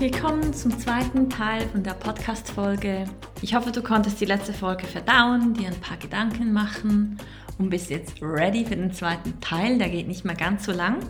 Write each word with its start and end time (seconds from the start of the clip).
Willkommen 0.00 0.54
zum 0.54 0.78
zweiten 0.78 1.28
Teil 1.28 1.68
von 1.68 1.82
der 1.82 1.92
Podcast-Folge. 1.92 3.04
Ich 3.42 3.54
hoffe, 3.54 3.70
du 3.70 3.82
konntest 3.82 4.18
die 4.18 4.24
letzte 4.24 4.54
Folge 4.54 4.86
verdauen, 4.86 5.52
dir 5.52 5.68
ein 5.68 5.78
paar 5.78 5.98
Gedanken 5.98 6.54
machen 6.54 7.18
und 7.58 7.68
bist 7.68 7.90
jetzt 7.90 8.14
ready 8.22 8.64
für 8.64 8.76
den 8.76 8.94
zweiten 8.94 9.38
Teil. 9.42 9.76
Der 9.76 9.90
geht 9.90 10.08
nicht 10.08 10.24
mehr 10.24 10.34
ganz 10.34 10.64
so 10.64 10.72
lang. 10.72 11.00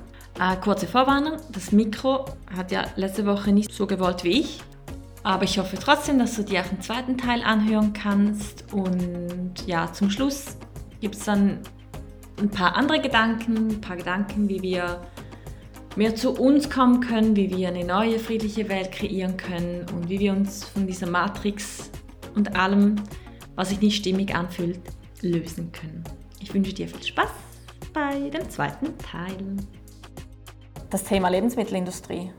Äh, 0.40 0.56
kurze 0.56 0.88
Vorwarnung: 0.88 1.36
Das 1.52 1.70
Mikro 1.70 2.24
hat 2.52 2.72
ja 2.72 2.84
letzte 2.96 3.26
Woche 3.26 3.52
nicht 3.52 3.72
so 3.72 3.86
gewollt 3.86 4.24
wie 4.24 4.40
ich. 4.40 4.60
Aber 5.22 5.44
ich 5.44 5.56
hoffe 5.60 5.78
trotzdem, 5.80 6.18
dass 6.18 6.34
du 6.34 6.42
dir 6.42 6.62
auch 6.62 6.66
den 6.66 6.80
zweiten 6.80 7.16
Teil 7.16 7.44
anhören 7.44 7.92
kannst. 7.92 8.72
Und 8.72 9.52
ja, 9.68 9.92
zum 9.92 10.10
Schluss 10.10 10.56
gibt 11.00 11.14
es 11.14 11.26
dann 11.26 11.60
ein 12.40 12.50
paar 12.50 12.74
andere 12.74 13.00
Gedanken, 13.00 13.68
ein 13.68 13.80
paar 13.80 13.96
Gedanken, 13.96 14.48
wie 14.48 14.60
wir 14.62 15.00
mehr 15.96 16.14
zu 16.14 16.30
uns 16.30 16.70
kommen 16.70 17.00
können, 17.00 17.36
wie 17.36 17.50
wir 17.54 17.68
eine 17.68 17.84
neue 17.84 18.18
friedliche 18.18 18.68
Welt 18.68 18.92
kreieren 18.92 19.36
können 19.36 19.86
und 19.94 20.08
wie 20.08 20.20
wir 20.20 20.32
uns 20.32 20.64
von 20.64 20.86
dieser 20.86 21.08
Matrix 21.08 21.90
und 22.34 22.56
allem, 22.56 22.96
was 23.56 23.70
sich 23.70 23.80
nicht 23.80 23.96
stimmig 23.96 24.34
anfühlt, 24.34 24.80
lösen 25.20 25.72
können. 25.72 26.04
Ich 26.40 26.54
wünsche 26.54 26.72
dir 26.72 26.88
viel 26.88 27.02
Spaß 27.02 27.30
bei 27.92 28.30
dem 28.30 28.48
zweiten 28.48 28.96
Teil. 28.98 29.56
Das 30.88 31.04
Thema 31.04 31.28
Lebensmittelindustrie 31.28 32.30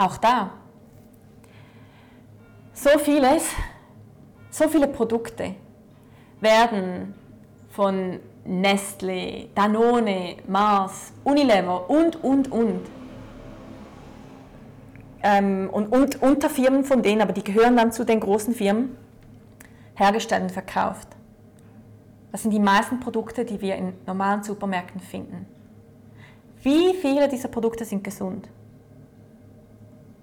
auch 0.00 0.16
da. 0.16 0.50
So 2.72 2.98
vieles, 2.98 3.50
so 4.50 4.68
viele 4.68 4.88
Produkte 4.88 5.54
werden 6.40 7.14
von 7.68 8.20
Nestle, 8.44 9.48
Danone, 9.54 10.36
Mars, 10.48 11.12
Unilever 11.24 11.88
und, 11.88 12.22
und, 12.22 12.50
und. 12.50 12.80
Ähm, 15.22 15.68
und, 15.70 15.92
und 15.92 16.22
Unterfirmen 16.22 16.84
von 16.84 17.02
denen, 17.02 17.20
aber 17.20 17.32
die 17.32 17.44
gehören 17.44 17.76
dann 17.76 17.92
zu 17.92 18.04
den 18.04 18.20
großen 18.20 18.54
Firmen, 18.54 18.96
hergestellt 19.94 20.42
und 20.42 20.52
verkauft. 20.52 21.08
Das 22.32 22.42
sind 22.42 22.52
die 22.52 22.60
meisten 22.60 23.00
Produkte, 23.00 23.44
die 23.44 23.60
wir 23.60 23.76
in 23.76 23.92
normalen 24.06 24.42
Supermärkten 24.42 25.00
finden. 25.00 25.46
Wie 26.62 26.94
viele 26.94 27.28
dieser 27.28 27.48
Produkte 27.48 27.84
sind 27.84 28.04
gesund? 28.04 28.48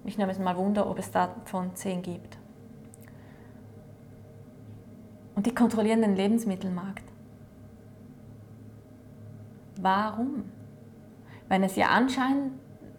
Ich 0.04 0.16
nehme 0.16 0.32
es 0.32 0.38
mal 0.38 0.56
Wunder, 0.56 0.88
ob 0.88 0.98
es 0.98 1.10
davon 1.10 1.74
10 1.74 2.02
gibt. 2.02 2.38
Und 5.34 5.46
die 5.46 5.54
kontrollieren 5.54 6.00
den 6.00 6.16
Lebensmittelmarkt. 6.16 7.07
Warum? 9.80 10.50
Wenn 11.48 11.62
es 11.62 11.76
ja 11.76 11.86
anscheinend, 11.86 12.52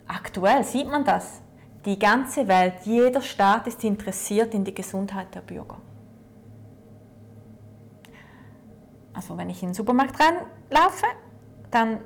aktuell 0.07 0.63
sieht 0.63 0.89
man 0.89 1.03
das, 1.03 1.41
die 1.83 1.99
ganze 1.99 2.47
Welt, 2.47 2.75
jeder 2.85 3.21
Staat 3.21 3.67
ist 3.67 3.83
interessiert 3.83 4.53
in 4.53 4.63
die 4.63 4.73
Gesundheit 4.73 5.35
der 5.35 5.41
Bürger. 5.41 5.77
Also 9.13 9.37
wenn 9.37 9.49
ich 9.49 9.61
in 9.61 9.69
den 9.69 9.73
Supermarkt 9.75 10.17
reinlaufe, 10.19 11.05
dann 11.69 11.99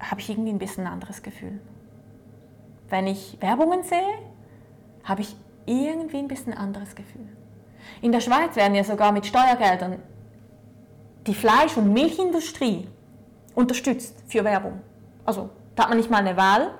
habe 0.00 0.20
ich 0.20 0.30
irgendwie 0.30 0.50
ein 0.50 0.58
bisschen 0.58 0.88
ein 0.88 0.92
anderes 0.92 1.22
Gefühl. 1.22 1.60
Wenn 2.88 3.06
ich 3.06 3.38
Werbungen 3.40 3.84
sehe, 3.84 4.18
habe 5.04 5.20
ich 5.20 5.36
irgendwie 5.66 6.18
ein 6.18 6.28
bisschen 6.28 6.52
anderes 6.52 6.96
Gefühl. 6.96 7.28
In 8.02 8.10
der 8.10 8.20
Schweiz 8.20 8.56
werden 8.56 8.74
ja 8.74 8.82
sogar 8.82 9.12
mit 9.12 9.26
Steuergeldern 9.26 10.02
die 11.28 11.34
Fleisch- 11.34 11.76
und 11.76 11.92
Milchindustrie 11.92 12.88
unterstützt 13.54 14.16
für 14.26 14.44
Werbung. 14.44 14.80
Also 15.24 15.50
da 15.74 15.84
hat 15.84 15.90
man 15.90 15.98
nicht 15.98 16.10
mal 16.10 16.18
eine 16.18 16.36
Wahl, 16.36 16.70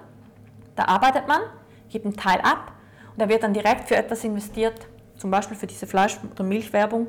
da 0.76 0.84
arbeitet 0.84 1.28
man, 1.28 1.40
gibt 1.88 2.04
einen 2.04 2.16
Teil 2.16 2.40
ab 2.40 2.72
und 3.12 3.20
da 3.20 3.28
wird 3.28 3.42
dann 3.42 3.52
direkt 3.52 3.88
für 3.88 3.96
etwas 3.96 4.24
investiert, 4.24 4.86
zum 5.16 5.30
Beispiel 5.30 5.56
für 5.56 5.66
diese 5.66 5.86
Fleisch- 5.86 6.18
oder 6.30 6.44
Milchwerbung. 6.44 7.06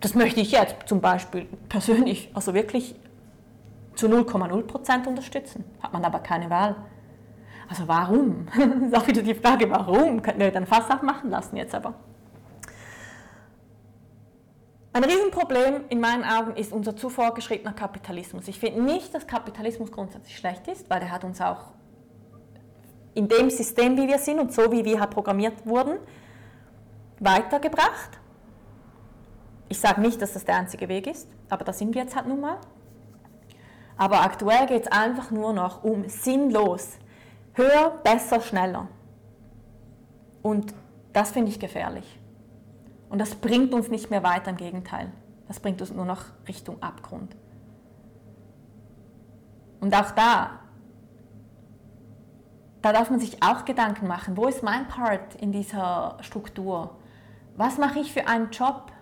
Das 0.00 0.14
möchte 0.14 0.40
ich 0.40 0.52
jetzt 0.52 0.76
zum 0.86 1.00
Beispiel 1.00 1.46
persönlich, 1.68 2.30
also 2.34 2.54
wirklich 2.54 2.94
zu 3.96 4.06
0,0% 4.06 5.08
unterstützen. 5.08 5.64
Hat 5.82 5.92
man 5.92 6.04
aber 6.04 6.20
keine 6.20 6.50
Wahl. 6.50 6.76
Also 7.68 7.88
warum? 7.88 8.46
das 8.56 8.88
ist 8.88 8.96
auch 8.96 9.06
wieder 9.06 9.22
die 9.22 9.34
Frage, 9.34 9.68
warum? 9.70 10.22
Könnten 10.22 10.40
wir 10.40 10.52
dann 10.52 10.66
fast 10.66 11.02
machen 11.02 11.30
lassen 11.30 11.56
jetzt 11.56 11.74
aber. 11.74 11.94
Ein 14.96 15.04
Riesenproblem 15.04 15.84
in 15.90 16.00
meinen 16.00 16.24
Augen 16.24 16.56
ist 16.56 16.72
unser 16.72 16.96
zu 16.96 17.10
vorgeschriebener 17.10 17.74
Kapitalismus. 17.74 18.48
Ich 18.48 18.58
finde 18.58 18.80
nicht, 18.80 19.14
dass 19.14 19.26
Kapitalismus 19.26 19.92
grundsätzlich 19.92 20.38
schlecht 20.38 20.66
ist, 20.68 20.88
weil 20.88 21.02
er 21.02 21.10
hat 21.10 21.22
uns 21.22 21.38
auch 21.42 21.74
in 23.12 23.28
dem 23.28 23.50
System, 23.50 23.98
wie 23.98 24.08
wir 24.08 24.16
sind 24.16 24.40
und 24.40 24.54
so, 24.54 24.72
wie 24.72 24.86
wir 24.86 24.98
halt 24.98 25.10
programmiert 25.10 25.66
wurden, 25.66 25.98
weitergebracht. 27.20 28.08
Ich 29.68 29.78
sage 29.78 30.00
nicht, 30.00 30.22
dass 30.22 30.32
das 30.32 30.46
der 30.46 30.56
einzige 30.56 30.88
Weg 30.88 31.06
ist, 31.08 31.28
aber 31.50 31.66
da 31.66 31.74
sind 31.74 31.94
wir 31.94 32.00
jetzt 32.00 32.16
halt 32.16 32.26
nun 32.26 32.40
mal. 32.40 32.56
Aber 33.98 34.22
aktuell 34.22 34.66
geht 34.66 34.84
es 34.84 34.88
einfach 34.90 35.30
nur 35.30 35.52
noch 35.52 35.84
um 35.84 36.08
sinnlos 36.08 36.92
Höher, 37.52 38.00
besser, 38.02 38.40
schneller. 38.40 38.88
Und 40.40 40.72
das 41.12 41.32
finde 41.32 41.50
ich 41.50 41.60
gefährlich. 41.60 42.18
Und 43.08 43.18
das 43.20 43.34
bringt 43.34 43.72
uns 43.72 43.88
nicht 43.88 44.10
mehr 44.10 44.22
weiter, 44.22 44.50
im 44.50 44.56
Gegenteil. 44.56 45.12
Das 45.48 45.60
bringt 45.60 45.80
uns 45.80 45.92
nur 45.92 46.04
noch 46.04 46.24
Richtung 46.48 46.82
Abgrund. 46.82 47.36
Und 49.80 49.94
auch 49.94 50.10
da, 50.12 50.60
da 52.82 52.92
darf 52.92 53.10
man 53.10 53.20
sich 53.20 53.42
auch 53.42 53.64
Gedanken 53.64 54.06
machen, 54.08 54.36
wo 54.36 54.46
ist 54.46 54.62
mein 54.62 54.88
Part 54.88 55.36
in 55.36 55.52
dieser 55.52 56.16
Struktur? 56.20 56.96
Was 57.56 57.78
mache 57.78 58.00
ich 58.00 58.12
für 58.12 58.26
einen 58.26 58.50
Job? 58.50 58.92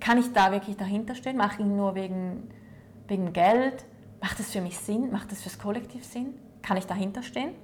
Kann 0.00 0.18
ich 0.18 0.32
da 0.32 0.52
wirklich 0.52 0.76
dahinter 0.76 1.14
stehen? 1.14 1.36
Mache 1.36 1.54
ich 1.54 1.60
ihn 1.60 1.76
nur 1.76 1.94
wegen, 1.94 2.50
wegen 3.08 3.32
Geld? 3.32 3.86
Macht 4.20 4.38
es 4.40 4.50
für 4.50 4.60
mich 4.60 4.78
Sinn? 4.78 5.10
Macht 5.10 5.32
es 5.32 5.42
fürs 5.42 5.58
Kollektiv 5.58 6.04
Sinn? 6.04 6.34
Kann 6.62 6.76
ich 6.76 6.86
dahinter 6.86 7.22
stehen? 7.22 7.54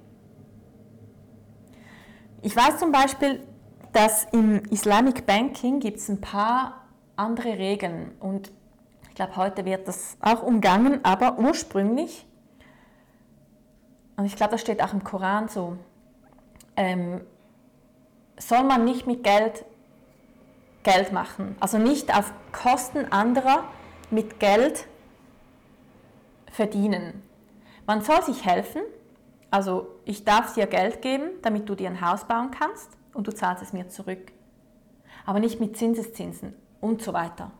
Ich 2.41 2.55
weiß 2.55 2.77
zum 2.77 2.91
Beispiel, 2.91 3.41
dass 3.93 4.25
im 4.31 4.63
Islamic 4.71 5.25
Banking 5.25 5.79
gibt 5.79 5.99
es 5.99 6.09
ein 6.09 6.19
paar 6.19 6.81
andere 7.15 7.57
Regeln 7.59 8.11
und 8.19 8.51
ich 9.07 9.15
glaube, 9.15 9.35
heute 9.35 9.65
wird 9.65 9.87
das 9.87 10.17
auch 10.19 10.41
umgangen, 10.41 11.05
aber 11.05 11.37
ursprünglich, 11.37 12.25
und 14.17 14.25
ich 14.25 14.35
glaube, 14.35 14.53
das 14.53 14.61
steht 14.61 14.81
auch 14.81 14.93
im 14.93 15.03
Koran 15.03 15.47
so, 15.47 15.77
ähm, 16.75 17.21
soll 18.37 18.63
man 18.63 18.83
nicht 18.83 19.05
mit 19.05 19.23
Geld 19.23 19.63
Geld 20.81 21.13
machen. 21.13 21.55
Also 21.61 21.77
nicht 21.77 22.13
auf 22.13 22.33
Kosten 22.51 23.09
anderer 23.09 23.63
mit 24.09 24.41
Geld 24.41 24.85
verdienen. 26.51 27.23
Man 27.85 28.01
soll 28.01 28.21
sich 28.23 28.45
helfen, 28.45 28.81
also 29.49 29.87
ich 30.03 30.25
darf 30.25 30.55
dir 30.55 30.67
Geld 30.67 31.01
geben, 31.01 31.29
damit 31.41 31.69
du 31.69 31.75
dir 31.75 31.89
ein 31.89 32.01
Haus 32.01 32.25
bauen 32.25 32.51
kannst 32.51 32.97
und 33.13 33.27
du 33.27 33.33
zahlst 33.33 33.63
es 33.63 33.73
mir 33.73 33.89
zurück. 33.89 34.31
Aber 35.25 35.39
nicht 35.39 35.59
mit 35.59 35.77
Zinseszinsen 35.77 36.53
und 36.81 37.01
so 37.01 37.13
weiter. 37.13 37.51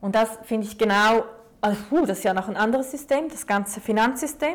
Und 0.00 0.14
das 0.14 0.38
finde 0.42 0.66
ich 0.66 0.78
genau, 0.78 1.24
also, 1.60 2.06
das 2.06 2.18
ist 2.18 2.24
ja 2.24 2.34
noch 2.34 2.48
ein 2.48 2.56
anderes 2.56 2.90
System, 2.90 3.28
das 3.28 3.46
ganze 3.46 3.80
Finanzsystem. 3.80 4.54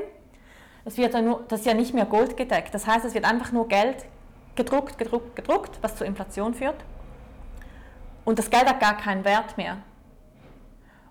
Das, 0.85 0.97
wird 0.97 1.13
ja 1.13 1.21
nur, 1.21 1.43
das 1.47 1.61
ist 1.61 1.65
ja 1.65 1.73
nicht 1.73 1.93
mehr 1.93 2.05
goldgedeckt. 2.05 2.73
Das 2.73 2.87
heißt, 2.87 3.05
es 3.05 3.13
wird 3.13 3.25
einfach 3.25 3.51
nur 3.51 3.67
Geld 3.67 4.05
gedruckt, 4.55 4.97
gedruckt, 4.97 5.35
gedruckt, 5.35 5.79
was 5.81 5.95
zur 5.95 6.07
Inflation 6.07 6.53
führt. 6.53 6.83
Und 8.25 8.39
das 8.39 8.49
Geld 8.49 8.67
hat 8.67 8.79
gar 8.79 8.97
keinen 8.97 9.25
Wert 9.25 9.57
mehr. 9.57 9.77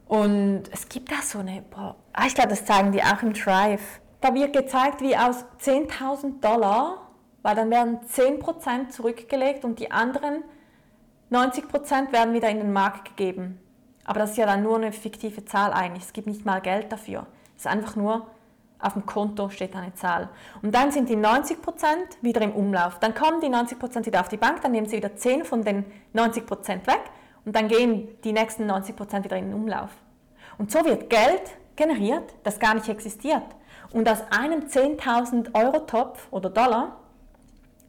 Und 0.06 0.64
es 0.72 0.88
gibt 0.88 1.12
da 1.12 1.22
so 1.22 1.38
eine, 1.38 1.62
boah, 1.62 1.96
ah, 2.12 2.26
ich 2.26 2.34
glaube, 2.34 2.50
das 2.50 2.64
zeigen 2.64 2.92
die 2.92 3.02
auch 3.02 3.22
im 3.22 3.32
Drive. 3.32 4.00
Da 4.20 4.34
wird 4.34 4.52
gezeigt, 4.52 5.00
wie 5.02 5.16
aus 5.16 5.44
10.000 5.62 6.40
Dollar, 6.40 7.09
weil 7.42 7.54
dann 7.54 7.70
werden 7.70 7.98
10% 8.08 8.90
zurückgelegt 8.90 9.64
und 9.64 9.78
die 9.78 9.90
anderen 9.90 10.44
90% 11.31 12.12
werden 12.12 12.34
wieder 12.34 12.48
in 12.48 12.58
den 12.58 12.72
Markt 12.72 13.16
gegeben. 13.16 13.60
Aber 14.04 14.20
das 14.20 14.32
ist 14.32 14.38
ja 14.38 14.46
dann 14.46 14.62
nur 14.62 14.76
eine 14.76 14.92
fiktive 14.92 15.44
Zahl 15.44 15.72
eigentlich. 15.72 16.04
Es 16.04 16.12
gibt 16.12 16.26
nicht 16.26 16.44
mal 16.44 16.60
Geld 16.60 16.90
dafür. 16.90 17.26
Es 17.56 17.64
ist 17.64 17.70
einfach 17.70 17.96
nur, 17.96 18.26
auf 18.81 18.94
dem 18.94 19.06
Konto 19.06 19.50
steht 19.50 19.76
eine 19.76 19.94
Zahl. 19.94 20.31
Und 20.62 20.75
dann 20.75 20.90
sind 20.90 21.08
die 21.08 21.16
90% 21.16 21.56
wieder 22.22 22.40
im 22.40 22.52
Umlauf. 22.52 22.98
Dann 22.98 23.14
kommen 23.14 23.40
die 23.40 23.48
90% 23.48 24.06
wieder 24.06 24.20
auf 24.20 24.28
die 24.28 24.36
Bank, 24.36 24.62
dann 24.62 24.72
nehmen 24.72 24.88
sie 24.88 24.96
wieder 24.96 25.14
10 25.14 25.44
von 25.44 25.62
den 25.62 25.84
90% 26.14 26.86
weg 26.86 27.02
und 27.44 27.54
dann 27.54 27.69
gehen 27.69 28.08
die 28.25 28.32
nächsten 28.32 28.70
90% 28.70 29.25
wieder 29.25 29.36
in 29.36 29.50
den 29.50 29.54
Umlauf. 29.54 29.90
Und 30.58 30.72
so 30.72 30.84
wird 30.84 31.10
Geld 31.10 31.43
generiert, 31.76 32.34
das 32.43 32.58
gar 32.58 32.75
nicht 32.75 32.88
existiert. 32.88 33.44
Und 33.93 34.08
aus 34.08 34.22
einem 34.31 34.60
10.000 34.60 35.54
Euro 35.54 35.81
Topf 35.81 36.28
oder 36.31 36.50
Dollar 36.50 36.96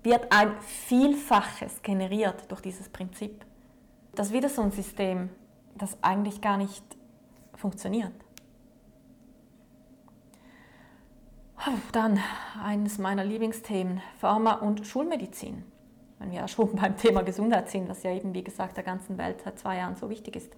wird 0.04 0.32
ein 0.32 0.60
Vielfaches 0.62 1.82
generiert 1.82 2.50
durch 2.50 2.62
dieses 2.62 2.90
Prinzip. 2.90 3.46
Das 4.16 4.28
ist 4.28 4.34
wieder 4.34 4.50
so 4.50 4.62
ein 4.62 4.72
System, 4.72 5.30
das 5.76 5.98
eigentlich 6.02 6.42
gar 6.42 6.58
nicht 6.58 6.84
funktioniert. 7.56 8.14
Dann 11.92 12.20
eines 12.64 12.98
meiner 12.98 13.24
Lieblingsthemen, 13.24 14.02
Pharma 14.20 14.54
und 14.54 14.88
Schulmedizin 14.88 15.64
wenn 16.22 16.32
wir 16.32 16.40
ja 16.40 16.48
schon 16.48 16.76
beim 16.76 16.96
Thema 16.96 17.24
Gesundheit 17.24 17.70
sind, 17.70 17.90
was 17.90 18.04
ja 18.04 18.12
eben, 18.12 18.34
wie 18.34 18.44
gesagt, 18.44 18.78
der 18.78 18.84
ganzen 18.84 19.18
Welt 19.18 19.42
seit 19.44 19.60
zwei 19.60 19.78
Jahren 19.78 19.96
so 19.96 20.10
wichtig 20.10 20.36
ist. 20.36 20.54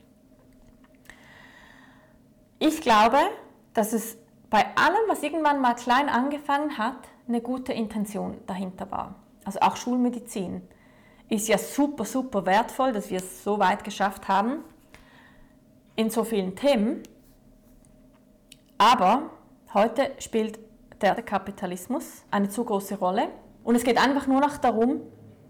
Ich 2.59 2.81
glaube, 2.81 3.17
dass 3.73 3.93
es 3.93 4.17
bei 4.49 4.65
allem, 4.75 5.01
was 5.07 5.23
irgendwann 5.23 5.59
mal 5.59 5.73
klein 5.73 6.09
angefangen 6.09 6.77
hat, 6.77 6.97
eine 7.27 7.41
gute 7.41 7.73
Intention 7.73 8.37
dahinter 8.45 8.91
war. 8.91 9.15
Also 9.45 9.59
auch 9.61 9.75
Schulmedizin 9.75 10.61
ist 11.29 11.47
ja 11.47 11.57
super, 11.57 12.05
super 12.05 12.45
wertvoll, 12.45 12.91
dass 12.91 13.09
wir 13.09 13.17
es 13.17 13.43
so 13.43 13.59
weit 13.59 13.83
geschafft 13.83 14.27
haben 14.27 14.63
in 15.95 16.09
so 16.09 16.23
vielen 16.23 16.55
Themen. 16.55 17.03
Aber 18.77 19.29
heute 19.73 20.11
spielt 20.19 20.59
der 21.01 21.21
Kapitalismus 21.21 22.23
eine 22.31 22.49
zu 22.49 22.63
große 22.63 22.95
Rolle 22.95 23.29
und 23.63 23.75
es 23.75 23.83
geht 23.83 23.97
einfach 23.97 24.27
nur 24.27 24.41
noch 24.41 24.57
darum, 24.57 25.01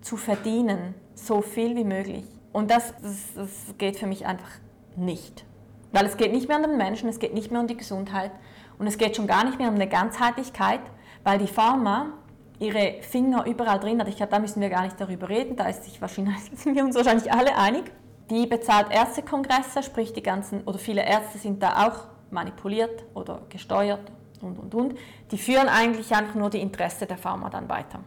zu 0.02 0.18
verdienen, 0.18 0.96
so 1.16 1.42
viel 1.42 1.76
wie 1.76 1.84
möglich. 1.84 2.26
Und 2.52 2.70
das, 2.70 2.94
das, 3.02 3.34
das 3.36 3.78
geht 3.78 3.98
für 3.98 4.08
mich 4.08 4.26
einfach 4.26 4.50
nicht. 4.96 5.46
Weil 5.92 6.06
es 6.06 6.18
geht 6.18 6.32
nicht 6.32 6.48
mehr 6.48 6.58
um 6.58 6.64
den 6.64 6.78
Menschen, 6.78 7.10
es 7.10 7.20
geht 7.20 7.34
nicht 7.34 7.52
mehr 7.52 7.62
um 7.62 7.68
die 7.68 7.78
Gesundheit 7.78 8.32
und 8.78 8.88
es 8.88 8.98
geht 8.98 9.16
schon 9.16 9.28
gar 9.28 9.44
nicht 9.44 9.60
mehr 9.60 9.70
um 9.70 9.76
eine 9.76 9.88
Ganzheitlichkeit, 9.88 10.82
weil 11.24 11.40
die 11.40 11.48
Pharma 11.48 12.14
ihre 12.60 13.02
Finger 13.02 13.46
überall 13.46 13.80
drin 13.80 14.00
hat. 14.00 14.08
Ich 14.08 14.18
glaube, 14.18 14.32
da 14.32 14.40
müssen 14.40 14.62
wir 14.62 14.70
gar 14.70 14.84
nicht 14.84 15.00
darüber 15.00 15.30
reden, 15.30 15.56
da 15.56 15.68
ist 15.68 15.84
sich 15.84 16.02
wahrscheinlich, 16.02 16.36
sind 16.56 16.76
wir 16.76 16.84
uns 16.84 16.96
wahrscheinlich 16.96 17.32
alle 17.32 17.56
einig. 17.58 17.92
Die 18.30 18.48
bezahlt 18.48 18.92
Ärztekongresse, 18.92 19.84
sprich 19.84 20.14
die 20.14 20.24
ganzen, 20.24 20.62
oder 20.64 20.80
viele 20.80 21.06
Ärzte 21.06 21.38
sind 21.38 21.62
da 21.62 21.88
auch 21.88 22.06
manipuliert 22.32 23.04
oder 23.14 23.42
gesteuert 23.50 24.12
und, 24.42 24.58
und, 24.58 24.74
und. 24.74 24.96
Die 25.32 25.38
führen 25.38 25.68
eigentlich 25.68 26.16
einfach 26.16 26.36
nur 26.36 26.50
die 26.50 26.62
Interesse 26.62 27.06
der 27.06 27.18
Pharma 27.18 27.50
dann 27.50 27.68
weiter 27.68 28.00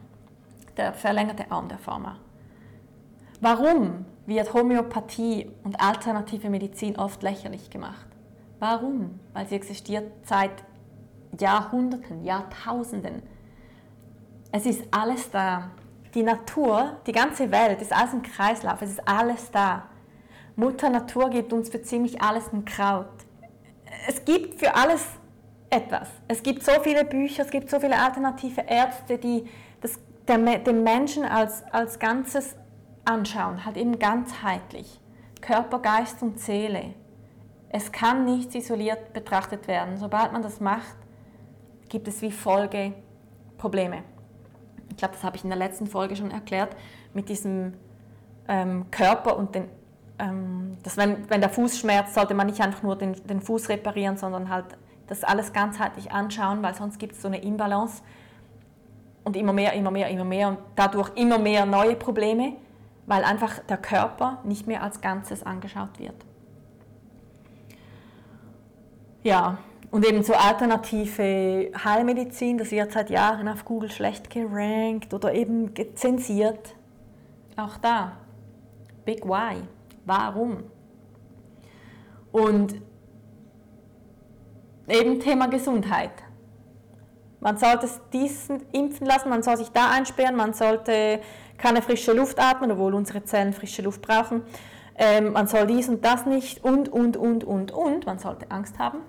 der 0.77 0.93
verlängerte 0.93 1.51
Arm 1.51 1.67
der 1.67 1.77
Pharma. 1.77 2.17
Warum 3.41 4.05
wird 4.25 4.53
Homöopathie 4.53 5.51
und 5.63 5.79
alternative 5.79 6.49
Medizin 6.49 6.97
oft 6.97 7.21
lächerlich 7.23 7.69
gemacht? 7.69 8.07
Warum? 8.59 9.19
Weil 9.33 9.47
sie 9.47 9.55
existiert 9.55 10.11
seit 10.23 10.51
Jahrhunderten, 11.39 12.23
Jahrtausenden. 12.23 13.21
Es 14.51 14.65
ist 14.65 14.83
alles 14.91 15.29
da. 15.31 15.71
Die 16.13 16.23
Natur, 16.23 16.97
die 17.05 17.11
ganze 17.11 17.51
Welt 17.51 17.81
ist 17.81 17.93
alles 17.93 18.13
im 18.13 18.21
Kreislauf, 18.21 18.81
es 18.81 18.91
ist 18.91 19.07
alles 19.07 19.51
da. 19.51 19.83
Mutter 20.55 20.89
Natur 20.89 21.29
gibt 21.29 21.53
uns 21.53 21.69
für 21.69 21.81
ziemlich 21.81 22.21
alles 22.21 22.51
ein 22.51 22.65
Kraut. 22.65 23.05
Es 24.07 24.23
gibt 24.25 24.59
für 24.59 24.73
alles 24.73 25.05
etwas. 25.69 26.07
Es 26.27 26.41
gibt 26.41 26.63
so 26.63 26.71
viele 26.81 27.05
Bücher, 27.05 27.43
es 27.43 27.51
gibt 27.51 27.69
so 27.69 27.79
viele 27.79 27.99
alternative 27.99 28.61
Ärzte, 28.61 29.17
die 29.17 29.45
das 29.81 29.99
den 30.27 30.83
Menschen 30.83 31.23
als, 31.23 31.63
als 31.71 31.99
Ganzes 31.99 32.55
anschauen, 33.05 33.65
halt 33.65 33.77
eben 33.77 33.99
ganzheitlich. 33.99 34.99
Körper, 35.41 35.79
Geist 35.79 36.21
und 36.21 36.39
Seele. 36.39 36.93
Es 37.69 37.91
kann 37.91 38.25
nicht 38.25 38.53
isoliert 38.55 39.13
betrachtet 39.13 39.67
werden. 39.67 39.97
Sobald 39.97 40.33
man 40.33 40.41
das 40.41 40.59
macht, 40.59 40.95
gibt 41.89 42.07
es 42.07 42.21
wie 42.21 42.31
Folge 42.31 42.93
Probleme. 43.57 44.03
Ich 44.97 44.99
glaube, 44.99 45.13
das 45.13 45.23
habe 45.23 45.37
ich 45.37 45.43
in 45.43 45.51
der 45.51 45.59
letzten 45.59 45.85
Folge 45.85 46.15
schon 46.15 46.31
erklärt, 46.31 46.75
mit 47.13 47.29
diesem 47.29 47.75
ähm, 48.47 48.89
Körper 48.89 49.37
und 49.37 49.53
den, 49.53 49.65
ähm, 50.17 50.75
dass 50.81 50.97
wenn, 50.97 51.29
wenn 51.29 51.39
der 51.39 51.51
Fuß 51.51 51.77
schmerzt, 51.77 52.15
sollte 52.15 52.33
man 52.33 52.47
nicht 52.47 52.59
einfach 52.61 52.81
nur 52.81 52.95
den, 52.95 53.13
den 53.27 53.39
Fuß 53.39 53.69
reparieren, 53.69 54.17
sondern 54.17 54.49
halt 54.49 54.65
das 55.05 55.23
alles 55.23 55.53
ganzheitlich 55.53 56.11
anschauen, 56.11 56.63
weil 56.63 56.73
sonst 56.73 56.97
gibt 56.97 57.13
es 57.13 57.21
so 57.21 57.27
eine 57.27 57.43
Imbalance 57.43 58.01
und 59.23 59.37
immer 59.37 59.53
mehr, 59.53 59.73
immer 59.73 59.91
mehr, 59.91 60.09
immer 60.09 60.23
mehr 60.23 60.47
und 60.47 60.57
dadurch 60.75 61.11
immer 61.13 61.37
mehr 61.37 61.67
neue 61.67 61.95
Probleme, 61.95 62.53
weil 63.05 63.23
einfach 63.23 63.59
der 63.69 63.77
Körper 63.77 64.39
nicht 64.45 64.65
mehr 64.65 64.81
als 64.81 64.99
Ganzes 64.99 65.43
angeschaut 65.43 65.99
wird. 65.99 66.15
Ja, 69.21 69.59
und 69.97 70.05
eben 70.05 70.21
so 70.21 70.33
alternative 70.33 71.71
Heilmedizin, 71.83 72.59
das 72.59 72.69
wird 72.69 72.91
seit 72.91 73.09
Jahren 73.09 73.47
auf 73.47 73.65
Google 73.65 73.89
schlecht 73.89 74.29
gerankt 74.29 75.11
oder 75.11 75.33
eben 75.33 75.73
zensiert. 75.95 76.75
Auch 77.55 77.77
da, 77.77 78.11
Big 79.05 79.25
Why, 79.25 79.55
warum? 80.05 80.65
Und 82.31 82.79
eben 84.87 85.19
Thema 85.19 85.47
Gesundheit. 85.47 86.11
Man 87.39 87.57
sollte 87.57 87.89
diesen 88.13 88.69
impfen 88.73 89.07
lassen, 89.07 89.29
man 89.29 89.41
soll 89.41 89.57
sich 89.57 89.69
da 89.69 89.89
einsperren, 89.89 90.35
man 90.35 90.53
sollte 90.53 91.21
keine 91.57 91.81
frische 91.81 92.13
Luft 92.13 92.39
atmen, 92.39 92.69
obwohl 92.69 92.93
unsere 92.93 93.23
Zellen 93.23 93.51
frische 93.51 93.81
Luft 93.81 94.03
brauchen. 94.03 94.43
Ähm, 94.95 95.33
man 95.33 95.47
soll 95.47 95.65
dies 95.65 95.89
und 95.89 96.05
das 96.05 96.27
nicht 96.27 96.63
und, 96.63 96.87
und, 96.87 97.17
und, 97.17 97.43
und, 97.43 97.71
und. 97.71 98.05
Man 98.05 98.19
sollte 98.19 98.51
Angst 98.51 98.77
haben. 98.77 98.99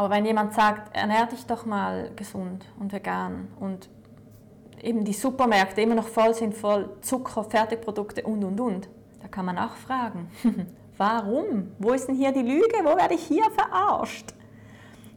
Aber 0.00 0.08
wenn 0.08 0.24
jemand 0.24 0.54
sagt, 0.54 0.96
ernähr 0.96 1.26
dich 1.26 1.44
doch 1.44 1.66
mal 1.66 2.10
gesund 2.16 2.64
und 2.78 2.90
vegan 2.90 3.48
und 3.60 3.90
eben 4.82 5.04
die 5.04 5.12
Supermärkte 5.12 5.82
immer 5.82 5.94
noch 5.94 6.08
voll 6.08 6.32
sind, 6.32 6.54
voll 6.54 6.88
Zucker, 7.02 7.44
Fertigprodukte 7.44 8.22
und, 8.22 8.42
und, 8.42 8.58
und, 8.58 8.88
da 9.20 9.28
kann 9.28 9.44
man 9.44 9.58
auch 9.58 9.74
fragen, 9.74 10.30
warum? 10.96 11.72
Wo 11.78 11.92
ist 11.92 12.08
denn 12.08 12.14
hier 12.14 12.32
die 12.32 12.40
Lüge? 12.40 12.78
Wo 12.82 12.96
werde 12.96 13.12
ich 13.12 13.24
hier 13.24 13.44
verarscht? 13.50 14.32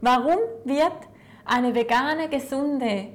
Warum 0.01 0.39
wird 0.65 0.97
eine 1.45 1.73
vegane, 1.73 2.27
gesunde 2.27 3.07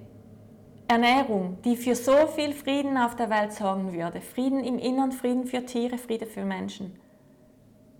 Ernährung, 0.88 1.58
die 1.66 1.76
für 1.76 1.94
so 1.94 2.28
viel 2.28 2.54
Frieden 2.54 2.96
auf 2.96 3.14
der 3.14 3.28
Welt 3.28 3.52
sorgen 3.52 3.92
würde, 3.92 4.22
Frieden 4.22 4.64
im 4.64 4.78
Innern, 4.78 5.12
Frieden 5.12 5.44
für 5.44 5.66
Tiere, 5.66 5.98
Friede 5.98 6.24
für 6.24 6.46
Menschen, 6.46 6.98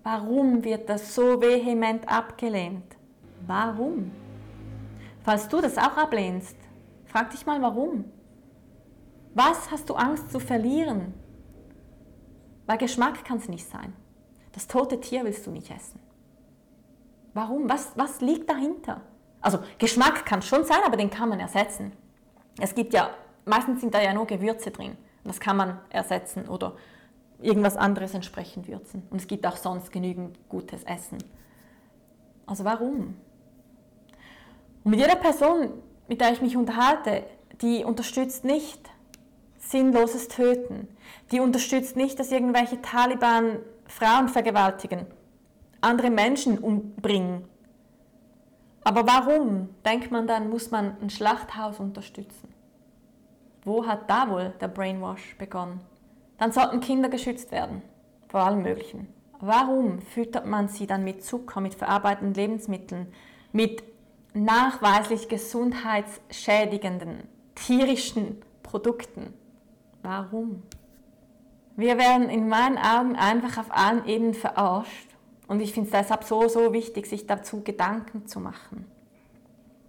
warum 0.01 0.63
wird 0.63 0.89
das 0.89 1.13
so 1.13 1.39
vehement 1.39 2.09
abgelehnt? 2.09 2.97
Warum? 3.45 4.11
Falls 5.23 5.47
du 5.47 5.61
das 5.61 5.77
auch 5.77 5.97
ablehnst, 5.97 6.55
frag 7.05 7.31
dich 7.31 7.45
mal 7.45 7.61
warum. 7.61 8.05
Was 9.33 9.71
hast 9.71 9.89
du 9.89 9.95
Angst 9.95 10.31
zu 10.31 10.39
verlieren? 10.39 11.13
Weil 12.65 12.77
Geschmack 12.77 13.23
kann 13.25 13.37
es 13.37 13.47
nicht 13.47 13.67
sein. 13.67 13.93
Das 14.51 14.67
tote 14.67 14.99
Tier 14.99 15.23
willst 15.23 15.45
du 15.45 15.51
nicht 15.51 15.71
essen. 15.71 15.99
Warum? 17.33 17.69
Was, 17.69 17.93
was 17.95 18.21
liegt 18.21 18.49
dahinter? 18.49 19.01
Also 19.41 19.59
Geschmack 19.77 20.25
kann 20.25 20.41
schon 20.41 20.65
sein, 20.65 20.79
aber 20.85 20.97
den 20.97 21.09
kann 21.09 21.29
man 21.29 21.39
ersetzen. 21.39 21.93
Es 22.59 22.75
gibt 22.75 22.93
ja, 22.93 23.11
meistens 23.45 23.81
sind 23.81 23.93
da 23.93 24.01
ja 24.01 24.13
nur 24.13 24.25
Gewürze 24.25 24.71
drin. 24.71 24.97
Das 25.23 25.39
kann 25.39 25.57
man 25.57 25.79
ersetzen 25.89 26.47
oder 26.47 26.75
irgendwas 27.41 27.77
anderes 27.77 28.13
entsprechend 28.13 28.67
würzen. 28.67 29.03
Und 29.09 29.21
es 29.21 29.27
gibt 29.27 29.45
auch 29.45 29.57
sonst 29.57 29.91
genügend 29.91 30.37
gutes 30.49 30.83
Essen. 30.83 31.19
Also 32.45 32.65
warum? 32.65 33.15
Und 34.83 34.91
mit 34.91 34.99
jeder 34.99 35.15
Person, 35.15 35.69
mit 36.07 36.21
der 36.21 36.31
ich 36.31 36.41
mich 36.41 36.55
unterhalte, 36.57 37.23
die 37.61 37.83
unterstützt 37.83 38.45
nicht 38.45 38.89
sinnloses 39.57 40.27
Töten. 40.27 40.87
Die 41.31 41.39
unterstützt 41.39 41.95
nicht, 41.95 42.19
dass 42.19 42.31
irgendwelche 42.31 42.81
Taliban 42.81 43.59
Frauen 43.85 44.29
vergewaltigen 44.29 45.05
andere 45.81 46.09
Menschen 46.09 46.57
umbringen. 46.57 47.45
Aber 48.83 49.05
warum, 49.07 49.69
denkt 49.85 50.11
man 50.11 50.27
dann, 50.27 50.49
muss 50.49 50.71
man 50.71 50.97
ein 51.01 51.09
Schlachthaus 51.09 51.79
unterstützen? 51.79 52.53
Wo 53.63 53.85
hat 53.85 54.09
da 54.09 54.29
wohl 54.29 54.53
der 54.61 54.67
Brainwash 54.67 55.37
begonnen? 55.37 55.81
Dann 56.37 56.51
sollten 56.51 56.79
Kinder 56.79 57.09
geschützt 57.09 57.51
werden, 57.51 57.81
vor 58.29 58.41
allem 58.41 58.63
Möglichen. 58.63 59.07
Warum 59.41 60.01
füttert 60.01 60.45
man 60.45 60.69
sie 60.69 60.87
dann 60.87 61.03
mit 61.03 61.23
Zucker, 61.23 61.61
mit 61.61 61.75
verarbeiteten 61.75 62.33
Lebensmitteln, 62.33 63.07
mit 63.51 63.83
nachweislich 64.33 65.27
gesundheitsschädigenden 65.29 67.27
tierischen 67.55 68.41
Produkten? 68.63 69.33
Warum? 70.01 70.63
Wir 71.75 71.97
werden 71.97 72.29
in 72.29 72.47
meinen 72.49 72.77
Augen 72.77 73.15
einfach 73.15 73.57
auf 73.57 73.71
allen 73.71 74.05
Ebenen 74.05 74.33
verarscht 74.33 75.09
und 75.47 75.61
ich 75.61 75.73
finde 75.73 75.89
es 75.89 75.93
deshalb 75.93 76.23
so, 76.25 76.47
so 76.47 76.73
wichtig, 76.73 77.07
sich 77.07 77.25
dazu 77.25 77.63
Gedanken 77.63 78.27
zu 78.27 78.39
machen. 78.39 78.85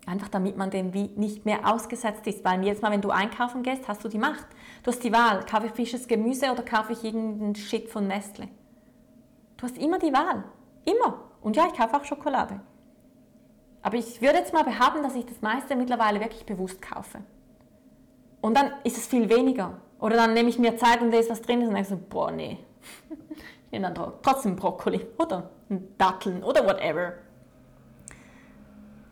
Einfach 0.06 0.28
damit 0.28 0.56
man 0.56 0.70
dem 0.70 0.90
nicht 0.90 1.44
mehr 1.44 1.72
ausgesetzt 1.72 2.26
ist. 2.26 2.44
Weil 2.44 2.64
jetzt 2.64 2.82
mal, 2.82 2.90
wenn 2.90 3.02
du 3.02 3.10
einkaufen 3.10 3.62
gehst, 3.62 3.86
hast 3.86 4.02
du 4.02 4.08
die 4.08 4.18
Macht. 4.18 4.46
Du 4.82 4.90
hast 4.90 5.04
die 5.04 5.12
Wahl. 5.12 5.44
Kaufe 5.46 5.66
ich 5.66 5.72
frisches 5.72 6.08
Gemüse 6.08 6.50
oder 6.50 6.62
kaufe 6.62 6.92
ich 6.92 7.04
irgendeinen 7.04 7.54
Shit 7.54 7.88
von 7.88 8.06
Nestle? 8.06 8.48
Du 9.56 9.64
hast 9.64 9.76
immer 9.78 9.98
die 9.98 10.12
Wahl. 10.12 10.42
Immer. 10.84 11.20
Und 11.42 11.56
ja, 11.56 11.66
ich 11.66 11.78
kaufe 11.78 11.96
auch 11.96 12.04
Schokolade. 12.04 12.60
Aber 13.82 13.96
ich 13.96 14.20
würde 14.20 14.38
jetzt 14.38 14.52
mal 14.52 14.64
behaupten, 14.64 15.02
dass 15.02 15.14
ich 15.14 15.26
das 15.26 15.40
meiste 15.40 15.74
mittlerweile 15.74 16.20
wirklich 16.20 16.44
bewusst 16.44 16.82
kaufe. 16.82 17.20
Und 18.40 18.56
dann 18.56 18.72
ist 18.84 18.96
es 18.96 19.06
viel 19.06 19.28
weniger. 19.28 19.78
Oder 19.98 20.16
dann 20.16 20.34
nehme 20.34 20.48
ich 20.48 20.58
mir 20.58 20.76
Zeit 20.76 21.00
und 21.02 21.10
lese, 21.10 21.30
was 21.30 21.42
drin 21.42 21.60
ist 21.60 21.68
und 21.68 21.74
denke 21.74 21.90
so, 21.90 21.98
boah, 22.08 22.30
nee. 22.30 22.58
Ich 23.66 23.78
nehme 23.78 23.94
dann 23.94 24.14
trotzdem 24.20 24.56
Brokkoli 24.56 25.06
oder 25.16 25.48
Datteln 25.96 26.42
oder 26.42 26.66
whatever. 26.66 27.12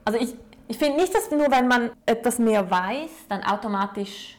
Also 0.04 0.18
ich, 0.18 0.34
ich 0.66 0.76
finde 0.76 1.00
nicht, 1.00 1.14
dass 1.14 1.30
nur 1.30 1.48
wenn 1.48 1.68
man 1.68 1.92
etwas 2.06 2.40
mehr 2.40 2.68
weiß, 2.68 3.28
dann 3.28 3.44
automatisch 3.44 4.36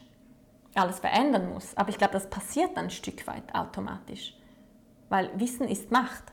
alles 0.74 0.98
verändern 1.00 1.48
muss. 1.48 1.74
Aber 1.74 1.88
ich 1.88 1.96
glaube, 1.96 2.12
das 2.12 2.28
passiert 2.28 2.76
dann 2.76 2.84
ein 2.84 2.90
Stück 2.90 3.26
weit 3.26 3.54
automatisch. 3.54 4.34
Weil 5.08 5.30
Wissen 5.40 5.66
ist 5.68 5.90
Macht. 5.90 6.24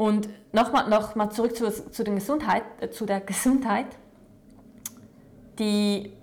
Und 0.00 0.30
nochmal 0.54 0.88
noch 0.88 1.14
mal 1.14 1.28
zurück 1.28 1.54
zu, 1.54 1.70
zu, 1.90 2.02
den 2.02 2.14
Gesundheit, 2.14 2.62
äh, 2.80 2.88
zu 2.88 3.04
der 3.04 3.20
Gesundheit. 3.20 3.84
Die 5.58 6.14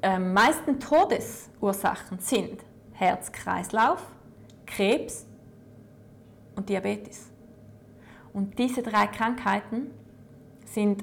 äh, 0.00 0.20
meisten 0.20 0.78
Todesursachen 0.78 2.20
sind 2.20 2.60
Herz-Kreislauf, 2.92 4.00
Krebs 4.64 5.26
und 6.54 6.68
Diabetes. 6.68 7.32
Und 8.32 8.56
diese 8.60 8.80
drei 8.80 9.08
Krankheiten 9.08 9.90
sind 10.66 11.02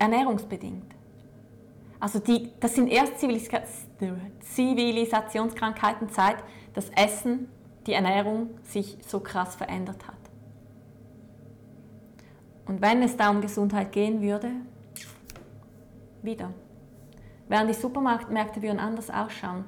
ernährungsbedingt. 0.00 0.96
Also 2.00 2.18
die, 2.18 2.50
das 2.58 2.74
sind 2.74 2.88
erst 2.88 3.20
Zivilisationskrankheiten 3.20 6.08
seit 6.08 6.38
das 6.74 6.90
Essen, 6.96 7.48
die 7.86 7.92
Ernährung 7.92 8.50
sich 8.62 8.98
so 9.06 9.20
krass 9.20 9.54
verändert 9.54 10.06
hat. 10.06 10.14
Und 12.66 12.80
wenn 12.80 13.02
es 13.02 13.16
da 13.16 13.30
um 13.30 13.40
Gesundheit 13.40 13.92
gehen 13.92 14.22
würde, 14.22 14.50
wieder. 16.22 16.52
Während 17.48 17.70
die 17.70 17.74
Supermärkte 17.74 18.62
würden 18.62 18.78
anders 18.78 19.10
ausschauen. 19.10 19.64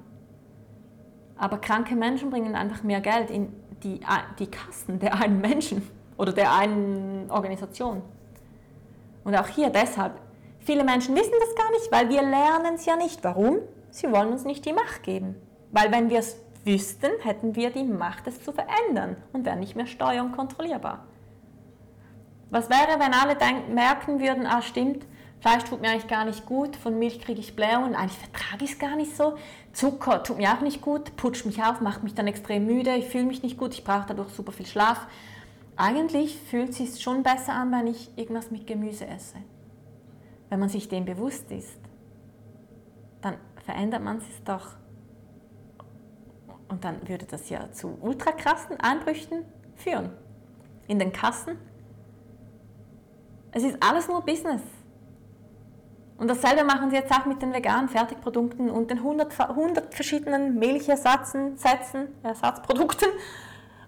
Aber 1.37 1.59
kranke 1.59 1.97
Menschen 1.97 2.31
bringen 2.31 2.55
einfach 2.55 2.83
mehr 2.83 3.01
Geld 3.01 3.31
in 3.31 3.53
die, 3.83 4.01
die 4.39 4.47
Kassen 4.47 4.99
der 5.01 5.15
einen 5.21 5.41
Menschen 5.41 5.87
oder 6.17 6.33
der 6.33 6.53
einen 6.53 7.31
Organisation. 7.31 8.03
Und 9.25 9.35
auch 9.35 9.49
hier 9.49 9.71
deshalb, 9.71 10.21
viele 10.61 10.85
Menschen 10.85 11.17
wissen 11.17 11.33
das 11.41 11.55
gar 11.57 11.71
nicht, 11.73 11.91
weil 11.91 12.09
wir 12.09 12.23
lernen 12.23 12.77
es 12.77 12.87
ja 12.87 12.97
nicht. 12.97 13.25
Warum? 13.25 13.59
Sie 13.91 14.11
wollen 14.11 14.31
uns 14.31 14.45
nicht 14.45 14.65
die 14.65 14.73
Macht 14.73 15.03
geben. 15.03 15.35
Weil 15.73 15.91
wenn 15.91 16.09
wir 16.09 16.21
es 16.21 16.37
wüssten, 16.65 17.11
hätten 17.23 17.57
wir 17.57 17.71
die 17.71 17.85
Macht, 17.85 18.27
es 18.27 18.43
zu 18.43 18.53
verändern 18.53 19.17
und 19.33 19.45
wären 19.45 19.61
nicht 19.61 19.77
mehr 19.77 19.87
steuer- 19.87 20.25
und 20.25 20.33
kontrollierbar. 20.33 21.05
Was 22.51 22.71
wäre, 22.71 22.99
wenn 23.01 23.13
alle 23.13 23.37
merken 23.73 24.21
würden, 24.21 24.47
ah 24.47 24.63
stimmt, 24.63 25.07
Fleisch 25.45 25.65
tut 25.65 25.83
mir 25.83 25.91
eigentlich 25.91 26.09
gar 26.09 26.25
nicht 26.25 26.47
gut, 26.47 26.75
von 26.75 26.99
Milch 26.99 27.21
kriege 27.21 27.39
ich 27.39 27.55
Blähungen, 27.55 27.95
eigentlich 27.95 28.19
vertrage 28.19 28.65
ich 28.65 28.73
es 28.73 28.79
gar 28.79 28.97
nicht 28.97 29.15
so. 29.15 29.37
Zucker 29.75 30.23
tut 30.23 30.39
mir 30.39 30.51
auch 30.51 30.63
nicht 30.63 30.81
gut, 30.81 31.17
putscht 31.17 31.45
mich 31.45 31.63
auf, 31.63 31.83
macht 31.83 32.03
mich 32.03 32.15
dann 32.15 32.27
extrem 32.27 32.65
müde, 32.65 32.95
ich 32.95 33.05
fühle 33.11 33.25
mich 33.25 33.43
nicht 33.43 33.59
gut, 33.59 33.75
ich 33.75 33.85
brauche 33.85 34.07
dadurch 34.07 34.31
super 34.31 34.53
viel 34.53 34.65
Schlaf. 34.65 35.07
Eigentlich 35.77 36.39
fühlt 36.39 36.71
es 36.71 36.79
sich 36.79 37.03
schon 37.03 37.23
besser 37.23 37.53
an, 37.53 37.71
wenn 37.73 37.89
ich 37.89 38.17
irgendwas 38.17 38.51
mit 38.51 38.67
Gemüse 38.67 39.07
esse. 39.07 39.37
Wenn 40.49 40.61
man 40.61 40.71
sich 40.71 40.89
dem 40.89 41.05
bewusst 41.05 41.51
ist, 41.51 41.79
dann 43.21 43.37
verändert 43.67 44.03
man 44.03 44.17
es 44.17 44.45
doch. 44.47 44.77
Und 46.69 46.85
dann 46.85 47.09
würde 47.09 47.27
das 47.27 47.51
ja 47.51 47.71
zu 47.73 47.99
ultra 48.01 48.33
krassen 48.33 48.81
Einbrüchen 48.81 49.45
führen. 49.77 50.11
In 50.87 50.99
den 50.99 51.13
Kassen. 51.13 51.59
Es 53.53 53.63
ist 53.63 53.77
alles 53.83 54.09
nur 54.09 54.23
Business. 54.23 54.63
Und 56.17 56.29
dasselbe 56.29 56.65
machen 56.65 56.91
sie 56.91 56.97
jetzt 56.97 57.13
auch 57.13 57.27
mit 57.27 57.43
den 57.43 57.53
veganen 57.53 57.89
Fertigprodukten 57.89 58.71
und 58.71 58.91
den 58.91 58.99
100, 58.99 59.39
100 59.41 59.95
verschiedenen 59.95 60.59
Milchersatzen, 60.59 61.57
Sätzen, 61.57 62.09
Ersatzprodukten 62.23 63.09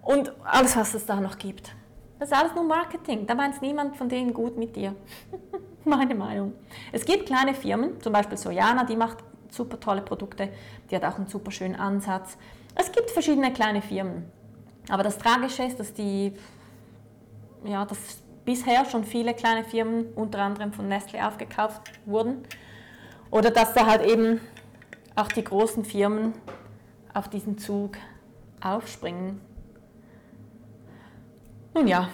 und 0.03 0.33
alles, 0.45 0.77
was 0.77 0.95
es 0.95 1.07
da 1.07 1.21
noch 1.21 1.39
gibt. 1.39 1.75
Das 2.19 2.31
ist 2.31 2.37
alles 2.37 2.55
nur 2.55 2.65
Marketing. 2.65 3.27
Da 3.27 3.35
meint 3.35 3.61
niemand 3.63 3.97
von 3.97 4.09
denen 4.09 4.33
gut 4.33 4.57
mit 4.57 4.75
dir. 4.75 4.95
Meine 5.85 6.15
Meinung. 6.15 6.55
Es 6.93 7.05
gibt 7.05 7.27
kleine 7.27 7.55
Firmen, 7.55 8.01
zum 8.01 8.13
Beispiel 8.13 8.37
Sojana, 8.37 8.85
die 8.85 8.97
macht 8.97 9.19
super 9.57 9.81
tolle 9.81 10.03
Produkte, 10.03 10.51
die 10.91 10.97
hat 10.97 11.05
auch 11.05 11.17
einen 11.17 11.27
super 11.27 11.51
schönen 11.51 11.77
Ansatz. 11.77 12.37
Es 12.75 12.93
gibt 12.93 13.11
verschiedene 13.11 13.53
kleine 13.53 13.83
Firmen. 13.83 14.31
Aber 14.89 15.03
das 15.03 15.19
Tragische 15.19 15.65
ist, 15.65 15.81
dass 15.81 15.93
die, 15.93 16.33
ja, 17.65 17.85
das 17.85 17.99
bisher 18.45 18.85
schon 18.85 19.05
viele 19.05 19.35
kleine 19.35 19.65
Firmen, 19.65 20.13
unter 20.15 20.39
anderem 20.41 20.73
von 20.73 20.89
Nestle, 20.89 21.27
aufgekauft 21.27 21.83
wurden. 22.05 22.45
Oder 23.31 23.51
dass 23.51 23.75
da 23.75 23.87
halt 23.87 24.07
eben 24.07 24.41
auch 25.17 25.29
die 25.29 25.43
großen 25.43 25.85
Firmen 25.85 26.35
auf 27.13 27.29
diesen 27.29 27.59
Zug 27.59 27.97
aufspringen. 28.61 29.41
Nun 31.75 31.89
ja, 31.89 32.09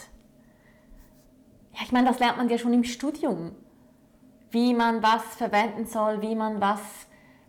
ja, 1.72 1.80
ich 1.82 1.92
meine, 1.92 2.08
das 2.08 2.18
lernt 2.18 2.36
man 2.36 2.48
ja 2.48 2.58
schon 2.58 2.74
im 2.74 2.84
Studium 2.84 3.52
wie 4.54 4.72
man 4.72 5.02
was 5.02 5.22
verwenden 5.34 5.84
soll, 5.84 6.22
wie 6.22 6.36
man 6.36 6.60
was 6.60 6.80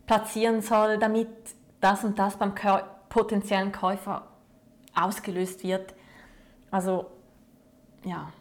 platzieren 0.08 0.62
soll, 0.62 0.98
damit 0.98 1.30
das 1.80 2.04
und 2.04 2.18
das 2.18 2.36
beim 2.36 2.54
potenziellen 3.08 3.72
Käufer 3.72 4.28
ausgelöst 4.96 5.64
wird. 5.64 5.94
Also 6.72 7.06
ja, 8.04 8.34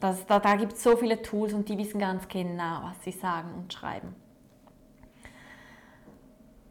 das, 0.00 0.26
da, 0.26 0.40
da 0.40 0.56
gibt 0.56 0.72
es 0.72 0.82
so 0.82 0.96
viele 0.96 1.22
Tools 1.22 1.54
und 1.54 1.68
die 1.68 1.78
wissen 1.78 2.00
ganz 2.00 2.26
genau, 2.26 2.82
was 2.82 3.02
sie 3.04 3.12
sagen 3.12 3.54
und 3.54 3.72
schreiben. 3.72 4.14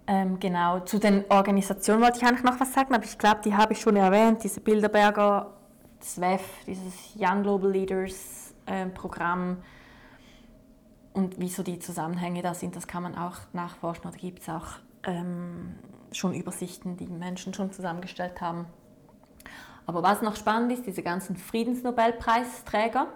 Ähm, 0.08 0.40
genau, 0.40 0.80
zu 0.82 1.00
den 1.00 1.24
Organisationen 1.30 2.02
wollte 2.02 2.18
ich 2.18 2.24
eigentlich 2.26 2.44
noch 2.44 2.60
was 2.60 2.74
sagen, 2.74 2.94
aber 2.94 3.04
ich 3.04 3.18
glaube, 3.18 3.42
die 3.46 3.56
habe 3.56 3.74
ich 3.74 3.82
schon 3.82 3.96
erwähnt, 3.96 4.44
diese 4.44 4.60
Bilderberger 4.60 5.54
SWEF, 6.02 6.42
dieses 6.66 6.94
Young 7.16 7.44
Global 7.44 7.72
Leaders 7.72 8.54
äh, 8.66 8.88
Programm, 8.88 9.58
und 11.14 11.36
wieso 11.40 11.64
die 11.64 11.80
Zusammenhänge 11.80 12.42
da 12.42 12.54
sind, 12.54 12.76
das 12.76 12.88
kann 12.88 13.04
man 13.04 13.18
auch 13.18 13.38
nachforschen. 13.54 14.08
Oder 14.08 14.18
gibt 14.18 14.44
es 14.44 14.50
auch 14.50 14.68
ähm, 15.04 15.76
schon 16.12 16.34
Übersichten, 16.34 16.98
die 16.98 17.08
Menschen 17.08 17.54
schon 17.54 17.72
zusammengestellt 17.72 18.42
haben. 18.42 18.66
Aber 19.86 20.04
was 20.04 20.22
noch 20.22 20.36
spannend 20.36 20.72
ist, 20.72 20.86
diese 20.86 21.04
ganzen 21.04 21.36
Friedensnobelpreisträger, 21.36 23.08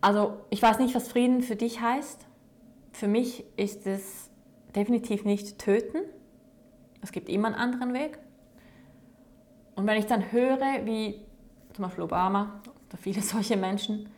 Also 0.00 0.38
ich 0.50 0.62
weiß 0.62 0.78
nicht, 0.78 0.94
was 0.94 1.08
Frieden 1.08 1.42
für 1.42 1.56
dich 1.56 1.80
heißt. 1.80 2.26
Für 2.92 3.08
mich 3.08 3.44
ist 3.56 3.86
es 3.86 4.27
definitiv 4.78 5.24
nicht 5.24 5.58
töten. 5.58 5.98
Es 7.02 7.10
gibt 7.10 7.28
immer 7.28 7.48
einen 7.48 7.56
anderen 7.56 7.94
Weg. 7.94 8.18
Und 9.74 9.86
wenn 9.86 9.98
ich 9.98 10.06
dann 10.06 10.30
höre, 10.30 10.86
wie 10.86 11.20
zum 11.72 11.84
Beispiel 11.84 12.04
Obama 12.04 12.60
oder 12.88 12.98
viele 12.98 13.20
solche 13.22 13.56
Menschen 13.56 14.08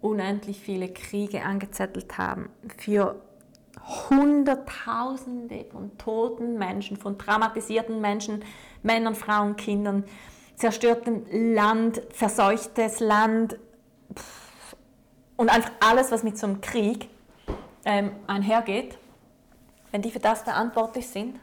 unendlich 0.00 0.60
viele 0.60 0.88
Kriege 0.88 1.42
angezettelt 1.42 2.18
haben 2.18 2.50
für 2.78 3.20
Hunderttausende 4.10 5.66
von 5.70 5.96
toten 5.98 6.56
Menschen, 6.56 6.96
von 6.96 7.18
traumatisierten 7.18 8.00
Menschen, 8.00 8.44
Männern, 8.82 9.14
Frauen, 9.14 9.56
Kindern, 9.56 10.04
zerstörtem 10.54 11.24
Land, 11.30 12.00
verseuchtes 12.10 13.00
Land 13.00 13.58
und 15.36 15.50
einfach 15.50 15.72
alles, 15.80 16.12
was 16.12 16.22
mit 16.22 16.38
so 16.38 16.46
einem 16.46 16.60
Krieg 16.60 17.08
ähm, 17.84 18.12
einhergeht, 18.26 18.98
wenn 19.96 20.02
die 20.02 20.10
für 20.10 20.18
das 20.18 20.42
verantwortlich 20.42 21.08
sind, 21.08 21.40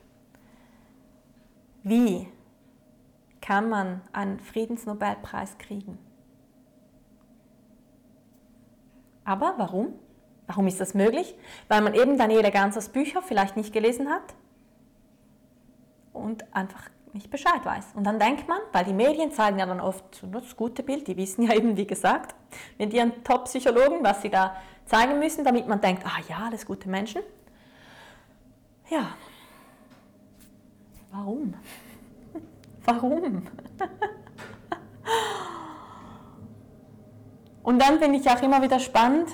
wie 1.81 2.27
kann 3.41 3.67
man 3.67 4.01
einen 4.11 4.39
Friedensnobelpreis 4.39 5.57
kriegen? 5.57 5.97
Aber 9.25 9.55
warum? 9.57 9.95
Warum 10.45 10.67
ist 10.67 10.79
das 10.79 10.93
möglich? 10.93 11.33
Weil 11.67 11.81
man 11.81 11.95
eben 11.95 12.15
Daniele 12.19 12.51
Ganzers 12.51 12.89
Bücher 12.89 13.23
vielleicht 13.23 13.57
nicht 13.57 13.73
gelesen 13.73 14.07
hat 14.07 14.35
und 16.13 16.45
einfach 16.55 16.91
nicht 17.11 17.31
Bescheid 17.31 17.65
weiß. 17.65 17.93
Und 17.95 18.03
dann 18.03 18.19
denkt 18.19 18.47
man, 18.47 18.59
weil 18.71 18.85
die 18.85 18.93
Medien 18.93 19.31
zeigen 19.31 19.57
ja 19.57 19.65
dann 19.65 19.81
oft 19.81 20.23
das 20.31 20.55
gute 20.55 20.83
Bild, 20.83 21.07
die 21.07 21.17
wissen 21.17 21.41
ja 21.47 21.55
eben, 21.55 21.75
wie 21.75 21.87
gesagt, 21.87 22.35
mit 22.77 22.93
ihren 22.93 23.23
Top-Psychologen, 23.23 24.03
was 24.03 24.21
sie 24.21 24.29
da 24.29 24.57
zeigen 24.85 25.17
müssen, 25.17 25.43
damit 25.43 25.67
man 25.67 25.81
denkt, 25.81 26.05
ah 26.05 26.21
ja, 26.29 26.45
alles 26.45 26.67
gute 26.67 26.87
Menschen. 26.87 27.23
Ja. 28.89 29.09
Warum? 31.11 31.53
Warum? 32.85 33.43
Und 37.63 37.81
dann 37.81 37.99
finde 37.99 38.19
ich 38.19 38.29
auch 38.29 38.41
immer 38.41 38.61
wieder 38.61 38.79
spannend, 38.79 39.29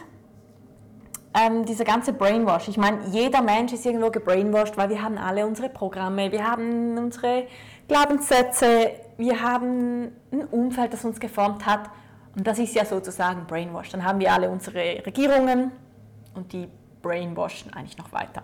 ähm, 1.33 1.65
dieser 1.65 1.83
ganze 1.83 2.13
Brainwash. 2.13 2.67
Ich 2.67 2.77
meine, 2.77 3.07
jeder 3.07 3.41
Mensch 3.41 3.73
ist 3.73 3.85
irgendwo 3.85 4.09
gebrainwashed, 4.09 4.77
weil 4.77 4.89
wir 4.89 5.01
haben 5.01 5.17
alle 5.17 5.45
unsere 5.45 5.69
Programme, 5.69 6.31
wir 6.31 6.45
haben 6.45 6.97
unsere 6.97 7.47
Glaubenssätze, 7.87 8.91
wir 9.17 9.41
haben 9.41 10.11
ein 10.31 10.45
Umfeld, 10.51 10.93
das 10.93 11.05
uns 11.05 11.19
geformt 11.19 11.65
hat. 11.65 11.89
Und 12.35 12.45
das 12.45 12.59
ist 12.59 12.75
ja 12.75 12.85
sozusagen 12.85 13.45
Brainwash. 13.47 13.89
Dann 13.89 14.03
haben 14.03 14.19
wir 14.19 14.31
alle 14.31 14.49
unsere 14.49 15.05
Regierungen 15.05 15.71
und 16.35 16.53
die 16.53 16.67
brainwashen 17.01 17.73
eigentlich 17.73 17.97
noch 17.97 18.11
weiter. 18.11 18.43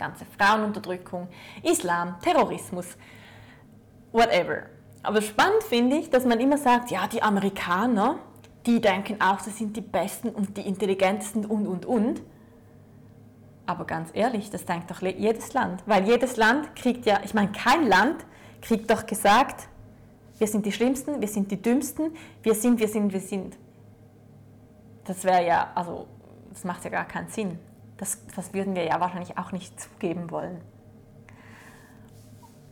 Ganze 0.00 0.24
Frauenunterdrückung, 0.38 1.28
Islam, 1.62 2.16
Terrorismus, 2.22 2.96
whatever. 4.12 4.62
Aber 5.02 5.20
spannend 5.20 5.62
finde 5.62 5.96
ich, 5.96 6.08
dass 6.08 6.24
man 6.24 6.40
immer 6.40 6.56
sagt, 6.56 6.90
ja, 6.90 7.06
die 7.06 7.22
Amerikaner, 7.22 8.18
die 8.64 8.80
denken 8.80 9.20
auch, 9.20 9.40
sie 9.40 9.50
sind 9.50 9.76
die 9.76 9.82
Besten 9.82 10.30
und 10.30 10.56
die 10.56 10.62
Intelligentesten 10.66 11.44
und, 11.44 11.66
und, 11.66 11.84
und. 11.84 12.22
Aber 13.66 13.84
ganz 13.84 14.08
ehrlich, 14.14 14.48
das 14.48 14.64
denkt 14.64 14.90
doch 14.90 15.02
jedes 15.02 15.52
Land. 15.52 15.82
Weil 15.84 16.08
jedes 16.08 16.38
Land 16.38 16.74
kriegt 16.74 17.04
ja, 17.04 17.20
ich 17.22 17.34
meine, 17.34 17.52
kein 17.52 17.86
Land 17.86 18.24
kriegt 18.62 18.90
doch 18.90 19.04
gesagt, 19.04 19.68
wir 20.38 20.46
sind 20.46 20.64
die 20.64 20.72
Schlimmsten, 20.72 21.20
wir 21.20 21.28
sind 21.28 21.50
die 21.50 21.60
Dümmsten, 21.60 22.16
wir 22.42 22.54
sind, 22.54 22.80
wir 22.80 22.88
sind, 22.88 23.12
wir 23.12 23.20
sind. 23.20 23.58
Das 25.04 25.24
wäre 25.24 25.46
ja, 25.46 25.70
also, 25.74 26.06
das 26.48 26.64
macht 26.64 26.84
ja 26.84 26.90
gar 26.90 27.04
keinen 27.04 27.28
Sinn. 27.28 27.58
Das, 28.00 28.18
das 28.34 28.54
würden 28.54 28.74
wir 28.74 28.84
ja 28.84 28.98
wahrscheinlich 28.98 29.36
auch 29.36 29.52
nicht 29.52 29.78
zugeben 29.78 30.30
wollen. 30.30 30.62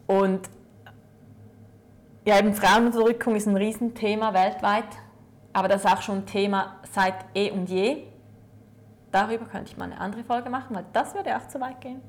Und 0.06 0.48
ja, 2.24 2.38
eben 2.38 2.54
Frauenunterdrückung 2.54 3.36
ist 3.36 3.46
ein 3.46 3.54
Riesenthema 3.54 4.32
weltweit. 4.32 4.88
Aber 5.52 5.68
das 5.68 5.84
ist 5.84 5.92
auch 5.92 6.00
schon 6.00 6.18
ein 6.18 6.26
Thema 6.26 6.76
seit 6.92 7.26
eh 7.34 7.50
und 7.50 7.68
je. 7.68 8.04
Darüber 9.12 9.44
könnte 9.44 9.70
ich 9.70 9.76
mal 9.76 9.84
eine 9.84 10.00
andere 10.00 10.24
Folge 10.24 10.48
machen, 10.48 10.74
weil 10.74 10.86
das 10.94 11.14
würde 11.14 11.36
auch 11.36 11.46
zu 11.48 11.60
weit 11.60 11.82
gehen. 11.82 12.00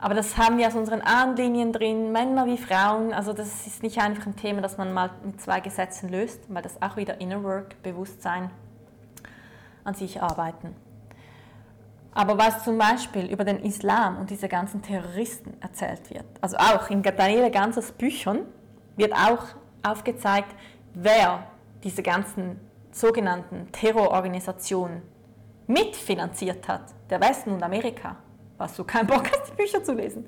Aber 0.00 0.14
das 0.14 0.36
haben 0.36 0.58
wir 0.58 0.66
aus 0.66 0.74
unseren 0.74 1.00
Ahnenlinien 1.00 1.72
drin, 1.72 2.10
Männer 2.10 2.46
wie 2.46 2.58
Frauen. 2.58 3.12
Also 3.12 3.32
das 3.32 3.68
ist 3.68 3.84
nicht 3.84 4.00
einfach 4.00 4.26
ein 4.26 4.34
Thema, 4.34 4.60
das 4.60 4.78
man 4.78 4.92
mal 4.92 5.10
mit 5.24 5.40
zwei 5.40 5.60
Gesetzen 5.60 6.08
löst, 6.08 6.40
weil 6.52 6.62
das 6.62 6.82
auch 6.82 6.96
wieder 6.96 7.20
Inner 7.20 7.44
Work, 7.44 7.80
Bewusstsein 7.84 8.50
an 9.84 9.94
sich 9.94 10.20
arbeiten. 10.20 10.74
Aber 12.14 12.36
was 12.36 12.62
zum 12.64 12.76
Beispiel 12.76 13.26
über 13.26 13.44
den 13.44 13.60
Islam 13.60 14.18
und 14.18 14.28
diese 14.30 14.48
ganzen 14.48 14.82
Terroristen 14.82 15.54
erzählt 15.60 16.10
wird, 16.10 16.24
also 16.40 16.56
auch 16.58 16.90
in 16.90 17.02
Daniele 17.02 17.50
Ganzers 17.50 17.92
Büchern 17.92 18.40
wird 18.96 19.14
auch 19.14 19.44
aufgezeigt, 19.82 20.54
wer 20.94 21.44
diese 21.82 22.02
ganzen 22.02 22.60
sogenannten 22.90 23.72
Terrororganisationen 23.72 25.02
mitfinanziert 25.66 26.68
hat, 26.68 26.82
der 27.08 27.20
Westen 27.20 27.52
und 27.52 27.62
Amerika, 27.62 28.16
hast 28.58 28.78
du 28.78 28.84
keinen 28.84 29.06
Bock 29.06 29.30
hast, 29.32 29.50
die 29.50 29.56
Bücher 29.56 29.82
zu 29.82 29.94
lesen. 29.94 30.26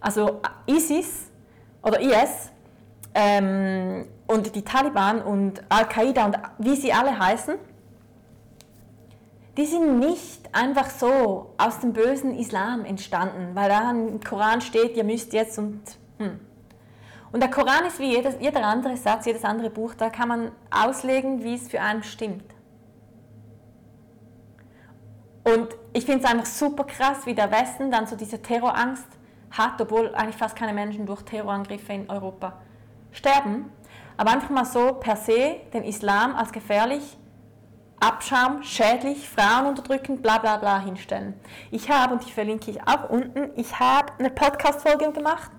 Also 0.00 0.40
ISIS 0.66 1.30
oder 1.82 2.00
IS 2.00 2.52
ähm, 3.14 4.06
und 4.28 4.54
die 4.54 4.62
Taliban 4.62 5.20
und 5.22 5.62
Al-Qaida 5.68 6.24
und 6.24 6.38
wie 6.58 6.76
sie 6.76 6.92
alle 6.92 7.18
heißen, 7.18 7.56
die 9.58 9.66
sind 9.66 9.98
nicht 9.98 10.54
einfach 10.54 10.88
so 10.88 11.54
aus 11.58 11.80
dem 11.80 11.92
bösen 11.92 12.38
Islam 12.38 12.86
entstanden, 12.86 13.54
weil 13.54 13.68
da 13.68 13.90
im 13.90 14.20
Koran 14.20 14.62
steht, 14.62 14.96
ihr 14.96 15.04
müsst 15.04 15.34
jetzt 15.34 15.58
und 15.58 15.82
hm, 16.18 16.40
und 17.30 17.40
der 17.40 17.50
Koran 17.50 17.84
ist 17.86 17.98
wie 17.98 18.14
jedes, 18.14 18.36
jeder 18.40 18.64
andere 18.64 18.96
Satz, 18.96 19.26
jedes 19.26 19.44
andere 19.44 19.70
Buch, 19.70 19.94
da 19.94 20.08
kann 20.08 20.28
man 20.28 20.52
auslegen, 20.70 21.44
wie 21.44 21.54
es 21.54 21.68
für 21.68 21.80
einen 21.80 22.02
stimmt. 22.02 22.54
Und 25.44 25.68
ich 25.92 26.04
finde 26.04 26.24
es 26.24 26.30
einfach 26.30 26.46
super 26.46 26.84
krass, 26.84 27.26
wie 27.26 27.34
der 27.34 27.50
Westen 27.50 27.90
dann 27.90 28.06
so 28.06 28.16
diese 28.16 28.40
Terrorangst 28.40 29.06
hat, 29.50 29.80
obwohl 29.80 30.14
eigentlich 30.14 30.36
fast 30.36 30.56
keine 30.56 30.72
Menschen 30.72 31.06
durch 31.06 31.22
Terrorangriffe 31.22 31.92
in 31.92 32.08
Europa 32.08 32.60
sterben. 33.12 33.70
Aber 34.16 34.32
einfach 34.32 34.50
mal 34.50 34.64
so 34.64 34.94
per 34.94 35.16
se 35.16 35.56
den 35.72 35.84
Islam 35.84 36.34
als 36.34 36.52
gefährlich, 36.52 37.16
Abschaum, 38.00 38.62
schädlich, 38.62 39.28
Frauen 39.28 39.66
unterdrücken, 39.66 40.22
bla 40.22 40.38
bla 40.38 40.56
bla 40.56 40.80
hinstellen. 40.80 41.34
Ich 41.70 41.90
habe, 41.90 42.14
und 42.14 42.26
die 42.26 42.30
verlinke 42.30 42.70
ich 42.70 42.80
auch 42.82 43.10
unten, 43.10 43.50
ich 43.56 43.78
habe 43.80 44.12
eine 44.18 44.30
Podcast-Folge 44.30 45.10
gemacht. 45.12 45.50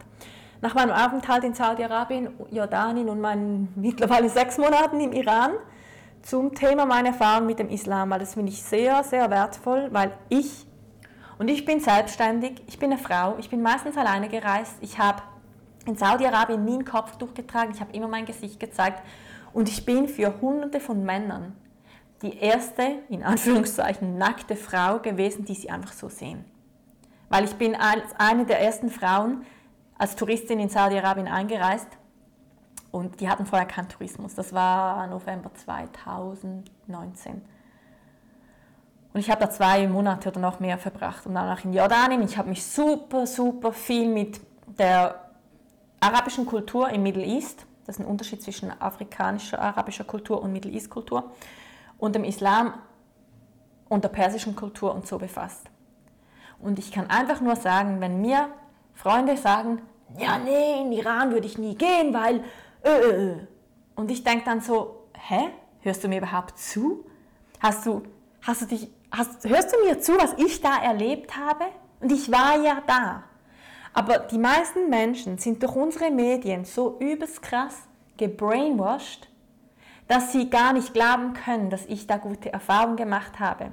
Nach 0.61 0.73
meinem 0.73 0.91
Aufenthalt 0.91 1.43
in 1.43 1.53
Saudi-Arabien, 1.53 2.29
Jordanien 2.51 3.09
und 3.09 3.19
meinen 3.19 3.73
mittlerweile 3.75 4.29
sechs 4.29 4.57
Monaten 4.57 4.99
im 4.99 5.11
Iran 5.11 5.51
zum 6.21 6.53
Thema 6.53 6.85
meiner 6.85 7.09
Erfahrung 7.09 7.45
mit 7.45 7.59
dem 7.59 7.69
Islam, 7.69 8.09
weil 8.09 8.19
das 8.19 8.33
finde 8.33 8.51
ich 8.51 8.61
sehr, 8.63 9.03
sehr 9.03 9.29
wertvoll, 9.29 9.89
weil 9.91 10.11
ich, 10.29 10.65
und 11.37 11.47
ich 11.49 11.65
bin 11.65 11.79
selbstständig, 11.79 12.61
ich 12.67 12.79
bin 12.79 12.91
eine 12.91 13.01
Frau, 13.01 13.35
ich 13.37 13.49
bin 13.49 13.61
meistens 13.61 13.97
alleine 13.97 14.27
gereist, 14.27 14.75
ich 14.81 14.99
habe 14.99 15.21
in 15.85 15.95
Saudi-Arabien 15.95 16.63
nie 16.63 16.73
einen 16.73 16.85
Kopf 16.85 17.15
durchgetragen, 17.17 17.73
ich 17.73 17.81
habe 17.81 17.93
immer 17.93 18.07
mein 18.07 18.25
Gesicht 18.25 18.59
gezeigt. 18.59 19.01
Und 19.51 19.67
ich 19.67 19.85
bin 19.85 20.07
für 20.07 20.39
hunderte 20.41 20.79
von 20.79 21.03
Männern 21.03 21.55
die 22.21 22.37
erste, 22.37 22.99
in 23.09 23.23
Anführungszeichen, 23.23 24.17
nackte 24.17 24.55
Frau 24.55 24.99
gewesen, 24.99 25.45
die 25.45 25.55
sie 25.55 25.69
einfach 25.69 25.93
so 25.93 26.09
sehen. 26.09 26.45
Weil 27.29 27.45
ich 27.45 27.55
bin 27.55 27.75
als 27.75 28.03
eine 28.17 28.45
der 28.45 28.61
ersten 28.61 28.89
Frauen, 28.89 29.45
als 29.97 30.15
Touristin 30.15 30.59
in 30.59 30.69
Saudi-Arabien 30.69 31.27
eingereist 31.27 31.87
und 32.91 33.19
die 33.19 33.29
hatten 33.29 33.45
vorher 33.45 33.67
keinen 33.67 33.89
Tourismus. 33.89 34.35
Das 34.35 34.53
war 34.53 35.05
November 35.07 35.51
2019. 35.53 37.41
Und 39.13 39.19
ich 39.19 39.29
habe 39.29 39.41
da 39.41 39.49
zwei 39.49 39.87
Monate 39.87 40.29
oder 40.29 40.39
noch 40.39 40.59
mehr 40.59 40.77
verbracht 40.77 41.25
und 41.25 41.35
danach 41.35 41.63
in 41.63 41.73
Jordanien. 41.73 42.23
Ich 42.23 42.37
habe 42.37 42.49
mich 42.49 42.65
super, 42.65 43.25
super 43.25 43.73
viel 43.73 44.07
mit 44.07 44.39
der 44.77 45.29
arabischen 45.99 46.45
Kultur 46.45 46.89
im 46.89 47.03
Middle 47.03 47.25
East, 47.25 47.65
das 47.85 47.97
ist 47.97 48.05
ein 48.05 48.07
Unterschied 48.07 48.41
zwischen 48.41 48.71
afrikanischer, 48.79 49.59
arabischer 49.59 50.03
Kultur 50.03 50.41
und 50.41 50.53
Middle 50.53 50.71
East 50.71 50.89
Kultur, 50.89 51.31
und 51.99 52.15
dem 52.15 52.23
Islam 52.23 52.73
und 53.87 54.03
der 54.03 54.09
persischen 54.09 54.55
Kultur 54.55 54.93
und 54.93 55.07
so 55.07 55.17
befasst. 55.17 55.69
Und 56.59 56.79
ich 56.79 56.91
kann 56.91 57.09
einfach 57.09 57.41
nur 57.41 57.55
sagen, 57.55 58.01
wenn 58.01 58.21
mir 58.21 58.49
Freunde 58.93 59.37
sagen, 59.37 59.81
ja, 60.17 60.39
nee, 60.39 60.81
in 60.81 60.91
Iran 60.91 61.31
würde 61.31 61.47
ich 61.47 61.57
nie 61.57 61.75
gehen, 61.75 62.13
weil... 62.13 62.43
Äh, 62.83 62.89
äh. 62.89 63.31
äh. 63.31 63.47
Und 63.95 64.09
ich 64.11 64.23
denke 64.23 64.45
dann 64.45 64.61
so, 64.61 65.07
hä? 65.13 65.49
Hörst 65.81 66.03
du 66.03 66.07
mir 66.07 66.19
überhaupt 66.19 66.57
zu? 66.57 67.05
Hast 67.59 67.85
du, 67.85 68.03
hast 68.41 68.61
du 68.61 68.65
dich, 68.65 68.89
hast, 69.11 69.47
hörst 69.47 69.73
du 69.73 69.85
mir 69.85 69.99
zu, 69.99 70.13
was 70.13 70.33
ich 70.37 70.61
da 70.61 70.81
erlebt 70.81 71.35
habe? 71.35 71.65
Und 71.99 72.11
ich 72.11 72.31
war 72.31 72.61
ja 72.61 72.81
da. 72.87 73.23
Aber 73.93 74.19
die 74.19 74.37
meisten 74.37 74.89
Menschen 74.89 75.37
sind 75.37 75.61
durch 75.61 75.75
unsere 75.75 76.11
Medien 76.11 76.63
so 76.63 76.97
übelst 76.99 77.41
krass 77.41 77.75
gebrainwashed, 78.17 79.27
dass 80.09 80.31
sie 80.31 80.49
gar 80.49 80.73
nicht 80.73 80.93
glauben 80.93 81.33
können, 81.33 81.69
dass 81.69 81.85
ich 81.85 82.07
da 82.07 82.17
gute 82.17 82.51
Erfahrungen 82.51 82.97
gemacht 82.97 83.39
habe. 83.39 83.71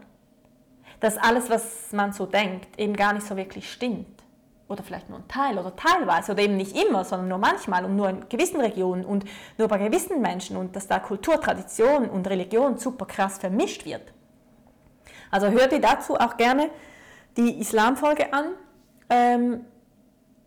Dass 1.01 1.17
alles, 1.17 1.49
was 1.49 1.93
man 1.93 2.13
so 2.13 2.27
denkt, 2.27 2.79
eben 2.79 2.95
gar 2.95 3.15
nicht 3.15 3.27
so 3.27 3.37
wirklich 3.37 3.73
stimmt. 3.73 4.23
Oder 4.69 4.83
vielleicht 4.83 5.09
nur 5.09 5.19
ein 5.19 5.29
Teil 5.29 5.59
oder 5.59 5.75
teilweise 5.75 6.33
oder 6.33 6.43
eben 6.43 6.57
nicht 6.57 6.77
immer, 6.77 7.05
sondern 7.05 7.29
nur 7.29 7.39
manchmal 7.39 7.87
und 7.87 7.97
nur 7.97 8.11
in 8.11 8.29
gewissen 8.29 8.61
Regionen 8.61 9.05
und 9.05 9.25
nur 9.57 9.69
bei 9.69 9.79
gewissen 9.79 10.21
Menschen 10.21 10.59
und 10.59 10.77
dass 10.77 10.87
da 10.87 10.99
Kultur, 10.99 11.41
Tradition 11.41 12.11
und 12.11 12.29
Religion 12.29 12.77
super 12.77 13.07
krass 13.07 13.39
vermischt 13.39 13.87
wird. 13.87 14.13
Also 15.31 15.49
hör 15.49 15.69
dir 15.69 15.81
dazu 15.81 16.17
auch 16.17 16.37
gerne 16.37 16.69
die 17.39 17.61
Islamfolge 17.61 18.33
an. 18.35 18.47
Ähm, 19.09 19.65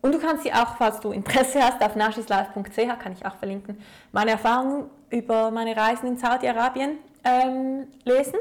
und 0.02 0.14
du 0.14 0.20
kannst 0.20 0.44
sie 0.44 0.52
auch, 0.52 0.76
falls 0.76 1.00
du 1.00 1.10
Interesse 1.10 1.60
hast, 1.62 1.82
auf 1.82 1.96
nashislife.ch, 1.96 2.98
kann 3.00 3.12
ich 3.12 3.26
auch 3.26 3.36
verlinken, 3.36 3.82
meine 4.12 4.30
Erfahrungen 4.32 4.88
über 5.10 5.50
meine 5.50 5.76
Reisen 5.76 6.06
in 6.06 6.16
Saudi-Arabien 6.16 6.98
ähm, 7.24 7.88
lesen. 8.04 8.38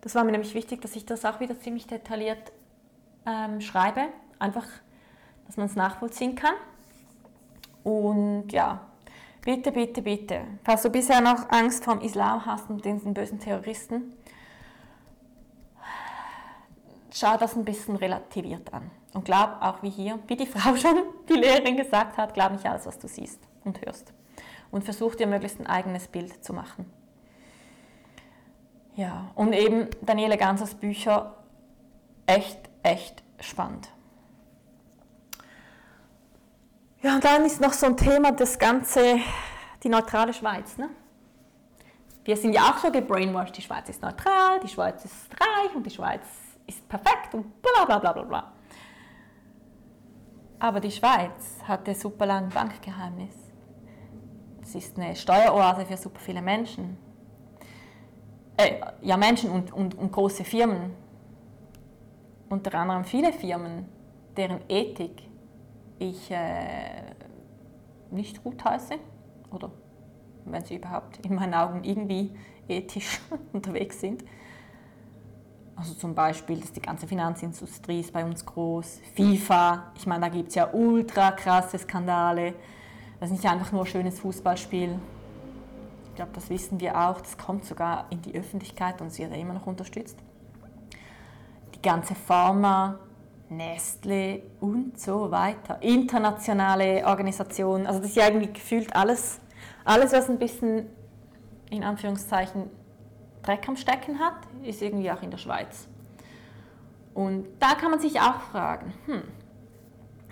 Das 0.00 0.14
war 0.14 0.24
mir 0.24 0.32
nämlich 0.32 0.54
wichtig, 0.54 0.82
dass 0.82 0.96
ich 0.96 1.06
das 1.06 1.24
auch 1.24 1.40
wieder 1.40 1.58
ziemlich 1.58 1.86
detailliert 1.86 2.52
ähm, 3.26 3.60
schreibe. 3.60 4.08
Einfach, 4.38 4.66
dass 5.46 5.56
man 5.56 5.66
es 5.66 5.76
nachvollziehen 5.76 6.34
kann. 6.34 6.54
Und 7.84 8.48
ja, 8.52 8.80
bitte, 9.42 9.72
bitte, 9.72 10.02
bitte, 10.02 10.40
falls 10.64 10.82
du 10.82 10.90
bisher 10.90 11.20
noch 11.20 11.50
Angst 11.50 11.84
vor 11.84 11.96
dem 11.96 12.02
Islam 12.04 12.44
hast 12.44 12.68
und 12.70 12.84
den 12.84 13.14
bösen 13.14 13.38
Terroristen, 13.38 14.14
schau 17.12 17.36
das 17.36 17.54
ein 17.54 17.64
bisschen 17.64 17.96
relativiert 17.96 18.72
an. 18.72 18.90
Und 19.12 19.24
glaub 19.24 19.58
auch 19.60 19.82
wie 19.82 19.90
hier, 19.90 20.18
wie 20.26 20.36
die 20.36 20.46
Frau 20.54 20.74
schon, 20.76 20.96
die 21.28 21.34
Lehrerin 21.34 21.76
gesagt 21.76 22.16
hat, 22.16 22.34
glaub 22.34 22.52
nicht 22.52 22.66
alles, 22.66 22.86
was 22.86 22.98
du 22.98 23.06
siehst 23.06 23.40
und 23.64 23.80
hörst. 23.84 24.12
Und 24.74 24.82
versuch 24.82 25.14
dir 25.14 25.28
möglichst 25.28 25.60
ein 25.60 25.68
eigenes 25.68 26.08
Bild 26.08 26.44
zu 26.44 26.52
machen. 26.52 26.90
Ja, 28.96 29.30
und 29.36 29.52
eben 29.52 29.86
Daniele 30.02 30.36
Gansers 30.36 30.74
Bücher 30.74 31.36
echt, 32.26 32.58
echt 32.82 33.22
spannend. 33.38 33.88
Ja, 37.02 37.14
und 37.14 37.24
dann 37.24 37.44
ist 37.44 37.60
noch 37.60 37.72
so 37.72 37.86
ein 37.86 37.96
Thema 37.96 38.32
das 38.32 38.58
Ganze, 38.58 39.20
die 39.84 39.88
neutrale 39.88 40.34
Schweiz. 40.34 40.76
Ne? 40.76 40.90
Wir 42.24 42.36
sind 42.36 42.52
ja 42.52 42.62
auch 42.62 42.78
schon 42.78 42.90
gebrainwashed, 42.90 43.56
die 43.56 43.62
Schweiz 43.62 43.88
ist 43.88 44.02
neutral, 44.02 44.58
die 44.58 44.68
Schweiz 44.68 45.04
ist 45.04 45.30
reich 45.34 45.72
und 45.76 45.86
die 45.86 45.90
Schweiz 45.90 46.26
ist 46.66 46.88
perfekt 46.88 47.32
und 47.32 47.62
bla 47.62 47.84
bla 47.84 48.00
bla 48.00 48.12
bla 48.12 48.22
bla. 48.24 48.52
Aber 50.58 50.80
die 50.80 50.90
Schweiz 50.90 51.62
hat 51.62 51.88
ein 51.88 51.94
super 51.94 52.26
langes 52.26 52.52
Bankgeheimnis. 52.52 53.43
Es 54.74 54.86
ist 54.86 54.98
eine 54.98 55.14
Steueroase 55.14 55.86
für 55.86 55.96
super 55.96 56.18
viele 56.18 56.42
Menschen. 56.42 56.96
Äh, 58.56 58.80
ja, 59.02 59.16
Menschen 59.16 59.50
und, 59.50 59.72
und, 59.72 59.94
und 59.94 60.10
große 60.10 60.42
Firmen. 60.42 60.90
Unter 62.48 62.74
anderem 62.74 63.04
viele 63.04 63.32
Firmen, 63.32 63.86
deren 64.36 64.60
Ethik 64.68 65.22
ich 66.00 66.28
äh, 66.28 67.14
nicht 68.10 68.42
gut 68.42 68.64
heiße. 68.64 68.94
Oder 69.52 69.70
wenn 70.44 70.64
sie 70.64 70.74
überhaupt 70.74 71.24
in 71.24 71.36
meinen 71.36 71.54
Augen 71.54 71.84
irgendwie 71.84 72.34
ethisch 72.66 73.20
unterwegs 73.52 74.00
sind. 74.00 74.24
Also 75.76 75.94
zum 75.94 76.16
Beispiel, 76.16 76.58
dass 76.60 76.72
die 76.72 76.82
ganze 76.82 77.06
Finanzindustrie 77.06 78.00
ist 78.00 78.12
bei 78.12 78.24
uns 78.24 78.44
groß, 78.44 79.00
FIFA, 79.14 79.92
ich 79.96 80.06
meine, 80.06 80.22
da 80.22 80.28
gibt 80.28 80.48
es 80.48 80.56
ja 80.56 80.68
ultra 80.72 81.30
krasse 81.30 81.78
Skandale. 81.78 82.54
Das 83.20 83.30
ist 83.30 83.36
nicht 83.36 83.50
einfach 83.50 83.72
nur 83.72 83.82
ein 83.82 83.86
schönes 83.86 84.20
Fußballspiel. 84.20 84.98
Ich 86.08 86.14
glaube, 86.14 86.32
das 86.34 86.50
wissen 86.50 86.80
wir 86.80 86.98
auch. 86.98 87.20
Das 87.20 87.38
kommt 87.38 87.64
sogar 87.64 88.06
in 88.10 88.22
die 88.22 88.34
Öffentlichkeit 88.34 89.00
und 89.00 89.08
es 89.08 89.18
wird 89.18 89.34
immer 89.36 89.54
noch 89.54 89.66
unterstützt. 89.66 90.18
Die 91.74 91.82
ganze 91.82 92.14
Pharma, 92.14 92.98
Nestle 93.48 94.42
und 94.60 94.98
so 94.98 95.30
weiter. 95.30 95.82
Internationale 95.82 97.04
Organisationen. 97.06 97.86
Also 97.86 98.00
das 98.00 98.10
ist 98.10 98.16
ja 98.16 98.26
irgendwie 98.26 98.52
gefühlt 98.52 98.94
alles, 98.94 99.40
alles 99.84 100.12
was 100.12 100.28
ein 100.28 100.38
bisschen 100.38 100.86
in 101.70 101.82
Anführungszeichen 101.82 102.70
Dreck 103.42 103.68
am 103.68 103.76
Stecken 103.76 104.18
hat, 104.18 104.36
ist 104.62 104.80
irgendwie 104.82 105.10
auch 105.10 105.22
in 105.22 105.30
der 105.30 105.38
Schweiz. 105.38 105.86
Und 107.12 107.46
da 107.60 107.74
kann 107.74 107.90
man 107.90 108.00
sich 108.00 108.20
auch 108.20 108.40
fragen, 108.40 108.94
hm, 109.06 109.22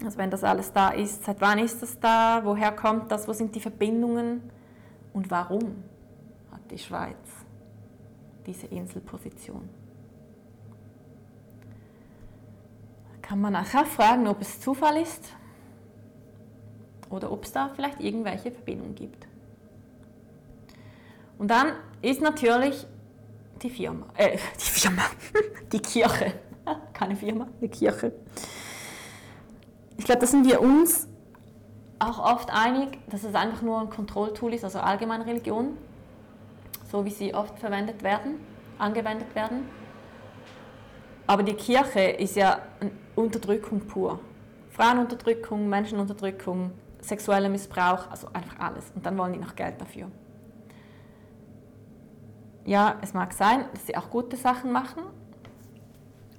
also 0.04 0.18
wenn 0.18 0.30
das 0.30 0.44
alles 0.44 0.72
da 0.72 0.90
ist, 0.90 1.24
seit 1.24 1.40
wann 1.40 1.58
ist 1.58 1.82
das 1.82 1.98
da, 2.00 2.40
woher 2.44 2.72
kommt 2.72 3.10
das, 3.10 3.28
wo 3.28 3.32
sind 3.32 3.54
die 3.54 3.60
Verbindungen 3.60 4.42
und 5.12 5.30
warum 5.30 5.84
hat 6.50 6.70
die 6.70 6.78
Schweiz 6.78 7.16
diese 8.46 8.66
Inselposition? 8.66 9.68
Kann 13.20 13.40
man 13.40 13.54
auch 13.56 13.64
fragen, 13.64 14.26
ob 14.26 14.40
es 14.40 14.60
Zufall 14.60 15.00
ist 15.00 15.32
oder 17.12 17.30
ob 17.30 17.44
es 17.44 17.52
da 17.52 17.68
vielleicht 17.68 18.00
irgendwelche 18.00 18.50
Verbindungen 18.50 18.94
gibt. 18.94 19.26
Und 21.38 21.48
dann 21.48 21.72
ist 22.00 22.20
natürlich 22.20 22.86
die 23.62 23.70
Firma, 23.70 24.06
äh, 24.16 24.38
die 24.56 24.80
Firma, 24.80 25.02
die 25.72 25.80
Kirche, 25.80 26.32
keine 26.92 27.16
Firma, 27.16 27.48
die 27.60 27.68
Kirche. 27.68 28.12
Ich 30.02 30.06
glaube, 30.06 30.20
da 30.20 30.26
sind 30.26 30.44
wir 30.44 30.60
uns 30.60 31.06
auch 32.00 32.18
oft 32.18 32.50
einig, 32.52 32.98
dass 33.08 33.22
es 33.22 33.36
einfach 33.36 33.62
nur 33.62 33.80
ein 33.80 33.88
Kontrolltool 33.88 34.52
ist, 34.52 34.64
also 34.64 34.80
allgemeine 34.80 35.24
Religion, 35.24 35.78
so 36.90 37.04
wie 37.04 37.10
sie 37.10 37.32
oft 37.32 37.56
verwendet 37.60 38.02
werden, 38.02 38.40
angewendet 38.78 39.32
werden. 39.36 39.68
Aber 41.28 41.44
die 41.44 41.54
Kirche 41.54 42.00
ist 42.00 42.34
ja 42.34 42.58
Unterdrückung 43.14 43.86
pur. 43.86 44.18
Frauenunterdrückung, 44.70 45.68
Menschenunterdrückung, 45.68 46.72
sexueller 47.00 47.48
Missbrauch, 47.48 48.10
also 48.10 48.26
einfach 48.32 48.58
alles. 48.58 48.90
Und 48.96 49.06
dann 49.06 49.16
wollen 49.16 49.34
die 49.34 49.38
noch 49.38 49.54
Geld 49.54 49.80
dafür 49.80 50.08
ja, 52.64 52.96
es 53.00 53.12
mag 53.12 53.32
sein, 53.32 53.64
dass 53.72 53.86
sie 53.86 53.96
auch 53.96 54.10
gute 54.10 54.36
Sachen 54.36 54.72
machen, 54.72 55.02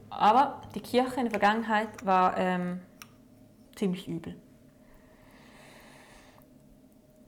aber 0.10 0.62
die 0.76 0.80
Kirche 0.80 1.16
in 1.16 1.24
der 1.24 1.32
Vergangenheit 1.32 2.06
war 2.06 2.38
ähm, 2.38 2.82
ziemlich 3.76 4.08
übel. 4.08 4.36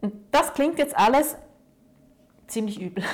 Und 0.01 0.13
das 0.31 0.53
klingt 0.53 0.77
jetzt 0.77 0.95
alles 0.97 1.35
ziemlich 2.47 2.79
übel. 2.81 3.03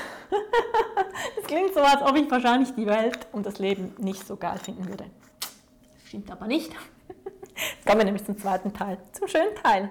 Es 1.40 1.48
klingt 1.48 1.74
so, 1.74 1.82
als 1.82 2.02
ob 2.02 2.16
ich 2.16 2.30
wahrscheinlich 2.32 2.74
die 2.74 2.86
Welt 2.86 3.28
und 3.32 3.46
das 3.46 3.60
Leben 3.60 3.94
nicht 4.00 4.26
so 4.26 4.38
geil 4.38 4.58
finden 4.58 4.88
würde. 4.88 5.06
Das 5.40 6.08
stimmt 6.08 6.32
aber 6.32 6.48
nicht. 6.48 6.72
Jetzt 6.72 7.86
kommen 7.86 8.00
wir 8.00 8.06
nämlich 8.06 8.26
zum 8.26 8.38
zweiten 8.38 8.74
Teil, 8.74 8.98
zum 9.12 9.28
schönen 9.28 9.54
Teil, 9.62 9.90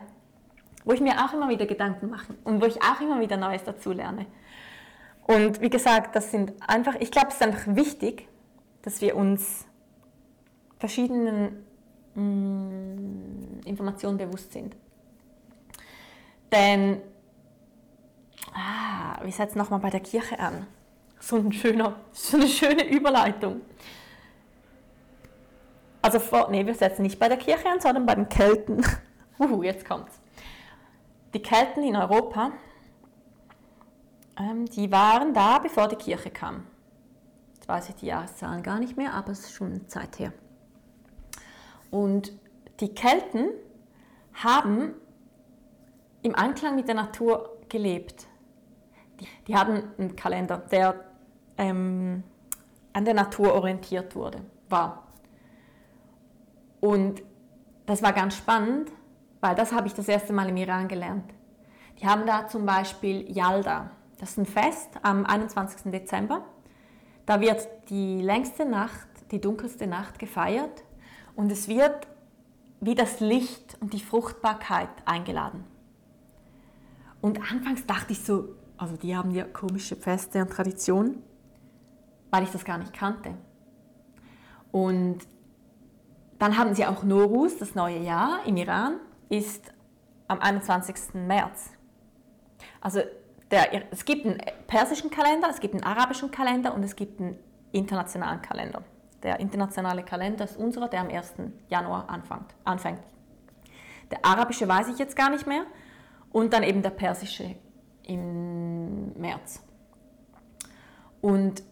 wo 0.84 0.92
ich 0.92 1.00
mir 1.00 1.24
auch 1.24 1.32
immer 1.32 1.48
wieder 1.48 1.66
Gedanken 1.66 2.10
mache 2.10 2.34
und 2.44 2.60
wo 2.60 2.66
ich 2.66 2.82
auch 2.82 3.00
immer 3.00 3.20
wieder 3.20 3.36
Neues 3.36 3.62
dazu 3.64 3.92
lerne. 3.92 4.26
Und 5.24 5.60
wie 5.60 5.70
gesagt, 5.70 6.16
das 6.16 6.30
sind 6.30 6.52
einfach, 6.66 6.96
ich 6.98 7.10
glaube, 7.10 7.28
es 7.28 7.34
ist 7.34 7.42
einfach 7.42 7.76
wichtig, 7.76 8.26
dass 8.82 9.00
wir 9.00 9.14
uns 9.14 9.66
verschiedenen 10.78 11.64
mm, 12.14 13.60
Informationen 13.64 14.18
bewusst 14.18 14.52
sind. 14.52 14.76
Denn, 16.52 17.00
ah, 18.52 19.18
wie 19.24 19.30
setzt 19.30 19.56
nochmal 19.56 19.80
bei 19.80 19.90
der 19.90 20.00
Kirche 20.00 20.38
an? 20.38 20.66
So, 21.20 21.36
ein 21.36 21.52
schöner, 21.52 21.96
so 22.12 22.36
eine 22.36 22.48
schöne 22.48 22.88
Überleitung. 22.88 23.60
Also, 26.02 26.18
vor, 26.18 26.50
nee, 26.50 26.64
wir 26.64 26.74
setzen 26.74 27.02
nicht 27.02 27.18
bei 27.18 27.28
der 27.28 27.36
Kirche 27.36 27.68
an, 27.68 27.80
sondern 27.80 28.06
bei 28.06 28.14
den 28.14 28.28
Kelten. 28.28 28.84
uh, 29.38 29.62
jetzt 29.62 29.84
kommt's. 29.86 30.18
Die 31.34 31.42
Kelten 31.42 31.84
in 31.84 31.94
Europa 31.94 32.52
ähm, 34.40 34.66
die 34.66 34.90
waren 34.90 35.34
da, 35.34 35.58
bevor 35.58 35.88
die 35.88 35.96
Kirche 35.96 36.30
kam. 36.30 36.66
Jetzt 37.54 37.68
weiß 37.68 37.90
ich 37.90 37.96
die 37.96 38.06
Jahreszahlen 38.06 38.62
gar 38.62 38.78
nicht 38.78 38.96
mehr, 38.96 39.12
aber 39.12 39.32
es 39.32 39.40
ist 39.40 39.52
schon 39.52 39.72
eine 39.72 39.86
Zeit 39.86 40.18
her. 40.18 40.32
Und 41.90 42.32
die 42.80 42.94
Kelten 42.94 43.50
haben 44.34 44.94
im 46.22 46.34
Einklang 46.34 46.76
mit 46.76 46.88
der 46.88 46.94
Natur 46.94 47.58
gelebt. 47.68 48.26
Die, 49.20 49.28
die 49.46 49.56
haben 49.56 49.82
einen 49.98 50.16
Kalender, 50.16 50.58
der 50.58 51.04
ähm, 51.58 52.22
an 52.92 53.04
der 53.04 53.14
Natur 53.14 53.54
orientiert 53.54 54.14
wurde, 54.14 54.40
war. 54.68 55.06
Und 56.80 57.22
das 57.86 58.02
war 58.02 58.12
ganz 58.12 58.36
spannend, 58.36 58.90
weil 59.40 59.54
das 59.54 59.72
habe 59.72 59.86
ich 59.86 59.94
das 59.94 60.08
erste 60.08 60.32
Mal 60.32 60.48
im 60.48 60.56
Iran 60.56 60.88
gelernt. 60.88 61.32
Die 62.00 62.06
haben 62.06 62.26
da 62.26 62.46
zum 62.46 62.64
Beispiel 62.64 63.30
Yalda. 63.30 63.90
Das 64.18 64.30
ist 64.30 64.38
ein 64.38 64.46
Fest 64.46 64.90
am 65.02 65.26
21. 65.26 65.90
Dezember. 65.92 66.44
Da 67.26 67.40
wird 67.40 67.68
die 67.90 68.20
längste 68.22 68.64
Nacht, 68.64 69.08
die 69.30 69.40
dunkelste 69.40 69.86
Nacht 69.86 70.18
gefeiert 70.18 70.84
und 71.40 71.50
es 71.50 71.68
wird 71.68 72.06
wie 72.82 72.94
das 72.94 73.20
Licht 73.20 73.78
und 73.80 73.94
die 73.94 74.00
Fruchtbarkeit 74.00 74.90
eingeladen. 75.06 75.64
Und 77.22 77.40
anfangs 77.40 77.86
dachte 77.86 78.12
ich 78.12 78.22
so, 78.22 78.56
also 78.76 78.96
die 78.98 79.16
haben 79.16 79.30
ja 79.30 79.44
komische 79.44 79.96
Feste 79.96 80.42
und 80.42 80.50
Traditionen, 80.50 81.22
weil 82.30 82.42
ich 82.42 82.50
das 82.50 82.62
gar 82.62 82.76
nicht 82.76 82.92
kannte. 82.92 83.38
Und 84.70 85.20
dann 86.38 86.58
haben 86.58 86.74
sie 86.74 86.84
auch 86.84 87.02
Norus, 87.04 87.56
das 87.56 87.74
neue 87.74 88.00
Jahr 88.00 88.40
im 88.44 88.58
Iran, 88.58 88.96
ist 89.30 89.72
am 90.28 90.40
21. 90.40 91.14
März. 91.14 91.70
Also 92.82 93.00
der, 93.50 93.90
es 93.90 94.04
gibt 94.04 94.26
einen 94.26 94.42
persischen 94.66 95.10
Kalender, 95.10 95.48
es 95.48 95.60
gibt 95.60 95.72
einen 95.72 95.84
arabischen 95.84 96.30
Kalender 96.30 96.74
und 96.74 96.82
es 96.82 96.96
gibt 96.96 97.18
einen 97.18 97.38
internationalen 97.72 98.42
Kalender. 98.42 98.82
Der 99.22 99.40
internationale 99.40 100.02
Kalender 100.02 100.44
ist 100.44 100.56
unserer, 100.56 100.88
der 100.88 101.00
am 101.00 101.08
1. 101.08 101.34
Januar 101.68 102.08
anfängt. 102.08 102.54
anfängt. 102.64 103.00
Der 104.10 104.24
arabische 104.24 104.66
weiß 104.66 104.88
ich 104.88 104.98
jetzt 104.98 105.14
gar 105.14 105.30
nicht 105.30 105.46
mehr. 105.46 105.64
Und 106.32 106.52
dann 106.52 106.62
eben 106.62 106.82
der 106.82 106.90
persische 106.90 107.56
im 108.04 109.12
März. 109.14 109.62
Und 111.20 111.62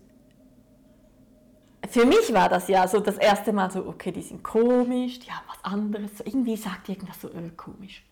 für 1.88 2.04
mich 2.04 2.32
war 2.34 2.48
das 2.48 2.68
ja 2.68 2.86
so 2.86 3.00
das 3.00 3.16
erste 3.16 3.52
Mal 3.52 3.70
so, 3.70 3.86
okay, 3.86 4.12
die 4.12 4.22
sind 4.22 4.42
komisch, 4.42 5.20
die 5.20 5.30
haben 5.30 5.44
was 5.48 5.64
anderes, 5.64 6.18
so 6.18 6.24
irgendwie 6.24 6.56
sagt 6.56 6.88
irgendwas 6.88 7.20
so 7.20 7.28
öh, 7.28 7.50
komisch. 7.56 8.04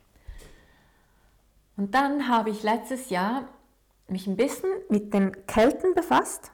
Und 1.76 1.94
dann 1.94 2.28
habe 2.28 2.50
ich 2.50 2.62
letztes 2.62 3.10
Jahr 3.10 3.44
mich 4.08 4.26
ein 4.26 4.36
bisschen 4.36 4.70
mit 4.88 5.12
den 5.12 5.46
Kelten 5.46 5.94
befasst. 5.94 6.52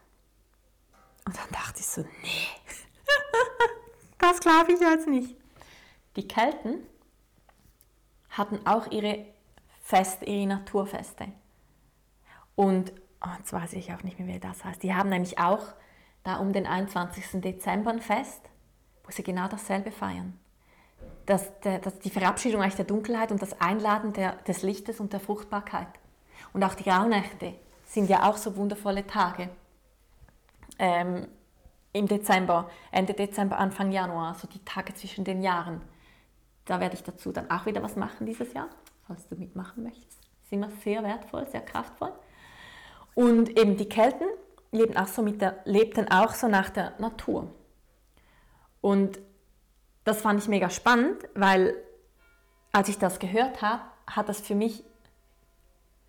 Und 1.24 1.36
dann 1.36 1.48
dachte 1.52 1.78
ich 1.78 1.86
so, 1.86 2.00
nee, 2.00 2.48
das 4.18 4.40
glaube 4.40 4.72
ich 4.72 4.80
jetzt 4.80 5.08
nicht. 5.08 5.36
Die 6.16 6.28
Kelten 6.28 6.86
hatten 8.30 8.66
auch 8.66 8.90
ihre 8.90 9.26
Feste, 9.82 10.24
ihre 10.24 10.46
Naturfeste. 10.46 11.28
Und 12.54 12.92
oh, 13.24 13.30
jetzt 13.38 13.52
weiß 13.52 13.72
ich 13.74 13.92
auch 13.92 14.02
nicht 14.02 14.18
mehr, 14.18 14.28
wie 14.28 14.40
das 14.40 14.64
heißt. 14.64 14.82
Die 14.82 14.94
haben 14.94 15.08
nämlich 15.08 15.38
auch 15.38 15.64
da 16.24 16.36
um 16.36 16.52
den 16.52 16.66
21. 16.66 17.40
Dezember 17.40 17.90
ein 17.90 18.00
Fest, 18.00 18.40
wo 19.04 19.10
sie 19.10 19.22
genau 19.22 19.48
dasselbe 19.48 19.90
feiern. 19.90 20.38
Das, 21.26 21.58
der, 21.60 21.78
das, 21.78 21.98
die 22.00 22.10
Verabschiedung 22.10 22.62
eigentlich 22.62 22.76
der 22.76 22.84
Dunkelheit 22.84 23.32
und 23.32 23.42
das 23.42 23.60
Einladen 23.60 24.12
der, 24.12 24.36
des 24.42 24.62
Lichtes 24.62 25.00
und 25.00 25.12
der 25.12 25.20
Fruchtbarkeit. 25.20 25.88
Und 26.52 26.62
auch 26.64 26.74
die 26.74 26.88
Rauhnächte 26.88 27.54
sind 27.86 28.08
ja 28.08 28.28
auch 28.28 28.36
so 28.36 28.56
wundervolle 28.56 29.06
Tage. 29.06 29.48
Ähm, 30.78 31.28
Im 31.92 32.08
Dezember, 32.08 32.70
Ende 32.90 33.14
Dezember, 33.14 33.58
Anfang 33.58 33.92
Januar, 33.92 34.34
so 34.34 34.48
die 34.48 34.64
Tage 34.64 34.94
zwischen 34.94 35.24
den 35.24 35.42
Jahren. 35.42 35.82
Da 36.64 36.80
werde 36.80 36.94
ich 36.94 37.02
dazu 37.02 37.32
dann 37.32 37.50
auch 37.50 37.66
wieder 37.66 37.82
was 37.82 37.96
machen 37.96 38.26
dieses 38.26 38.52
Jahr, 38.54 38.68
falls 39.06 39.26
du 39.28 39.36
mitmachen 39.36 39.82
möchtest. 39.82 40.20
Ist 40.42 40.52
immer 40.52 40.70
sehr 40.82 41.02
wertvoll, 41.02 41.46
sehr 41.48 41.60
kraftvoll. 41.60 42.12
Und 43.14 43.58
eben 43.58 43.76
die 43.76 43.88
Kelten 43.88 44.26
leben 44.70 44.96
auch 44.96 45.08
so 45.08 45.22
mit 45.22 45.42
der, 45.42 45.60
lebten 45.64 46.10
auch 46.10 46.32
so 46.34 46.48
nach 46.48 46.70
der 46.70 46.94
Natur. 46.98 47.52
Und 48.80 49.20
das 50.04 50.22
fand 50.22 50.40
ich 50.40 50.48
mega 50.48 50.70
spannend, 50.70 51.28
weil 51.34 51.74
als 52.72 52.88
ich 52.88 52.98
das 52.98 53.18
gehört 53.18 53.60
habe, 53.60 53.82
hat 54.06 54.28
das 54.28 54.40
für 54.40 54.54
mich 54.54 54.82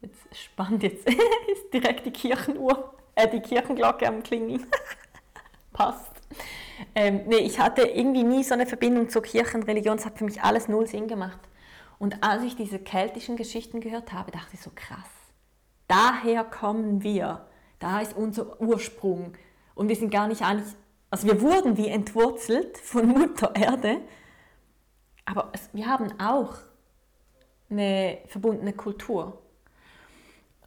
Jetzt 0.04 0.36
spannend, 0.36 0.84
jetzt 0.84 1.08
ist 1.52 1.74
direkt 1.74 2.06
die 2.06 2.12
Kirchenuhr, 2.12 2.94
äh, 3.16 3.28
die 3.30 3.40
Kirchenglocke 3.40 4.06
am 4.06 4.22
Klingeln. 4.22 4.68
Passt. 5.74 6.12
Ähm, 6.96 7.22
nee, 7.28 7.38
ich 7.38 7.60
hatte 7.60 7.84
irgendwie 7.84 8.24
nie 8.24 8.44
so 8.44 8.54
eine 8.54 8.66
Verbindung 8.66 9.10
zur 9.10 9.22
Kirchenreligion, 9.22 9.98
es 9.98 10.06
hat 10.06 10.18
für 10.18 10.26
mich 10.26 10.42
alles 10.42 10.68
null 10.68 10.88
Sinn 10.88 11.08
gemacht. 11.08 11.40
Und 12.00 12.24
als 12.24 12.44
ich 12.44 12.56
diese 12.56 12.80
keltischen 12.80 13.36
Geschichten 13.36 13.80
gehört 13.80 14.14
habe, 14.14 14.32
dachte 14.32 14.50
ich 14.54 14.62
so 14.62 14.72
krass. 14.74 15.10
Daher 15.88 16.44
kommen 16.44 17.04
wir. 17.04 17.46
Da 17.80 18.02
ist 18.02 18.16
unser 18.16 18.60
Ursprung. 18.62 19.34
Und 19.76 19.90
wir 19.90 19.96
sind 19.96 20.12
gar 20.12 20.28
nicht 20.28 20.42
eigentlich, 20.42 20.74
also 21.10 21.28
wir 21.28 21.42
wurden 21.42 21.78
wie 21.78 21.88
entwurzelt 21.88 22.78
von 22.78 23.08
Mutter 23.08 23.56
Erde, 23.56 24.02
aber 25.26 25.50
es, 25.54 25.70
wir 25.74 25.88
haben 25.88 26.20
auch 26.20 26.56
eine 27.70 28.20
verbundene 28.28 28.74
Kultur 28.74 29.42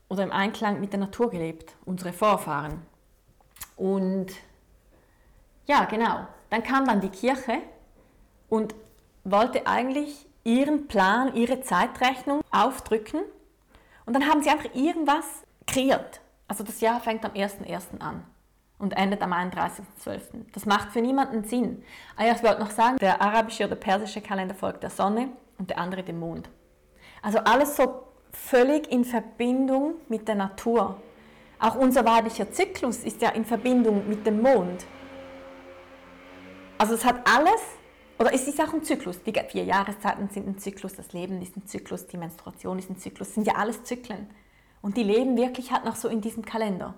oder 0.09 0.23
im 0.23 0.33
Einklang 0.33 0.81
mit 0.81 0.93
der 0.93 1.01
Natur 1.01 1.31
gelebt, 1.31 1.77
unsere 1.85 2.13
Vorfahren. 2.13 2.83
Und 3.77 4.33
ja, 5.67 5.85
genau, 5.85 6.27
dann 6.51 6.63
kam 6.63 6.87
dann 6.87 7.01
die 7.01 7.09
Kirche 7.09 7.59
und 8.49 8.75
wollte 9.25 9.67
eigentlich 9.67 10.27
ihren 10.45 10.87
Plan, 10.87 11.35
ihre 11.35 11.61
Zeitrechnung 11.61 12.43
aufdrücken 12.51 13.21
und 14.07 14.15
dann 14.15 14.29
haben 14.29 14.43
sie 14.43 14.51
einfach 14.51 14.75
irgendwas 14.75 15.25
kreiert. 15.67 16.21
Also 16.49 16.63
das 16.63 16.81
Jahr 16.81 17.01
fängt 17.01 17.25
am 17.25 17.33
1.1. 17.33 18.01
an 18.01 18.25
und 18.79 18.97
endet 18.97 19.23
am 19.23 19.33
31.12. 19.33 20.21
Das 20.53 20.67
macht 20.67 20.93
für 20.93 21.01
niemanden 21.01 21.45
Sinn. 21.45 21.83
Ah 22.17 22.25
ja, 22.25 22.33
ich 22.35 22.43
wollte 22.43 22.61
noch 22.61 22.71
sagen, 22.71 22.99
der 22.99 23.21
arabische 23.21 23.65
oder 23.65 23.75
persische 23.75 24.21
Kalender 24.21 24.55
folgt 24.55 24.83
der 24.83 24.91
Sonne 24.91 25.31
und 25.59 25.71
der 25.71 25.79
andere 25.79 26.03
dem 26.03 26.21
Mond. 26.21 26.49
Also 27.23 27.39
alles 27.39 27.77
so 27.77 28.05
völlig 28.31 28.91
in 28.93 29.05
Verbindung 29.05 29.95
mit 30.09 30.29
der 30.29 30.37
Natur. 30.37 31.01
Auch 31.59 31.75
unser 31.75 32.05
weiblicher 32.05 32.51
Zyklus 32.53 32.99
ist 32.99 33.23
ja 33.23 33.31
in 33.31 33.45
Verbindung 33.45 34.09
mit 34.09 34.27
dem 34.27 34.43
Mond. 34.43 34.85
Also 36.79 36.95
es 36.95 37.05
hat 37.05 37.27
alles, 37.27 37.61
oder 38.19 38.35
es 38.35 38.47
ist 38.47 38.61
auch 38.61 38.73
ein 38.73 38.83
Zyklus. 38.83 39.23
Die 39.23 39.33
vier 39.49 39.65
Jahreszeiten 39.65 40.29
sind 40.29 40.47
ein 40.47 40.59
Zyklus, 40.59 40.95
das 40.95 41.13
Leben 41.13 41.41
ist 41.41 41.57
ein 41.57 41.67
Zyklus, 41.67 42.07
die 42.07 42.19
Menstruation 42.19 42.79
ist 42.79 42.91
ein 42.91 42.99
Zyklus, 42.99 43.35
sind 43.35 43.47
ja 43.47 43.55
alles 43.55 43.85
Zyklen. 43.85 44.29
Und 44.83 44.97
die 44.97 45.03
leben 45.03 45.37
wirklich 45.37 45.73
halt 45.73 45.85
noch 45.85 45.97
so 45.97 46.09
in 46.09 46.21
diesem 46.21 46.45
Kalender, 46.45 46.95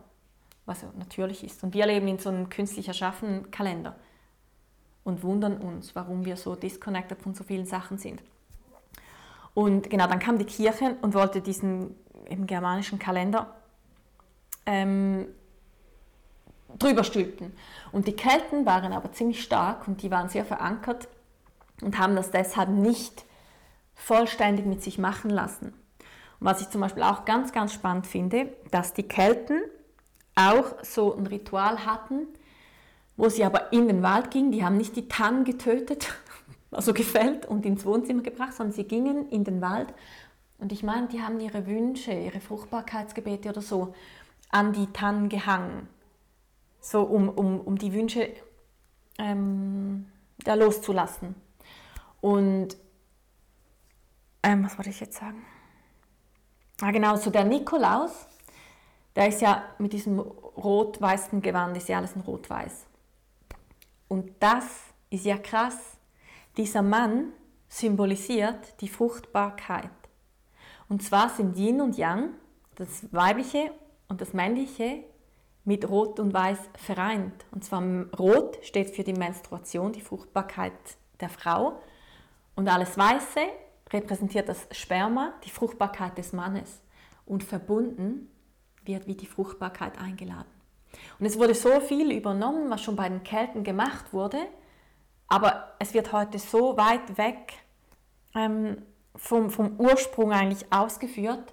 was 0.67 0.85
natürlich 0.99 1.45
ist. 1.45 1.63
Und 1.63 1.75
wir 1.75 1.87
leben 1.87 2.09
in 2.09 2.19
so 2.19 2.29
einem 2.29 2.49
künstlich 2.49 2.89
erschaffenen 2.89 3.51
Kalender 3.51 3.97
und 5.05 5.23
wundern 5.23 5.59
uns, 5.59 5.95
warum 5.95 6.25
wir 6.25 6.37
so 6.37 6.55
disconnected 6.55 7.23
von 7.23 7.35
so 7.35 7.45
vielen 7.45 7.67
Sachen 7.67 7.99
sind. 7.99 8.23
Und 9.55 9.91
genau, 9.91 10.07
dann 10.07 10.19
kam 10.19 10.39
die 10.39 10.45
Kirche 10.45 10.97
und 11.03 11.15
wollte 11.15 11.41
diesen 11.41 11.95
im 12.29 12.47
germanischen 12.47 12.99
Kalender 12.99 13.57
ähm, 14.67 15.29
drüber 16.79 17.05
stülpen. 17.05 17.53
Und 17.93 18.07
die 18.07 18.15
Kelten 18.17 18.67
waren 18.67 18.93
aber 18.93 19.13
ziemlich 19.13 19.43
stark 19.43 19.89
und 19.89 20.03
die 20.03 20.11
waren 20.11 20.29
sehr 20.29 20.45
verankert 20.45 21.09
und 21.83 21.99
haben 21.99 22.17
das 22.17 22.31
deshalb 22.31 22.69
nicht 22.69 23.25
vollständig 23.95 24.67
mit 24.67 24.83
sich 24.83 24.99
machen 24.99 25.31
lassen. 25.31 25.75
Und 26.41 26.47
was 26.47 26.61
ich 26.61 26.71
zum 26.71 26.81
Beispiel 26.81 27.03
auch 27.03 27.25
ganz, 27.25 27.53
ganz 27.53 27.73
spannend 27.73 28.07
finde, 28.07 28.53
dass 28.71 28.95
die 28.95 29.03
Kelten 29.03 29.61
auch 30.35 30.75
so 30.83 31.17
ein 31.17 31.27
Ritual 31.27 31.85
hatten, 31.85 32.27
wo 33.17 33.29
sie 33.29 33.45
aber 33.45 33.73
in 33.73 33.89
den 33.89 34.03
Wald 34.03 34.31
gingen, 34.31 34.53
die 34.53 34.65
haben 34.65 34.77
nicht 34.77 34.95
die 34.95 35.09
Tannen 35.09 35.45
getötet, 35.45 36.13
also 36.71 36.95
gefällt 36.95 37.47
und 37.47 37.67
ins 37.67 37.85
Wohnzimmer 37.85 38.23
gebracht, 38.23 38.55
sondern 38.55 38.73
sie 38.73 38.85
gingen 38.85 39.29
in 39.31 39.43
den 39.43 39.61
Wald 39.61 39.93
und 40.59 40.73
ich 40.73 40.83
meine, 40.83 41.07
die 41.07 41.23
haben 41.23 41.41
ihre 41.41 41.67
Wünsche, 41.67 42.13
ihre 42.13 42.41
Fruchtbarkeitsgebete 42.41 43.49
oder 43.51 43.63
so 43.63 43.95
an 44.51 44.73
die 44.73 44.87
Tannen 44.93 45.29
gehangen, 45.29 45.89
so 46.89 47.03
um, 47.03 47.29
um, 47.29 47.61
um 47.61 47.77
die 47.77 47.93
Wünsche 47.93 48.31
ähm, 49.19 50.07
da 50.39 50.55
loszulassen. 50.55 51.35
Und 52.23 52.79
ähm, 54.43 54.65
was 54.65 54.79
wollte 54.79 54.91
ich 54.91 55.01
jetzt 55.01 55.19
sagen? 55.19 55.45
Ah, 56.81 56.91
genau, 56.91 57.17
so 57.17 57.31
der 57.31 57.45
Nikolaus, 57.45 58.27
der 59.15 59.29
ist 59.29 59.43
ja 59.43 59.65
mit 59.79 59.93
diesem 59.93 60.19
rot-weißen 60.19 61.43
Gewand, 61.43 61.77
ist 61.77 61.89
ja 61.89 61.99
alles 61.99 62.15
in 62.15 62.23
rot-weiß. 62.23 62.87
Und 64.09 64.31
das 64.41 64.65
ist 65.11 65.27
ja 65.27 65.37
krass, 65.37 65.99
dieser 66.57 66.83
Mann 66.83 67.33
symbolisiert 67.69 68.81
die 68.81 68.89
Fruchtbarkeit. 68.89 69.91
Und 70.89 71.03
zwar 71.03 71.29
sind 71.29 71.59
Yin 71.59 71.83
und 71.83 71.99
Yang, 71.99 72.31
das 72.77 73.13
weibliche 73.13 73.73
und 74.09 74.23
das 74.23 74.33
männliche, 74.33 75.05
mit 75.69 75.87
Rot 75.87 76.19
und 76.19 76.33
Weiß 76.33 76.59
vereint. 76.79 77.45
Und 77.51 77.63
zwar 77.63 77.83
Rot 78.19 78.59
steht 78.63 78.89
für 78.89 79.05
die 79.05 79.13
Menstruation, 79.13 79.93
die 79.93 80.01
Fruchtbarkeit 80.01 80.73
der 81.21 81.29
Frau. 81.29 81.79
Und 82.57 82.69
alles 82.69 82.97
Weiße 82.97 83.41
repräsentiert 83.93 84.49
das 84.49 84.67
Sperma, 84.73 85.35
die 85.45 85.51
Fruchtbarkeit 85.51 86.17
des 86.17 86.33
Mannes. 86.33 86.81
Und 87.27 87.45
verbunden 87.45 88.31
wird 88.85 89.07
wie 89.07 89.15
die 89.15 89.27
Fruchtbarkeit 89.27 89.99
eingeladen. 89.99 90.49
Und 91.21 91.27
es 91.27 91.39
wurde 91.39 91.55
so 91.55 91.81
viel 91.81 92.13
übernommen, 92.13 92.71
was 92.71 92.81
schon 92.81 92.97
bei 92.97 93.11
den 93.11 93.23
Kelten 93.23 93.63
gemacht 93.63 94.15
wurde, 94.15 94.39
aber 95.27 95.75
es 95.79 95.93
wird 95.93 96.13
heute 96.13 96.39
so 96.39 96.79
weit 96.79 97.19
weg 97.19 97.53
ähm, 98.35 98.81
vom, 99.15 99.51
vom 99.51 99.79
Ursprung 99.79 100.33
eigentlich 100.33 100.73
ausgeführt, 100.73 101.53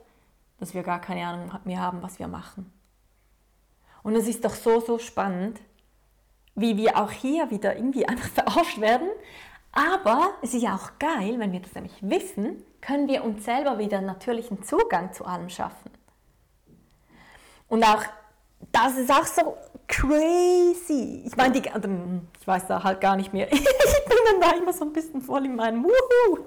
dass 0.57 0.73
wir 0.73 0.83
gar 0.83 1.01
keine 1.01 1.27
Ahnung 1.27 1.51
mehr 1.65 1.81
haben, 1.81 2.01
was 2.01 2.17
wir 2.17 2.29
machen. 2.29 2.71
Und 4.05 4.15
es 4.15 4.27
ist 4.27 4.45
doch 4.45 4.53
so, 4.53 4.79
so 4.81 4.99
spannend, 4.99 5.59
wie 6.53 6.77
wir 6.77 6.95
auch 6.95 7.09
hier 7.09 7.49
wieder 7.49 7.75
irgendwie 7.75 8.05
einfach 8.07 8.29
verarscht 8.29 8.79
werden. 8.79 9.09
Aber 9.71 10.29
es 10.43 10.53
ist 10.53 10.61
ja 10.61 10.75
auch 10.75 10.99
geil, 10.99 11.39
wenn 11.39 11.51
wir 11.51 11.59
das 11.59 11.73
nämlich 11.73 11.97
wissen, 12.01 12.63
können 12.81 13.07
wir 13.07 13.23
uns 13.23 13.43
selber 13.43 13.79
wieder 13.79 14.01
natürlichen 14.01 14.61
Zugang 14.61 15.11
zu 15.11 15.25
allem 15.25 15.49
schaffen. 15.49 15.89
Und 17.67 17.83
auch, 17.83 18.03
das 18.71 18.95
ist 18.95 19.11
auch 19.11 19.25
so 19.25 19.57
crazy. 19.87 21.23
Ich 21.25 21.35
meine, 21.35 21.59
die, 21.59 21.67
also, 21.71 21.89
ich 22.39 22.47
weiß 22.47 22.67
da 22.67 22.83
halt 22.83 23.01
gar 23.01 23.15
nicht 23.15 23.33
mehr. 23.33 23.47
ich 23.51 23.59
bin 23.59 24.17
dann 24.29 24.39
da 24.39 24.55
immer 24.55 24.71
so 24.71 24.85
ein 24.85 24.93
bisschen 24.93 25.19
voll 25.19 25.45
in 25.45 25.55
meinem 25.55 25.83
Wuhu. 25.83 26.45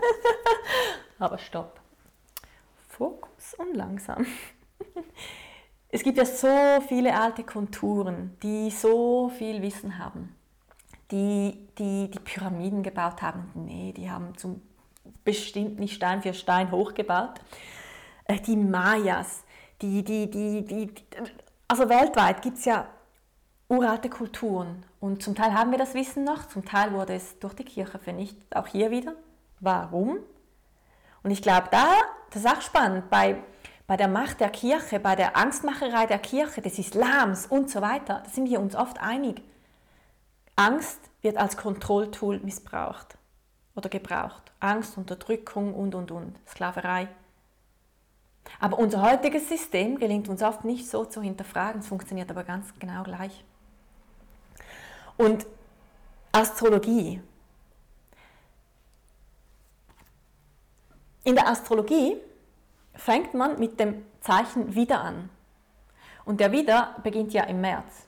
Aber 1.19 1.39
stopp. 1.39 1.81
Fokus 2.87 3.55
und 3.59 3.75
langsam. 3.75 4.25
Es 5.91 6.03
gibt 6.03 6.19
ja 6.19 6.25
so 6.25 6.83
viele 6.87 7.19
alte 7.19 7.45
Kulturen, 7.45 8.37
die 8.43 8.71
so 8.71 9.31
viel 9.31 9.63
Wissen 9.63 9.99
haben, 9.99 10.35
die 11.11 11.67
die, 11.79 12.11
die 12.11 12.19
Pyramiden 12.19 12.83
gebaut 12.83 13.23
haben. 13.23 13.51
Nee, 13.55 13.93
die 13.97 14.11
haben 14.11 14.37
zum 14.37 14.61
bestimmt 15.25 15.79
nicht 15.79 15.95
Stein 15.95 16.23
für 16.23 16.35
Stein 16.35 16.71
hochgebaut. 16.71 17.41
Äh, 18.25 18.41
die 18.41 18.57
Mayas, 18.57 19.45
die, 19.81 20.03
die, 20.03 20.31
die, 20.31 20.65
die, 20.65 20.95
also 21.67 21.89
weltweit 21.89 22.43
gibt 22.43 22.59
es 22.59 22.65
ja 22.65 22.89
uralte 23.69 24.09
Kulturen 24.09 24.85
und 25.01 25.23
zum 25.23 25.35
Teil 25.35 25.53
haben 25.53 25.71
wir 25.71 25.79
das 25.79 25.95
Wissen 25.95 26.25
noch, 26.25 26.49
zum 26.49 26.65
Teil 26.65 26.93
wurde 26.93 27.15
es 27.15 27.39
durch 27.39 27.55
die 27.55 27.65
Kirche 27.65 27.99
vernichtet, 27.99 28.57
auch 28.57 28.67
hier 28.67 28.91
wieder. 28.91 29.15
Warum? 29.61 30.19
Und 31.23 31.31
ich 31.31 31.43
glaube, 31.43 31.69
da, 31.71 31.87
das 32.31 32.45
ist 32.45 32.51
auch 32.51 32.63
spannend, 32.63 33.11
bei, 33.11 33.43
bei 33.89 33.97
der 33.97 34.07
Macht 34.07 34.41
der 34.41 34.51
Kirche, 34.51 35.01
bei 35.01 35.17
der 35.17 35.35
Angstmacherei 35.37 36.07
der 36.07 36.19
Kirche, 36.19 36.61
des 36.61 36.79
Islams 36.79 37.47
und 37.47 37.71
so 37.71 37.81
weiter, 37.81 38.23
da 38.23 38.31
sind 38.31 38.49
wir 38.49 38.61
uns 38.61 38.77
oft 38.77 39.01
einig. 39.01 39.43
Angst 40.57 41.01
wird 41.23 41.39
als 41.39 41.57
Kontrolltool 41.57 42.39
missbraucht 42.41 43.17
oder 43.75 43.89
gebraucht. 43.89 44.53
Angst, 44.61 44.99
Unterdrückung 44.99 45.73
und, 45.73 45.95
und, 45.95 46.11
und, 46.11 46.37
Sklaverei. 46.47 47.09
Aber 48.61 48.79
unser 48.79 49.01
heutiges 49.01 49.49
System 49.49 49.99
gelingt 49.99 50.29
uns 50.29 50.43
oft 50.43 50.65
nicht 50.65 50.87
so 50.87 51.07
zu 51.07 51.23
hinterfragen, 51.23 51.81
es 51.81 51.87
funktioniert 51.87 52.31
aber 52.31 52.45
ganz 52.45 52.67
genau 52.79 53.05
gleich. 53.05 53.43
Und 55.17 55.47
Astrologie. 56.31 57.23
In 61.25 61.35
der 61.35 61.49
Astrologie 61.49 62.19
fängt 62.99 63.33
man 63.33 63.59
mit 63.59 63.81
dem 63.81 64.05
Zeichen 64.21 64.75
Wieder 64.75 65.01
an. 65.01 65.31
Und 66.25 66.41
der 66.41 66.53
Wieder 66.53 66.97
beginnt 67.03 67.33
ja 67.33 67.45
im 67.45 67.63
März. 67.63 68.05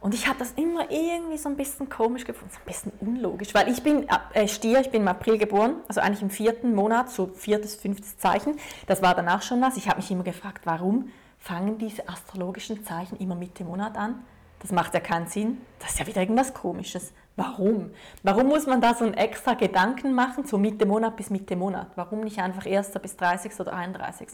Und 0.00 0.14
ich 0.14 0.28
habe 0.28 0.38
das 0.38 0.52
immer 0.52 0.90
irgendwie 0.90 1.36
so 1.36 1.48
ein 1.48 1.56
bisschen 1.56 1.88
komisch 1.88 2.24
gefunden, 2.24 2.54
so 2.54 2.60
ein 2.60 2.66
bisschen 2.66 2.92
unlogisch, 3.00 3.52
weil 3.54 3.68
ich 3.68 3.82
bin 3.82 4.06
äh, 4.34 4.46
Stier, 4.46 4.80
ich 4.80 4.90
bin 4.90 5.02
im 5.02 5.08
April 5.08 5.36
geboren, 5.36 5.76
also 5.88 6.00
eigentlich 6.00 6.22
im 6.22 6.30
vierten 6.30 6.74
Monat, 6.74 7.10
so 7.10 7.26
viertes, 7.26 7.74
fünftes 7.74 8.16
Zeichen. 8.16 8.58
Das 8.86 9.02
war 9.02 9.14
danach 9.14 9.42
schon 9.42 9.60
was. 9.60 9.76
Ich 9.76 9.88
habe 9.88 9.98
mich 9.98 10.10
immer 10.10 10.22
gefragt, 10.22 10.62
warum 10.64 11.10
fangen 11.38 11.78
diese 11.78 12.08
astrologischen 12.08 12.84
Zeichen 12.84 13.16
immer 13.16 13.34
Mitte 13.34 13.64
Monat 13.64 13.96
an? 13.96 14.24
Das 14.60 14.70
macht 14.70 14.94
ja 14.94 15.00
keinen 15.00 15.26
Sinn. 15.26 15.60
Das 15.80 15.90
ist 15.90 15.98
ja 15.98 16.06
wieder 16.06 16.20
irgendwas 16.20 16.54
Komisches. 16.54 17.12
Warum? 17.36 17.90
Warum 18.22 18.48
muss 18.48 18.66
man 18.66 18.80
da 18.80 18.94
so 18.94 19.04
einen 19.04 19.14
extra 19.14 19.54
Gedanken 19.54 20.14
machen, 20.14 20.46
so 20.46 20.56
Mitte 20.56 20.86
Monat 20.86 21.16
bis 21.16 21.28
Mitte 21.28 21.54
Monat? 21.54 21.88
Warum 21.94 22.20
nicht 22.20 22.38
einfach 22.38 22.64
1. 22.64 22.92
bis 23.02 23.16
30. 23.16 23.60
oder 23.60 23.74
31.? 23.74 24.28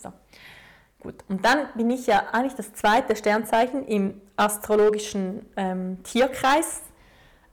Gut, 1.01 1.17
und 1.29 1.45
dann 1.45 1.67
bin 1.75 1.91
ich 1.91 2.07
ja 2.07 2.23
eigentlich 2.31 2.55
das 2.55 2.73
zweite 2.75 3.17
Sternzeichen 3.17 3.85
im 3.85 4.21
astrologischen 4.37 5.45
ähm, 5.57 6.01
Tierkreis 6.05 6.83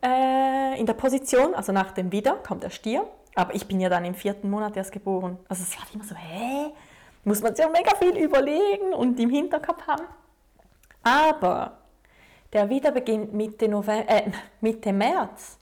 äh, 0.03 0.79
in 0.79 0.85
der 0.85 0.93
Position, 0.93 1.55
also 1.55 1.71
nach 1.71 1.91
dem 1.93 2.11
Widder 2.11 2.35
kommt 2.35 2.61
der 2.61 2.69
Stier, 2.69 3.07
aber 3.33 3.55
ich 3.55 3.67
bin 3.67 3.79
ja 3.79 3.89
dann 3.89 4.05
im 4.05 4.13
vierten 4.13 4.51
Monat 4.51 4.77
erst 4.77 4.91
geboren. 4.91 5.39
Also 5.47 5.63
es 5.63 5.75
war 5.75 5.87
immer 5.91 6.03
so, 6.03 6.13
hä? 6.13 6.71
Muss 7.23 7.41
man 7.41 7.55
sich 7.55 7.65
ja 7.65 7.71
mega 7.71 7.95
viel 7.95 8.15
überlegen 8.17 8.93
und 8.93 9.19
im 9.19 9.31
Hinterkopf 9.31 9.85
haben. 9.87 10.05
Aber 11.01 11.78
der 12.53 12.69
Widder 12.69 12.91
beginnt 12.91 13.33
Mitte, 13.33 13.67
November, 13.67 14.09
äh, 14.09 14.31
Mitte 14.61 14.93
März, 14.93 15.57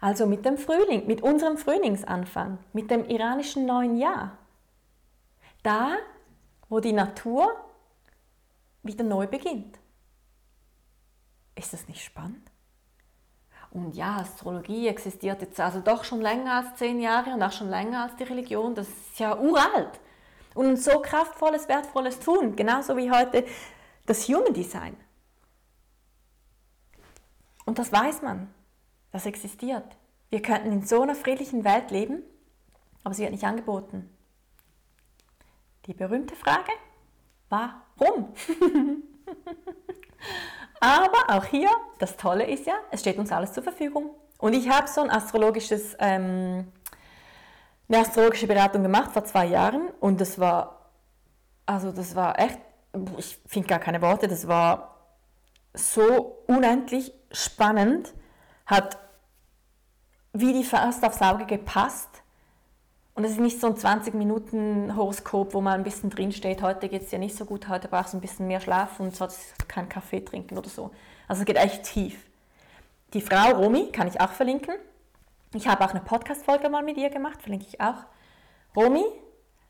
also 0.00 0.26
mit 0.26 0.44
dem 0.44 0.58
Frühling, 0.58 1.06
mit 1.06 1.22
unserem 1.22 1.56
Frühlingsanfang, 1.56 2.58
mit 2.72 2.90
dem 2.90 3.04
iranischen 3.04 3.66
neuen 3.66 3.96
Jahr. 3.96 4.38
Da 5.62 5.96
wo 6.72 6.80
die 6.80 6.94
Natur 6.94 7.54
wieder 8.82 9.04
neu 9.04 9.26
beginnt. 9.26 9.78
Ist 11.54 11.74
das 11.74 11.86
nicht 11.86 12.02
spannend? 12.02 12.50
Und 13.72 13.94
ja, 13.94 14.16
Astrologie 14.16 14.88
existiert 14.88 15.42
jetzt 15.42 15.60
also 15.60 15.80
doch 15.80 16.02
schon 16.02 16.22
länger 16.22 16.54
als 16.54 16.76
zehn 16.76 16.98
Jahre 16.98 17.34
und 17.34 17.42
auch 17.42 17.52
schon 17.52 17.68
länger 17.68 18.04
als 18.04 18.16
die 18.16 18.22
Religion. 18.22 18.74
Das 18.74 18.88
ist 18.88 19.18
ja 19.18 19.38
uralt. 19.38 20.00
Und 20.54 20.66
ein 20.66 20.76
so 20.78 20.98
kraftvolles, 21.00 21.68
wertvolles 21.68 22.20
Tun, 22.20 22.56
genauso 22.56 22.96
wie 22.96 23.10
heute 23.10 23.44
das 24.06 24.26
Human 24.28 24.54
Design. 24.54 24.96
Und 27.64 27.78
das 27.78 27.92
weiß 27.92 28.22
man. 28.22 28.52
Das 29.10 29.26
existiert. 29.26 29.96
Wir 30.30 30.40
könnten 30.40 30.72
in 30.72 30.86
so 30.86 31.02
einer 31.02 31.14
friedlichen 31.14 31.64
Welt 31.64 31.90
leben, 31.90 32.22
aber 33.04 33.14
sie 33.14 33.22
wird 33.22 33.32
nicht 33.32 33.44
angeboten. 33.44 34.08
Die 35.86 35.94
berühmte 35.94 36.34
Frage, 36.36 36.72
warum? 37.48 38.32
Aber 40.80 41.36
auch 41.36 41.44
hier, 41.44 41.70
das 41.98 42.16
Tolle 42.16 42.44
ist 42.44 42.66
ja, 42.66 42.74
es 42.90 43.00
steht 43.00 43.18
uns 43.18 43.30
alles 43.30 43.52
zur 43.52 43.62
Verfügung. 43.62 44.10
Und 44.38 44.52
ich 44.52 44.68
habe 44.68 44.88
so 44.88 45.00
ein 45.00 45.10
astrologisches, 45.10 45.96
ähm, 46.00 46.72
eine 47.88 47.98
astrologische 48.00 48.48
Beratung 48.48 48.82
gemacht 48.82 49.12
vor 49.12 49.24
zwei 49.24 49.46
Jahren 49.46 49.90
und 50.00 50.20
das 50.20 50.40
war, 50.40 50.90
also 51.66 51.92
das 51.92 52.16
war 52.16 52.38
echt, 52.38 52.58
ich 53.16 53.38
finde 53.46 53.68
gar 53.68 53.78
keine 53.78 54.02
Worte, 54.02 54.26
das 54.26 54.48
war 54.48 54.91
so 55.74 56.42
unendlich 56.46 57.12
spannend, 57.30 58.12
hat 58.66 58.98
wie 60.32 60.52
die 60.52 60.64
Faust 60.64 61.04
aufs 61.04 61.20
Auge 61.20 61.46
gepasst 61.46 62.22
und 63.14 63.24
es 63.24 63.32
ist 63.32 63.40
nicht 63.40 63.60
so 63.60 63.66
ein 63.66 63.74
20-Minuten-Horoskop, 63.74 65.52
wo 65.52 65.60
man 65.60 65.74
ein 65.74 65.84
bisschen 65.84 66.08
drinsteht, 66.08 66.62
heute 66.62 66.88
geht 66.88 67.02
es 67.02 67.10
dir 67.10 67.18
nicht 67.18 67.36
so 67.36 67.44
gut, 67.44 67.68
heute 67.68 67.88
brauchst 67.88 68.14
du 68.14 68.18
ein 68.18 68.22
bisschen 68.22 68.48
mehr 68.48 68.60
Schlaf 68.60 69.00
und 69.00 69.14
sollst 69.14 69.68
keinen 69.68 69.88
Kaffee 69.88 70.24
trinken 70.24 70.56
oder 70.56 70.70
so. 70.70 70.90
Also 71.28 71.40
es 71.40 71.46
geht 71.46 71.56
echt 71.56 71.84
tief. 71.84 72.26
Die 73.12 73.20
Frau 73.20 73.50
Romi 73.50 73.92
kann 73.92 74.08
ich 74.08 74.20
auch 74.20 74.30
verlinken. 74.30 74.74
Ich 75.54 75.68
habe 75.68 75.84
auch 75.84 75.90
eine 75.90 76.00
Podcast-Folge 76.00 76.70
mal 76.70 76.82
mit 76.82 76.96
ihr 76.96 77.10
gemacht, 77.10 77.42
verlinke 77.42 77.66
ich 77.68 77.80
auch. 77.82 78.04
Romi 78.74 79.04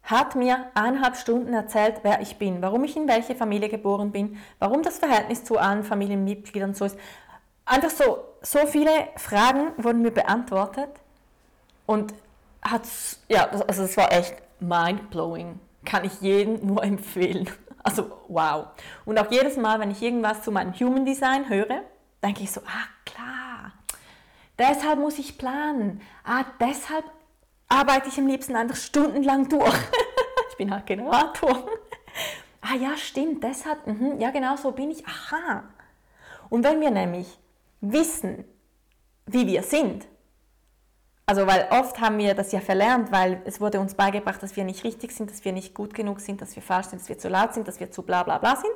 hat 0.03 0.35
mir 0.35 0.67
eineinhalb 0.75 1.17
Stunden 1.17 1.55
erzählt, 1.55 2.01
wer 2.03 2.21
ich 2.21 2.37
bin, 2.37 2.61
warum 2.61 2.85
ich 2.85 2.97
in 2.97 3.07
welche 3.07 3.35
Familie 3.35 3.69
geboren 3.69 4.11
bin, 4.11 4.38
warum 4.59 4.83
das 4.83 4.99
Verhältnis 4.99 5.45
zu 5.45 5.59
allen 5.59 5.85
Familienmitgliedern 5.85 6.75
so 6.75 6.85
ist. 6.85 6.99
Einfach 7.65 7.91
so, 7.91 8.19
so 8.43 8.67
viele 8.67 8.91
Fragen 9.17 9.73
wurden 9.77 10.03
mir 10.03 10.11
beantwortet 10.11 10.91
und 11.87 12.12
hat 12.62 12.83
ja, 13.29 13.47
also 13.47 13.83
es 13.83 13.97
war 13.97 14.12
echt 14.12 14.35
mind-blowing. 14.61 15.61
Kann 15.85 16.05
ich 16.05 16.21
jedem 16.21 16.67
nur 16.67 16.83
empfehlen. 16.85 17.49
Also 17.83 18.11
wow. 18.29 18.67
Und 19.05 19.19
auch 19.19 19.31
jedes 19.31 19.57
Mal, 19.57 19.81
wenn 19.81 19.91
ich 19.91 20.03
irgendwas 20.03 20.43
zu 20.43 20.53
meinem 20.53 20.73
Human 20.75 21.05
Design 21.05 21.49
höre, 21.49 21.83
denke 22.23 22.43
ich 22.43 22.53
so, 22.53 22.61
ah 22.61 22.88
klar, 23.05 23.73
deshalb 24.59 24.99
muss 24.99 25.19
ich 25.19 25.38
planen. 25.38 26.01
Ah, 26.25 26.45
deshalb 26.61 27.05
arbeite 27.73 28.09
ich 28.09 28.19
am 28.19 28.27
liebsten 28.27 28.55
einfach 28.55 28.77
stundenlang 28.77 29.49
durch. 29.49 29.75
ich 30.51 30.57
bin 30.57 30.71
halt 30.71 30.87
Generator. 30.87 31.67
ah 32.61 32.75
ja, 32.79 32.97
stimmt, 32.97 33.43
deshalb, 33.43 33.87
mh, 33.87 34.17
ja 34.19 34.31
genau 34.31 34.57
so 34.57 34.73
bin 34.73 34.91
ich. 34.91 35.05
Aha. 35.07 35.65
Und 36.51 36.65
wenn 36.65 36.81
wir 36.81 36.91
nämlich 36.91 37.39
wissen, 37.81 38.45
wie 39.27 39.47
wir 39.47 39.62
sind, 39.62 40.07
also 41.25 41.47
weil 41.47 41.68
oft 41.70 42.01
haben 42.01 42.18
wir 42.18 42.35
das 42.35 42.53
ja 42.53 42.61
verlernt, 42.61 43.11
weil 43.11 43.41
es 43.47 43.61
wurde 43.61 43.81
uns 43.81 43.95
beigebracht, 43.95 44.43
dass 44.43 44.57
wir 44.57 44.64
nicht 44.64 44.85
richtig 44.85 45.12
sind, 45.12 45.31
dass 45.31 45.45
wir 45.45 45.53
nicht 45.53 45.73
gut 45.73 45.95
genug 45.95 46.20
sind, 46.20 46.43
dass 46.43 46.55
wir 46.55 46.62
falsch 46.62 46.89
sind, 46.89 47.01
dass 47.01 47.09
wir 47.09 47.18
zu 47.18 47.29
laut 47.29 47.55
sind, 47.55 47.66
dass 47.68 47.81
wir 47.81 47.91
zu 47.91 48.03
bla 48.03 48.23
bla 48.23 48.39
bla 48.39 48.57
sind. 48.57 48.75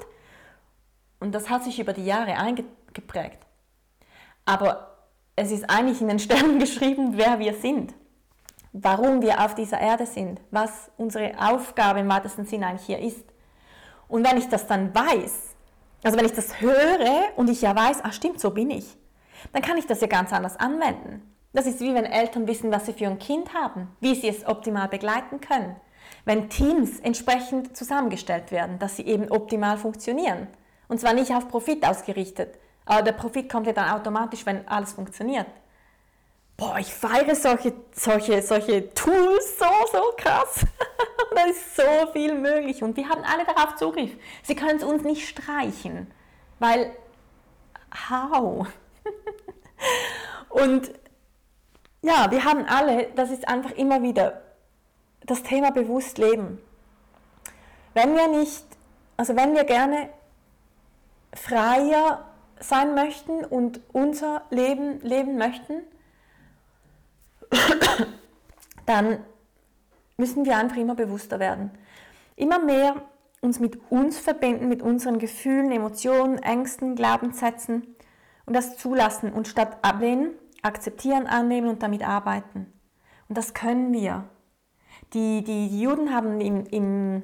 Und 1.21 1.35
das 1.35 1.51
hat 1.51 1.65
sich 1.65 1.79
über 1.79 1.93
die 1.93 2.05
Jahre 2.05 2.37
eingeprägt. 2.37 3.45
Aber 4.45 4.97
es 5.35 5.51
ist 5.51 5.69
eigentlich 5.69 6.01
in 6.01 6.09
den 6.09 6.19
Sternen 6.19 6.59
geschrieben, 6.61 7.17
wer 7.17 7.39
wir 7.39 7.55
sind, 7.55 7.95
warum 8.83 9.23
wir 9.23 9.45
auf 9.45 9.55
dieser 9.55 9.81
Erde 9.81 10.07
sind, 10.07 10.41
was 10.51 10.91
unsere 10.97 11.33
Aufgabe 11.39 12.01
im 12.01 12.09
weitesten 12.09 12.45
Sinne 12.45 12.67
eigentlich 12.67 12.87
hier 12.87 12.99
ist. 12.99 13.25
Und 14.09 14.29
wenn 14.29 14.39
ich 14.39 14.49
das 14.49 14.67
dann 14.67 14.95
weiß, 14.95 15.55
also 16.03 16.19
wenn 16.19 16.27
ich 16.27 16.35
das 16.35 16.61
höre 16.61 17.37
und 17.37 17.49
ich 17.49 17.63
ja 17.63 17.75
weiß, 17.75 18.01
ach 18.03 18.13
stimmt, 18.13 18.41
so 18.41 18.51
bin 18.51 18.71
ich, 18.71 18.99
dann 19.53 19.63
kann 19.63 19.79
ich 19.79 19.87
das 19.87 20.01
ja 20.01 20.07
ganz 20.07 20.33
anders 20.33 20.57
anwenden. 20.59 21.23
Das 21.53 21.67
ist 21.67 21.81
wie 21.81 21.95
wenn 21.95 22.05
Eltern 22.05 22.47
wissen, 22.47 22.71
was 22.71 22.87
sie 22.87 22.93
für 22.93 23.07
ein 23.07 23.19
Kind 23.19 23.55
haben, 23.55 23.89
wie 24.01 24.15
sie 24.15 24.29
es 24.29 24.47
optimal 24.47 24.89
begleiten 24.89 25.41
können. 25.41 25.77
Wenn 26.25 26.51
Teams 26.51 27.01
entsprechend 27.01 27.77
zusammengestellt 27.77 28.51
werden, 28.51 28.79
dass 28.79 28.97
sie 28.97 29.07
eben 29.07 29.31
optimal 29.31 29.79
funktionieren. 29.79 30.49
Und 30.89 31.01
zwar 31.01 31.15
nicht 31.15 31.35
auf 31.35 31.49
Profit 31.49 31.85
ausgerichtet, 31.87 32.59
aber 32.85 33.03
der 33.03 33.13
Profit 33.13 33.51
kommt 33.51 33.67
ja 33.67 33.73
dann 33.73 33.91
automatisch, 33.91 34.45
wenn 34.47 34.69
alles 34.69 34.93
funktioniert. 34.93 35.47
Boah, 36.57 36.79
ich 36.79 36.93
feiere 36.93 37.35
solche, 37.35 37.75
solche, 37.93 38.43
solche 38.43 38.93
Tools 38.95 39.59
so, 39.59 39.67
so 39.93 40.03
krass. 40.17 40.65
da 41.35 41.45
ist 41.45 41.77
so 41.77 42.13
viel 42.13 42.35
möglich 42.35 42.83
und 42.83 42.97
wir 42.97 43.09
haben 43.09 43.23
alle 43.25 43.45
darauf 43.45 43.77
Zugriff. 43.77 44.11
Sie 44.43 44.55
können 44.55 44.79
es 44.79 44.85
uns 44.85 45.03
nicht 45.03 45.29
streichen, 45.29 46.11
weil, 46.59 46.93
how? 48.11 48.67
und 50.49 50.91
ja, 52.03 52.31
wir 52.31 52.45
haben 52.45 52.65
alle, 52.67 53.09
das 53.15 53.31
ist 53.31 53.47
einfach 53.49 53.73
immer 53.73 54.03
wieder 54.03 54.43
das 55.25 55.43
Thema 55.43 55.73
bewusst 55.73 56.19
leben. 56.19 56.59
Wenn 57.95 58.15
wir 58.15 58.29
nicht, 58.29 58.65
also 59.17 59.35
wenn 59.37 59.55
wir 59.55 59.65
gerne 59.65 60.11
freier 61.35 62.25
sein 62.61 62.95
möchten 62.95 63.45
und 63.45 63.81
unser 63.93 64.43
Leben 64.51 65.01
leben 65.01 65.37
möchten, 65.37 65.83
dann 68.87 69.19
müssen 70.17 70.45
wir 70.45 70.57
einfach 70.57 70.77
immer 70.77 70.95
bewusster 70.95 71.39
werden. 71.39 71.71
Immer 72.37 72.59
mehr 72.59 73.03
uns 73.41 73.61
mit 73.61 73.79
uns 73.91 74.19
verbinden, 74.19 74.69
mit 74.69 74.83
unseren 74.83 75.19
Gefühlen, 75.19 75.71
Emotionen, 75.71 76.39
Ängsten, 76.39 76.97
Glaubenssätzen 76.97 77.97
und 78.47 78.55
das 78.55 78.77
zulassen 78.79 79.33
und 79.33 79.49
statt 79.49 79.79
ablehnen, 79.83 80.33
akzeptieren, 80.63 81.27
annehmen 81.27 81.69
und 81.69 81.83
damit 81.83 82.07
arbeiten. 82.07 82.73
Und 83.29 83.37
das 83.37 83.55
können 83.55 83.93
wir. 83.93 84.25
Die, 85.13 85.45
die, 85.45 85.69
die 85.69 85.81
Juden 85.81 86.15
haben 86.15 86.41
im, 86.41 86.67
im, 86.67 87.23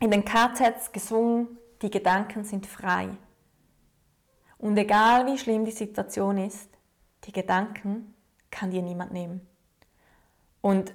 in 0.00 0.10
den 0.10 0.24
KZs 0.24 0.92
gesungen, 0.92 1.58
die 1.82 1.90
Gedanken 1.90 2.44
sind 2.44 2.66
frei. 2.66 3.08
Und 4.58 4.76
egal 4.78 5.26
wie 5.26 5.38
schlimm 5.38 5.64
die 5.64 5.72
Situation 5.72 6.38
ist, 6.38 6.70
die 7.24 7.32
Gedanken 7.32 8.14
kann 8.50 8.70
dir 8.70 8.82
niemand 8.82 9.12
nehmen. 9.12 9.46
Und 10.62 10.94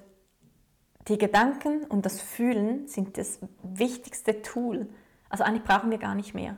die 1.06 1.18
Gedanken 1.18 1.84
und 1.84 2.04
das 2.04 2.20
Fühlen 2.20 2.88
sind 2.88 3.16
das 3.16 3.38
wichtigste 3.62 4.42
Tool. 4.42 4.88
Also 5.28 5.44
eigentlich 5.44 5.64
brauchen 5.64 5.90
wir 5.90 5.98
gar 5.98 6.14
nicht 6.14 6.34
mehr. 6.34 6.56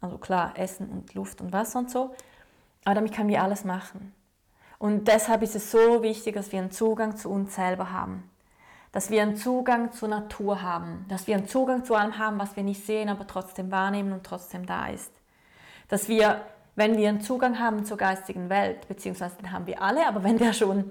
Also 0.00 0.18
klar, 0.18 0.58
Essen 0.58 0.88
und 0.90 1.14
Luft 1.14 1.40
und 1.40 1.52
Wasser 1.52 1.78
und 1.78 1.90
so, 1.90 2.14
aber 2.84 2.96
damit 2.96 3.14
können 3.14 3.28
wir 3.28 3.42
alles 3.42 3.64
machen. 3.64 4.12
Und 4.78 5.06
deshalb 5.06 5.42
ist 5.42 5.54
es 5.54 5.70
so 5.70 6.02
wichtig, 6.02 6.34
dass 6.34 6.50
wir 6.50 6.58
einen 6.58 6.72
Zugang 6.72 7.16
zu 7.16 7.30
uns 7.30 7.54
selber 7.54 7.92
haben. 7.92 8.28
Dass 8.90 9.10
wir 9.10 9.22
einen 9.22 9.36
Zugang 9.36 9.92
zur 9.92 10.08
Natur 10.08 10.60
haben. 10.60 11.06
Dass 11.08 11.28
wir 11.28 11.36
einen 11.36 11.46
Zugang 11.46 11.84
zu 11.84 11.94
allem 11.94 12.18
haben, 12.18 12.40
was 12.40 12.56
wir 12.56 12.64
nicht 12.64 12.84
sehen, 12.84 13.08
aber 13.08 13.28
trotzdem 13.28 13.70
wahrnehmen 13.70 14.12
und 14.12 14.24
trotzdem 14.24 14.66
da 14.66 14.88
ist. 14.88 15.12
Dass 15.86 16.08
wir, 16.08 16.40
wenn 16.74 16.96
wir 16.96 17.08
einen 17.08 17.20
Zugang 17.20 17.60
haben 17.60 17.84
zur 17.84 17.96
geistigen 17.96 18.48
Welt, 18.48 18.88
beziehungsweise 18.88 19.36
den 19.36 19.52
haben 19.52 19.68
wir 19.68 19.80
alle, 19.80 20.04
aber 20.06 20.24
wenn 20.24 20.38
der 20.38 20.52
schon 20.52 20.90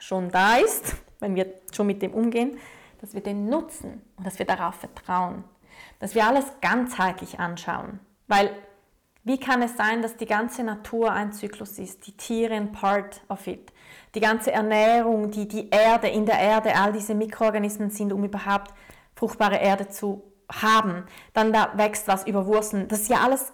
schon 0.00 0.30
da 0.30 0.56
ist, 0.56 0.96
wenn 1.20 1.36
wir 1.36 1.54
schon 1.72 1.86
mit 1.86 2.02
dem 2.02 2.12
umgehen, 2.12 2.58
dass 3.00 3.14
wir 3.14 3.22
den 3.22 3.48
nutzen 3.48 4.02
und 4.16 4.26
dass 4.26 4.38
wir 4.38 4.46
darauf 4.46 4.74
vertrauen. 4.74 5.44
Dass 6.00 6.14
wir 6.14 6.26
alles 6.26 6.44
ganzheitlich 6.60 7.38
anschauen. 7.38 8.00
Weil 8.26 8.50
wie 9.22 9.38
kann 9.38 9.62
es 9.62 9.76
sein, 9.76 10.00
dass 10.00 10.16
die 10.16 10.26
ganze 10.26 10.64
Natur 10.64 11.12
ein 11.12 11.32
Zyklus 11.32 11.78
ist, 11.78 12.06
die 12.06 12.16
Tiere 12.16 12.54
ein 12.54 12.72
Part 12.72 13.22
of 13.28 13.46
it, 13.46 13.72
die 14.14 14.20
ganze 14.20 14.50
Ernährung, 14.50 15.30
die, 15.30 15.46
die 15.46 15.68
Erde 15.68 16.08
in 16.08 16.24
der 16.24 16.38
Erde, 16.38 16.74
all 16.74 16.92
diese 16.92 17.14
Mikroorganismen 17.14 17.90
sind, 17.90 18.12
um 18.12 18.24
überhaupt 18.24 18.72
fruchtbare 19.14 19.58
Erde 19.58 19.88
zu 19.88 20.22
haben. 20.50 21.04
Dann 21.34 21.52
da 21.52 21.72
wächst 21.76 22.08
was 22.08 22.26
über 22.26 22.46
Wurzeln. 22.46 22.88
Das 22.88 23.02
ist 23.02 23.10
ja 23.10 23.18
alles 23.18 23.52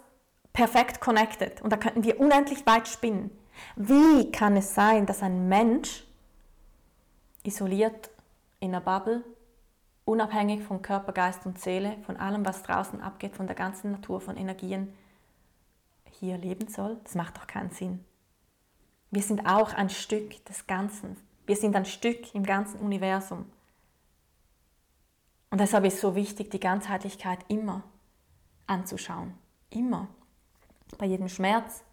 perfekt 0.52 1.00
connected 1.00 1.60
und 1.62 1.72
da 1.72 1.76
könnten 1.76 2.04
wir 2.04 2.20
unendlich 2.20 2.64
weit 2.64 2.86
spinnen. 2.86 3.30
Wie 3.74 4.30
kann 4.30 4.56
es 4.56 4.74
sein, 4.74 5.04
dass 5.04 5.22
ein 5.22 5.48
Mensch 5.48 6.05
isoliert 7.46 8.10
in 8.60 8.74
einer 8.74 8.80
Bubble, 8.80 9.24
unabhängig 10.04 10.62
von 10.62 10.82
Körper, 10.82 11.12
Geist 11.12 11.46
und 11.46 11.60
Seele, 11.60 11.96
von 12.06 12.16
allem, 12.16 12.44
was 12.44 12.62
draußen 12.62 13.00
abgeht, 13.00 13.36
von 13.36 13.46
der 13.46 13.56
ganzen 13.56 13.92
Natur, 13.92 14.20
von 14.20 14.36
Energien, 14.36 14.92
hier 16.10 16.38
leben 16.38 16.68
soll. 16.68 16.98
Das 17.04 17.14
macht 17.14 17.36
doch 17.36 17.46
keinen 17.46 17.70
Sinn. 17.70 18.04
Wir 19.10 19.22
sind 19.22 19.46
auch 19.46 19.72
ein 19.72 19.90
Stück 19.90 20.44
des 20.46 20.66
Ganzen. 20.66 21.16
Wir 21.46 21.56
sind 21.56 21.76
ein 21.76 21.84
Stück 21.84 22.34
im 22.34 22.44
ganzen 22.44 22.80
Universum. 22.80 23.50
Und 25.50 25.60
deshalb 25.60 25.84
ist 25.84 25.94
es 25.94 26.00
so 26.00 26.14
wichtig, 26.14 26.50
die 26.50 26.60
Ganzheitlichkeit 26.60 27.38
immer 27.48 27.82
anzuschauen. 28.66 29.34
Immer. 29.70 30.08
Bei 30.98 31.06
jedem 31.06 31.28
Schmerz, 31.28 31.84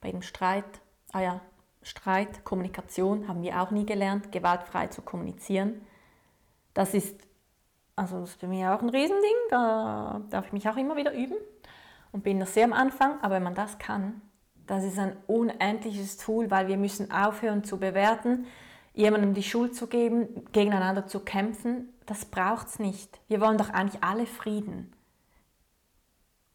bei 0.00 0.08
jedem 0.08 0.22
Streit. 0.22 0.80
Ah 1.12 1.20
ja, 1.20 1.40
Streit, 1.86 2.44
Kommunikation 2.44 3.28
haben 3.28 3.42
wir 3.42 3.62
auch 3.62 3.70
nie 3.70 3.86
gelernt, 3.86 4.32
gewaltfrei 4.32 4.88
zu 4.88 5.02
kommunizieren. 5.02 5.86
Das 6.74 6.94
ist, 6.94 7.16
also 7.94 8.20
das 8.20 8.30
ist 8.30 8.40
für 8.40 8.48
mich 8.48 8.66
auch 8.66 8.82
ein 8.82 8.88
Riesending, 8.88 9.36
da 9.50 10.20
darf 10.30 10.46
ich 10.46 10.52
mich 10.52 10.68
auch 10.68 10.76
immer 10.76 10.96
wieder 10.96 11.12
üben 11.12 11.36
und 12.10 12.24
bin 12.24 12.38
noch 12.38 12.48
sehr 12.48 12.64
am 12.64 12.72
Anfang, 12.72 13.20
aber 13.22 13.36
wenn 13.36 13.44
man 13.44 13.54
das 13.54 13.78
kann, 13.78 14.20
das 14.66 14.82
ist 14.82 14.98
ein 14.98 15.16
unendliches 15.28 16.16
Tool, 16.16 16.50
weil 16.50 16.66
wir 16.66 16.76
müssen 16.76 17.12
aufhören 17.12 17.62
zu 17.62 17.78
bewerten, 17.78 18.46
jemandem 18.92 19.32
die 19.32 19.44
Schuld 19.44 19.76
zu 19.76 19.86
geben, 19.86 20.44
gegeneinander 20.50 21.06
zu 21.06 21.20
kämpfen, 21.20 21.94
das 22.04 22.24
braucht 22.24 22.66
es 22.66 22.78
nicht. 22.80 23.20
Wir 23.28 23.40
wollen 23.40 23.58
doch 23.58 23.70
eigentlich 23.70 24.02
alle 24.02 24.26
Frieden. 24.26 24.92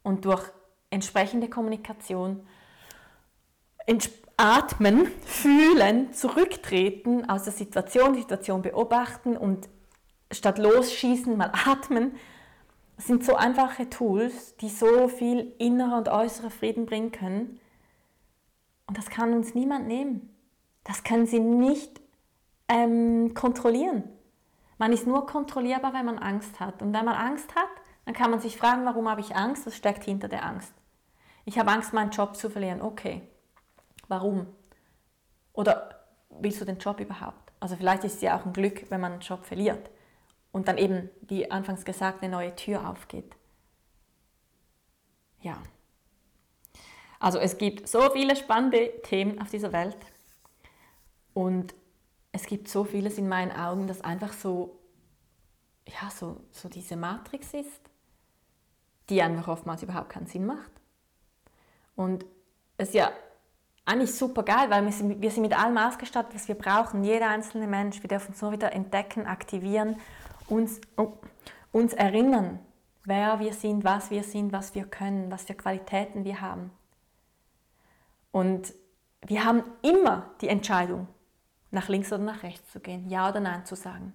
Und 0.04 0.26
durch 0.26 0.44
entsprechende 0.90 1.50
Kommunikation 1.50 2.46
atmen, 4.38 5.08
fühlen, 5.26 6.14
zurücktreten 6.14 7.30
aus 7.30 7.44
der 7.44 7.54
Situation, 7.54 8.14
die 8.14 8.22
Situation 8.22 8.62
beobachten 8.62 9.38
und 9.38 9.70
statt 10.32 10.58
losschießen 10.58 11.38
mal 11.38 11.52
atmen. 11.66 12.16
Sind 12.98 13.24
so 13.24 13.36
einfache 13.36 13.90
Tools, 13.90 14.56
die 14.58 14.70
so 14.70 15.08
viel 15.08 15.54
innerer 15.58 15.98
und 15.98 16.10
äußerer 16.10 16.52
Frieden 16.52 16.86
bringen 16.86 17.12
können. 17.12 17.60
Und 18.88 18.98
das 18.98 19.10
kann 19.10 19.34
uns 19.34 19.56
niemand 19.56 19.88
nehmen. 19.88 20.36
Das 20.84 21.04
können 21.04 21.26
sie 21.26 21.40
nicht 21.40 22.02
ähm, 22.68 23.34
kontrollieren. 23.34 24.04
Man 24.78 24.94
ist 24.94 25.06
nur 25.06 25.28
kontrollierbar, 25.28 25.94
wenn 25.94 26.06
man 26.06 26.18
Angst 26.18 26.60
hat. 26.60 26.82
Und 26.82 26.94
wenn 26.94 27.06
man 27.06 27.16
Angst 27.16 27.56
hat, 27.56 27.70
dann 28.06 28.16
kann 28.16 28.32
man 28.32 28.40
sich 28.40 28.58
fragen, 28.58 28.86
warum 28.86 29.08
habe 29.10 29.22
ich 29.22 29.36
Angst? 29.36 29.66
Was 29.66 29.76
steckt 29.76 30.04
hinter 30.04 30.28
der 30.28 30.44
Angst? 30.44 30.74
Ich 31.46 31.60
habe 31.60 31.72
Angst, 31.72 31.94
meinen 31.94 32.12
Job 32.12 32.36
zu 32.36 32.50
verlieren. 32.50 32.82
Okay, 32.82 33.22
Warum? 34.12 34.46
Oder 35.54 36.04
willst 36.30 36.60
du 36.60 36.66
den 36.66 36.80
Job 36.80 37.00
überhaupt? 37.00 37.54
Also 37.62 37.78
vielleicht 37.78 38.04
ist 38.04 38.16
es 38.16 38.22
ja 38.22 38.38
auch 38.38 38.46
ein 38.46 38.52
Glück, 38.52 38.92
wenn 38.92 39.00
man 39.00 39.14
einen 39.14 39.22
Job 39.22 39.46
verliert 39.46 39.90
und 40.52 40.68
dann 40.68 40.78
eben, 40.78 41.10
wie 41.22 41.50
anfangs 41.50 41.86
gesagt, 41.86 42.22
eine 42.22 42.30
neue 42.30 42.54
Tür 42.54 42.90
aufgeht. 42.90 43.38
Ja. 45.40 45.58
Also 47.22 47.40
es 47.40 47.58
gibt 47.58 47.88
so 47.88 48.10
viele 48.10 48.36
spannende 48.36 48.92
Themen 49.04 49.42
auf 49.42 49.50
dieser 49.50 49.72
Welt 49.72 49.96
und 51.34 51.74
es 52.34 52.48
gibt 52.48 52.68
so 52.68 52.84
vieles 52.84 53.18
in 53.18 53.30
meinen 53.30 53.54
Augen, 53.54 53.88
das 53.88 54.02
einfach 54.02 54.34
so, 54.34 54.78
ja, 55.88 56.10
so, 56.10 56.42
so 56.52 56.68
diese 56.68 56.98
Matrix 56.98 57.54
ist, 57.54 57.90
die 59.10 59.22
einfach 59.22 59.48
oftmals 59.48 59.84
überhaupt 59.84 60.10
keinen 60.10 60.28
Sinn 60.28 60.46
macht. 60.46 60.72
Und 61.96 62.26
es 62.76 62.92
ja 62.92 63.14
eigentlich 63.86 64.16
super 64.16 64.44
geil, 64.44 64.70
weil 64.70 64.86
wir 64.86 64.92
sind, 64.92 65.22
wir 65.22 65.32
sind 65.32 65.42
mit 65.42 65.58
allem 65.58 65.78
ausgestattet, 65.78 66.34
was 66.36 66.48
wir 66.48 66.56
brauchen. 66.56 67.04
Jeder 67.04 67.30
einzelne 67.30 67.68
Mensch. 67.68 68.02
Wir 68.02 68.08
dürfen 68.08 68.30
uns 68.30 68.42
nur 68.42 68.52
wieder 68.52 68.74
entdecken, 68.74 69.26
aktivieren, 69.26 69.98
uns, 70.48 70.80
oh, 70.98 71.14
uns 71.72 71.94
erinnern, 71.94 72.60
wer 73.04 73.40
wir 73.40 73.54
sind, 73.54 73.84
was 73.84 74.12
wir 74.12 74.24
sind, 74.24 74.52
was 74.52 74.76
wir 74.76 74.86
können, 74.86 75.32
was 75.32 75.44
für 75.44 75.56
Qualitäten 75.56 76.24
wir 76.24 76.42
haben. 76.42 76.72
Und 78.32 78.74
wir 79.26 79.44
haben 79.44 79.64
immer 79.82 80.32
die 80.42 80.48
Entscheidung, 80.48 81.08
nach 81.72 81.88
links 81.90 82.12
oder 82.12 82.24
nach 82.24 82.44
rechts 82.44 82.72
zu 82.72 82.80
gehen, 82.80 83.10
ja 83.10 83.30
oder 83.30 83.40
nein 83.40 83.66
zu 83.66 83.76
sagen. 83.76 84.14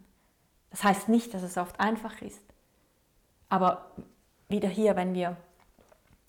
Das 0.71 0.85
heißt 0.85 1.09
nicht, 1.09 1.33
dass 1.33 1.43
es 1.43 1.57
oft 1.57 1.81
einfach 1.81 2.21
ist. 2.23 2.43
Aber 3.49 3.91
wieder 4.49 4.69
hier, 4.69 4.97
wenn 4.97 5.15
wir 5.15 5.37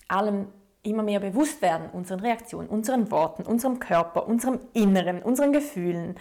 allem 0.08 0.48
immer 0.90 1.04
mehr 1.04 1.20
bewusst 1.20 1.62
werden, 1.62 1.90
unseren 1.92 2.20
Reaktionen, 2.20 2.70
unseren 2.70 3.12
Worten, 3.12 3.44
unserem 3.44 3.80
Körper, 3.80 4.28
unserem 4.28 4.60
Inneren, 4.74 5.22
unseren 5.22 5.52
Gefühlen, 5.52 6.16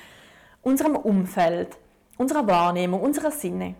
unserem 0.62 0.96
Umfeld, 0.96 1.78
unserer 2.18 2.46
Wahrnehmung, 2.46 3.00
unserer 3.00 3.30
Sinne. 3.30 3.74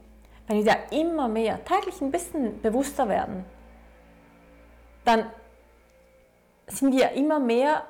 Wenn 0.47 0.59
wir 0.59 0.65
da 0.65 0.97
immer 0.97 1.29
mehr 1.29 1.65
täglich 1.65 2.01
ein 2.01 2.11
bisschen 2.11 2.61
bewusster 2.63 3.09
werden, 3.09 3.45
dann 5.05 5.27
sind 6.67 6.93
wir 6.93 7.13
immer 7.13 7.41
mehr 7.41 7.85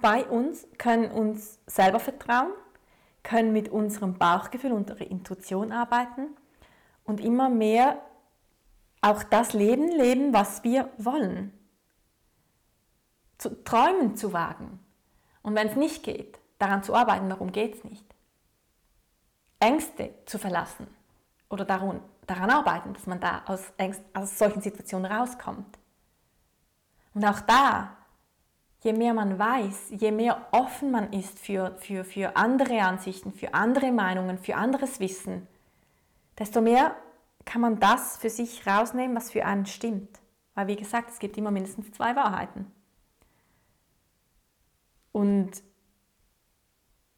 bei 0.00 0.24
uns, 0.24 0.66
können 0.78 1.10
uns 1.10 1.58
selber 1.66 1.98
vertrauen, 1.98 2.52
können 3.22 3.52
mit 3.52 3.68
unserem 3.68 4.14
Bauchgefühl, 4.14 4.72
unserer 4.72 5.10
Intuition 5.10 5.72
arbeiten 5.72 6.36
und 7.04 7.20
immer 7.20 7.48
mehr 7.48 7.98
auch 9.00 9.22
das 9.22 9.52
Leben 9.52 9.88
leben, 9.88 10.32
was 10.32 10.64
wir 10.64 10.88
wollen 10.98 11.57
zu 13.38 13.64
träumen 13.64 14.16
zu 14.16 14.32
wagen. 14.32 14.80
Und 15.42 15.54
wenn 15.54 15.68
es 15.68 15.76
nicht 15.76 16.02
geht, 16.02 16.38
daran 16.58 16.82
zu 16.82 16.94
arbeiten, 16.94 17.30
warum 17.30 17.52
geht 17.52 17.76
es 17.76 17.84
nicht? 17.84 18.04
Ängste 19.60 20.14
zu 20.26 20.38
verlassen 20.38 20.86
oder 21.48 21.64
daran, 21.64 22.00
daran 22.26 22.50
arbeiten, 22.50 22.92
dass 22.92 23.06
man 23.06 23.20
da 23.20 23.42
aus, 23.46 23.72
Ängst, 23.76 24.02
aus 24.14 24.38
solchen 24.38 24.60
Situationen 24.60 25.10
rauskommt. 25.10 25.78
Und 27.14 27.24
auch 27.24 27.40
da, 27.40 27.96
je 28.80 28.92
mehr 28.92 29.14
man 29.14 29.38
weiß, 29.38 29.90
je 29.90 30.12
mehr 30.12 30.46
offen 30.52 30.90
man 30.90 31.12
ist 31.12 31.38
für, 31.38 31.76
für, 31.78 32.04
für 32.04 32.36
andere 32.36 32.82
Ansichten, 32.82 33.32
für 33.32 33.54
andere 33.54 33.90
Meinungen, 33.90 34.38
für 34.38 34.56
anderes 34.56 35.00
Wissen, 35.00 35.46
desto 36.38 36.60
mehr 36.60 36.94
kann 37.44 37.60
man 37.60 37.80
das 37.80 38.18
für 38.18 38.30
sich 38.30 38.66
rausnehmen, 38.66 39.16
was 39.16 39.30
für 39.30 39.44
einen 39.44 39.66
stimmt. 39.66 40.20
Weil 40.54 40.66
wie 40.66 40.76
gesagt, 40.76 41.10
es 41.10 41.18
gibt 41.18 41.36
immer 41.38 41.50
mindestens 41.50 41.90
zwei 41.92 42.14
Wahrheiten. 42.14 42.70
Und 45.12 45.50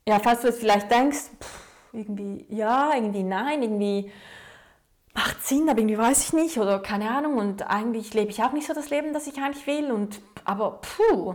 ja, 0.08 0.18
falls 0.18 0.40
du 0.40 0.48
jetzt 0.48 0.60
vielleicht 0.60 0.90
denkst, 0.90 1.30
pff, 1.40 1.70
irgendwie 1.92 2.46
ja, 2.48 2.94
irgendwie 2.94 3.22
nein, 3.22 3.62
irgendwie 3.62 4.12
macht 5.14 5.42
Sinn, 5.44 5.68
aber 5.68 5.80
irgendwie 5.80 5.98
weiß 5.98 6.24
ich 6.24 6.32
nicht 6.32 6.58
oder 6.58 6.80
keine 6.80 7.10
Ahnung. 7.10 7.36
Und 7.36 7.62
eigentlich 7.68 8.14
lebe 8.14 8.30
ich 8.30 8.42
auch 8.42 8.52
nicht 8.52 8.66
so 8.66 8.74
das 8.74 8.90
Leben, 8.90 9.12
das 9.12 9.26
ich 9.26 9.38
eigentlich 9.38 9.66
will. 9.66 9.90
Und 9.92 10.20
aber 10.44 10.80
puh, 10.80 11.34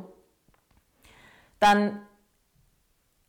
dann, 1.60 2.02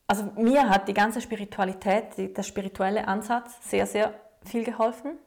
also 0.07 0.25
mir 0.37 0.69
hat 0.69 0.89
die 0.89 0.95
ganze 0.95 1.21
Spiritualität, 1.21 2.37
der 2.37 2.43
spirituelle 2.43 3.09
Ansatz 3.09 3.69
sehr, 3.69 3.87
sehr 3.87 4.15
viel 4.45 4.65
geholfen. 4.65 5.19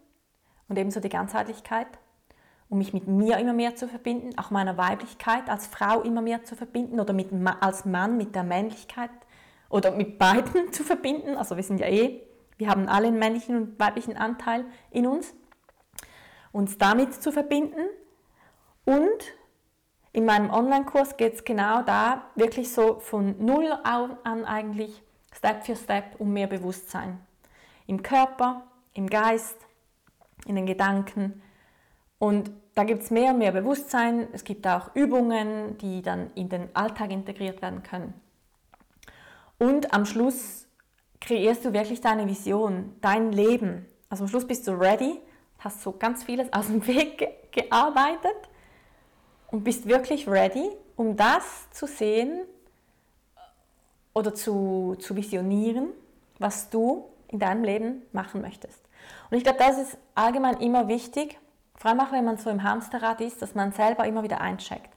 Und 0.68 0.78
ebenso 0.78 1.00
die 1.00 1.10
Ganzheitlichkeit, 1.10 1.88
um 2.70 2.78
mich 2.78 2.93
mit 2.93 3.07
mir 3.07 3.38
immer 3.38 3.53
mehr 3.53 3.76
zu 3.76 3.88
verbinden, 3.88 4.38
auch 4.38 4.51
meiner 4.51 4.78
Weiblichkeit 4.78 5.49
als 5.49 5.67
Frau 5.67 6.01
immer 6.01 6.22
mehr 6.22 6.43
zu 6.43 6.55
verbinden 6.55 6.99
oder 6.99 7.13
mit, 7.13 7.30
als 7.59 7.86
Mann 7.86 8.17
mit 8.17 8.36
der 8.36 8.43
Männlichkeit 8.43 9.09
oder 9.70 9.91
mit 9.91 10.20
beiden 10.20 10.72
zu 10.72 10.84
verbinden. 10.84 11.36
Also 11.36 11.55
wir 11.55 11.63
sind 11.63 11.80
ja 11.80 11.88
eh, 11.88 12.22
wir 12.57 12.70
haben 12.70 12.88
alle 12.88 13.07
einen 13.07 13.20
männlichen 13.20 13.55
und 13.55 13.80
weiblichen 13.80 14.17
Anteil 14.17 14.65
in 14.91 15.07
uns. 15.07 15.34
Uns 16.51 16.78
damit 16.78 17.13
zu 17.13 17.32
verbinden. 17.32 17.88
Und 18.86 19.34
in 20.11 20.26
meinem 20.26 20.49
Online-Kurs 20.49 21.17
geht 21.17 21.36
es 21.36 21.43
genau 21.43 21.84
da, 21.84 22.24
wirklich 22.36 22.74
so 22.74 22.99
von 22.99 23.36
Null 23.43 23.72
an 23.84 24.45
eigentlich, 24.45 25.03
Step 25.34 25.63
für 25.65 25.76
Step, 25.76 26.20
um 26.20 26.34
mehr 26.34 26.47
Bewusstsein. 26.47 27.20
Im 27.88 28.03
Körper, 28.03 28.63
im 28.93 29.07
Geist, 29.07 29.57
in 30.45 30.55
den 30.55 30.65
Gedanken. 30.65 31.41
Und 32.20 32.51
da 32.76 32.84
gibt 32.84 33.03
es 33.03 33.11
mehr 33.11 33.32
und 33.32 33.39
mehr 33.39 33.51
Bewusstsein. 33.51 34.28
Es 34.34 34.43
gibt 34.43 34.67
auch 34.67 34.93
Übungen, 34.93 35.78
die 35.80 36.01
dann 36.01 36.32
in 36.36 36.49
den 36.49 36.74
Alltag 36.76 37.11
integriert 37.11 37.61
werden 37.61 37.82
können. 37.82 38.13
Und 39.57 39.93
am 39.93 40.05
Schluss 40.05 40.67
kreierst 41.20 41.65
du 41.65 41.74
wirklich 41.74 42.01
deine 42.01 42.28
Vision, 42.28 42.95
dein 43.01 43.32
Leben. 43.32 43.86
Also 44.09 44.24
am 44.24 44.30
Schluss 44.30 44.47
bist 44.47 44.67
du 44.67 44.72
ready, 44.72 45.20
hast 45.59 45.82
so 45.82 45.91
ganz 45.91 46.24
vieles 46.24 46.51
aus 46.53 46.67
dem 46.67 46.86
Weg 46.88 47.17
ge 47.17 47.30
gearbeitet 47.51 48.36
und 49.49 49.63
bist 49.63 49.88
wirklich 49.88 50.28
ready, 50.28 50.70
um 50.95 51.17
das 51.17 51.67
zu 51.72 51.88
sehen 51.88 52.45
oder 54.13 54.36
zu, 54.36 54.95
zu 54.99 55.15
visionieren, 55.15 55.89
was 56.38 56.70
du 56.70 57.09
in 57.28 57.39
deinem 57.39 57.63
Leben 57.63 58.03
machen 58.11 58.41
möchtest. 58.41 58.80
Und 59.32 59.38
ich 59.38 59.43
glaube, 59.43 59.57
das 59.57 59.80
ist 59.80 59.97
allgemein 60.13 60.57
immer 60.57 60.88
wichtig, 60.88 61.39
vor 61.80 61.89
allem 61.89 62.01
auch 62.01 62.11
wenn 62.11 62.25
man 62.25 62.38
so 62.38 62.49
im 62.49 62.63
Hamsterrad 62.63 63.21
ist, 63.21 63.41
dass 63.41 63.55
man 63.55 63.71
selber 63.71 64.05
immer 64.05 64.21
wieder 64.21 64.41
eincheckt. 64.41 64.89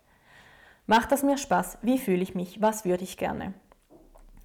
Macht 0.87 1.13
das 1.13 1.23
mir 1.23 1.39
Spaß? 1.39 1.79
Wie 1.83 1.97
fühle 1.97 2.23
ich 2.23 2.35
mich? 2.35 2.61
Was 2.61 2.85
würde 2.85 3.05
ich 3.05 3.17
gerne? 3.17 3.55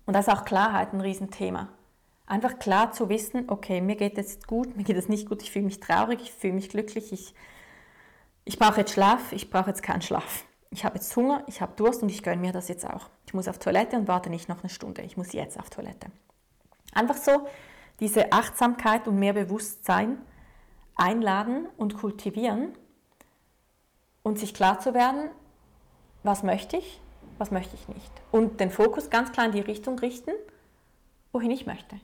Und 0.05 0.13
da 0.13 0.19
ist 0.19 0.29
auch 0.29 0.45
Klarheit 0.45 0.93
ein 0.93 1.01
Riesenthema. 1.01 1.69
Einfach 2.27 2.59
klar 2.59 2.91
zu 2.91 3.09
wissen, 3.09 3.45
okay, 3.49 3.81
mir 3.81 3.95
geht 3.95 4.19
es 4.19 4.33
jetzt 4.33 4.47
gut, 4.47 4.77
mir 4.77 4.83
geht 4.83 4.97
es 4.97 5.09
nicht 5.09 5.27
gut, 5.27 5.41
ich 5.41 5.51
fühle 5.51 5.65
mich 5.65 5.79
traurig, 5.79 6.21
ich 6.21 6.31
fühle 6.31 6.53
mich 6.53 6.69
glücklich, 6.69 7.11
ich, 7.11 7.33
ich 8.45 8.59
brauche 8.59 8.81
jetzt 8.81 8.93
Schlaf, 8.93 9.31
ich 9.31 9.49
brauche 9.49 9.69
jetzt 9.69 9.81
keinen 9.81 10.03
Schlaf. 10.03 10.45
Ich 10.69 10.85
habe 10.85 10.95
jetzt 10.95 11.15
Hunger, 11.15 11.43
ich 11.47 11.59
habe 11.61 11.73
Durst 11.75 12.03
und 12.03 12.09
ich 12.09 12.21
gönne 12.21 12.41
mir 12.41 12.51
das 12.51 12.67
jetzt 12.67 12.85
auch. 12.85 13.09
Ich 13.25 13.33
muss 13.33 13.47
auf 13.47 13.57
Toilette 13.57 13.97
und 13.97 14.07
warte 14.07 14.29
nicht 14.29 14.47
noch 14.47 14.59
eine 14.59 14.69
Stunde, 14.69 15.01
ich 15.01 15.17
muss 15.17 15.33
jetzt 15.33 15.57
auf 15.57 15.71
Toilette. 15.71 16.11
Einfach 16.93 17.17
so 17.17 17.47
diese 17.99 18.31
Achtsamkeit 18.31 19.07
und 19.07 19.17
mehr 19.17 19.33
Bewusstsein 19.33 20.19
einladen 20.97 21.67
und 21.77 21.97
kultivieren 21.97 22.73
und 24.23 24.39
sich 24.39 24.53
klar 24.53 24.79
zu 24.79 24.93
werden, 24.93 25.29
was 26.23 26.43
möchte 26.43 26.77
ich, 26.77 26.99
was 27.37 27.51
möchte 27.51 27.75
ich 27.75 27.87
nicht. 27.87 28.11
Und 28.31 28.59
den 28.59 28.71
Fokus 28.71 29.09
ganz 29.09 29.31
klar 29.31 29.45
in 29.45 29.51
die 29.51 29.61
Richtung 29.61 29.97
richten, 29.99 30.31
wohin 31.31 31.51
ich 31.51 31.65
möchte. 31.65 31.99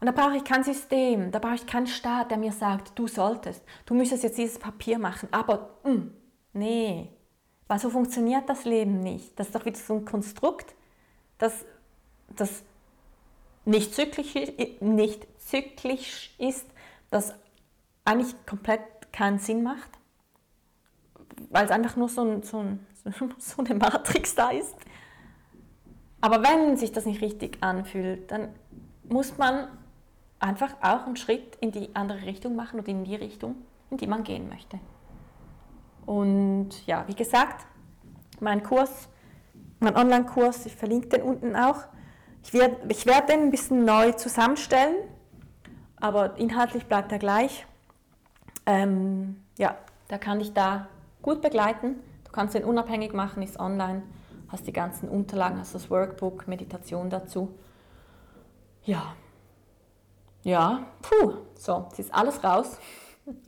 Und 0.00 0.06
da 0.06 0.12
brauche 0.12 0.36
ich 0.36 0.44
kein 0.44 0.62
System, 0.62 1.30
da 1.32 1.38
brauche 1.38 1.54
ich 1.54 1.66
keinen 1.66 1.86
Staat, 1.86 2.30
der 2.30 2.38
mir 2.38 2.52
sagt, 2.52 2.98
du 2.98 3.08
solltest, 3.08 3.62
du 3.86 3.94
müsstest 3.94 4.24
jetzt 4.24 4.38
dieses 4.38 4.58
Papier 4.58 4.98
machen, 4.98 5.28
aber 5.32 5.70
mh, 5.84 5.90
hm, 5.90 6.14
nee, 6.52 7.08
weil 7.66 7.78
so 7.78 7.90
funktioniert 7.90 8.48
das 8.48 8.64
Leben 8.64 9.00
nicht. 9.00 9.38
Das 9.38 9.48
ist 9.48 9.54
doch 9.54 9.64
wieder 9.64 9.78
so 9.78 9.94
ein 9.94 10.04
Konstrukt, 10.04 10.74
das, 11.38 11.64
das 12.28 12.62
nicht, 13.64 13.94
zyklisch, 13.94 14.34
nicht 14.80 15.26
zyklisch 15.40 16.34
ist, 16.38 16.66
das 17.10 17.34
eigentlich 18.06 18.34
komplett 18.46 18.80
keinen 19.12 19.38
Sinn 19.38 19.62
macht, 19.62 19.90
weil 21.50 21.64
es 21.64 21.70
einfach 21.70 21.96
nur 21.96 22.08
so, 22.08 22.22
ein, 22.22 22.42
so, 22.42 22.58
ein, 22.60 22.86
so 23.38 23.62
eine 23.62 23.74
Matrix 23.74 24.34
da 24.34 24.50
ist. 24.50 24.74
Aber 26.20 26.42
wenn 26.42 26.76
sich 26.76 26.92
das 26.92 27.06
nicht 27.06 27.20
richtig 27.20 27.58
anfühlt, 27.62 28.30
dann 28.30 28.48
muss 29.08 29.38
man 29.38 29.68
einfach 30.38 30.74
auch 30.80 31.06
einen 31.06 31.16
Schritt 31.16 31.56
in 31.60 31.72
die 31.72 31.94
andere 31.94 32.22
Richtung 32.22 32.56
machen 32.56 32.80
oder 32.80 32.88
in 32.88 33.04
die 33.04 33.14
Richtung, 33.14 33.56
in 33.90 33.96
die 33.96 34.06
man 34.06 34.24
gehen 34.24 34.48
möchte. 34.48 34.78
Und 36.04 36.86
ja, 36.86 37.04
wie 37.06 37.14
gesagt, 37.14 37.66
mein 38.40 38.62
Kurs, 38.62 39.08
mein 39.80 39.96
Online-Kurs, 39.96 40.66
ich 40.66 40.76
verlinke 40.76 41.08
den 41.08 41.22
unten 41.22 41.56
auch. 41.56 41.84
Ich 42.42 42.52
werde, 42.52 42.76
ich 42.88 43.06
werde 43.06 43.32
den 43.32 43.42
ein 43.42 43.50
bisschen 43.50 43.84
neu 43.84 44.12
zusammenstellen, 44.12 44.96
aber 45.96 46.36
inhaltlich 46.38 46.86
bleibt 46.86 47.10
er 47.12 47.18
gleich. 47.18 47.66
Ähm, 48.66 49.42
ja, 49.58 49.76
da 50.08 50.18
kann 50.18 50.40
ich 50.40 50.52
da 50.52 50.88
gut 51.22 51.40
begleiten. 51.40 51.96
Du 52.24 52.32
kannst 52.32 52.54
den 52.54 52.64
unabhängig 52.64 53.12
machen, 53.12 53.42
ist 53.42 53.58
online, 53.58 54.02
hast 54.48 54.66
die 54.66 54.72
ganzen 54.72 55.08
Unterlagen, 55.08 55.58
hast 55.58 55.74
das 55.74 55.90
Workbook, 55.90 56.46
Meditation 56.48 57.08
dazu. 57.08 57.56
Ja, 58.84 59.14
ja, 60.46 60.86
puh, 61.02 61.38
so, 61.56 61.86
jetzt 61.88 61.98
ist 61.98 62.14
alles 62.14 62.44
raus. 62.44 62.78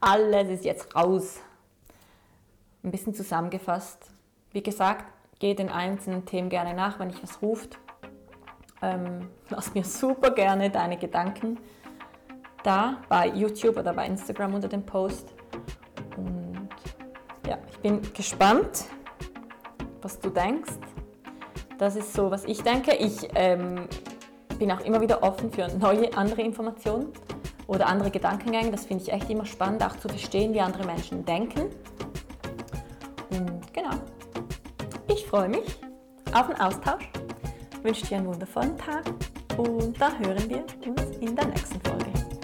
alles 0.00 0.50
ist 0.50 0.64
jetzt 0.66 0.94
raus. 0.94 1.40
Ein 2.82 2.90
bisschen 2.90 3.14
zusammengefasst. 3.14 4.10
Wie 4.52 4.62
gesagt, 4.62 5.06
gehe 5.38 5.54
den 5.54 5.70
einzelnen 5.70 6.26
Themen 6.26 6.50
gerne 6.50 6.74
nach, 6.74 6.98
wenn 6.98 7.08
ich 7.08 7.22
was 7.22 7.40
ruft. 7.40 7.78
Ähm, 8.82 9.30
lass 9.48 9.72
mir 9.72 9.84
super 9.84 10.30
gerne 10.30 10.68
deine 10.68 10.98
Gedanken 10.98 11.58
da 12.62 12.98
bei 13.08 13.28
YouTube 13.28 13.76
oder 13.76 13.92
bei 13.92 14.06
Instagram 14.06 14.54
unter 14.54 14.68
dem 14.68 14.84
Post. 14.84 15.32
Und 16.16 16.68
ja, 17.46 17.58
ich 17.70 17.78
bin 17.78 18.00
gespannt, 18.12 18.84
was 20.02 20.18
du 20.18 20.30
denkst. 20.30 20.72
Das 21.78 21.96
ist 21.96 22.12
so, 22.12 22.30
was 22.30 22.44
ich 22.44 22.62
denke. 22.62 22.94
Ich 22.94 23.28
ähm, 23.34 23.88
bin 24.58 24.72
auch 24.72 24.80
immer 24.80 25.00
wieder 25.00 25.22
offen 25.22 25.50
für 25.50 25.68
neue, 25.78 26.16
andere 26.16 26.42
Informationen 26.42 27.12
oder 27.68 27.86
andere 27.86 28.10
Gedankengänge. 28.10 28.70
Das 28.70 28.86
finde 28.86 29.04
ich 29.04 29.12
echt 29.12 29.30
immer 29.30 29.46
spannend, 29.46 29.84
auch 29.84 29.96
zu 29.96 30.08
verstehen, 30.08 30.52
wie 30.52 30.60
andere 30.60 30.84
Menschen 30.84 31.24
denken. 31.24 31.70
Und 33.30 33.72
genau, 33.72 33.94
ich 35.06 35.24
freue 35.26 35.48
mich 35.48 35.78
auf 36.32 36.48
den 36.48 36.60
Austausch, 36.60 37.08
wünsche 37.82 38.06
dir 38.06 38.18
einen 38.18 38.26
wundervollen 38.26 38.76
Tag 38.76 39.04
und 39.56 40.00
dann 40.00 40.18
hören 40.18 40.48
wir 40.48 40.64
uns 40.86 41.16
in 41.20 41.36
der 41.36 41.46
nächsten 41.46 41.80
Folge. 41.80 42.37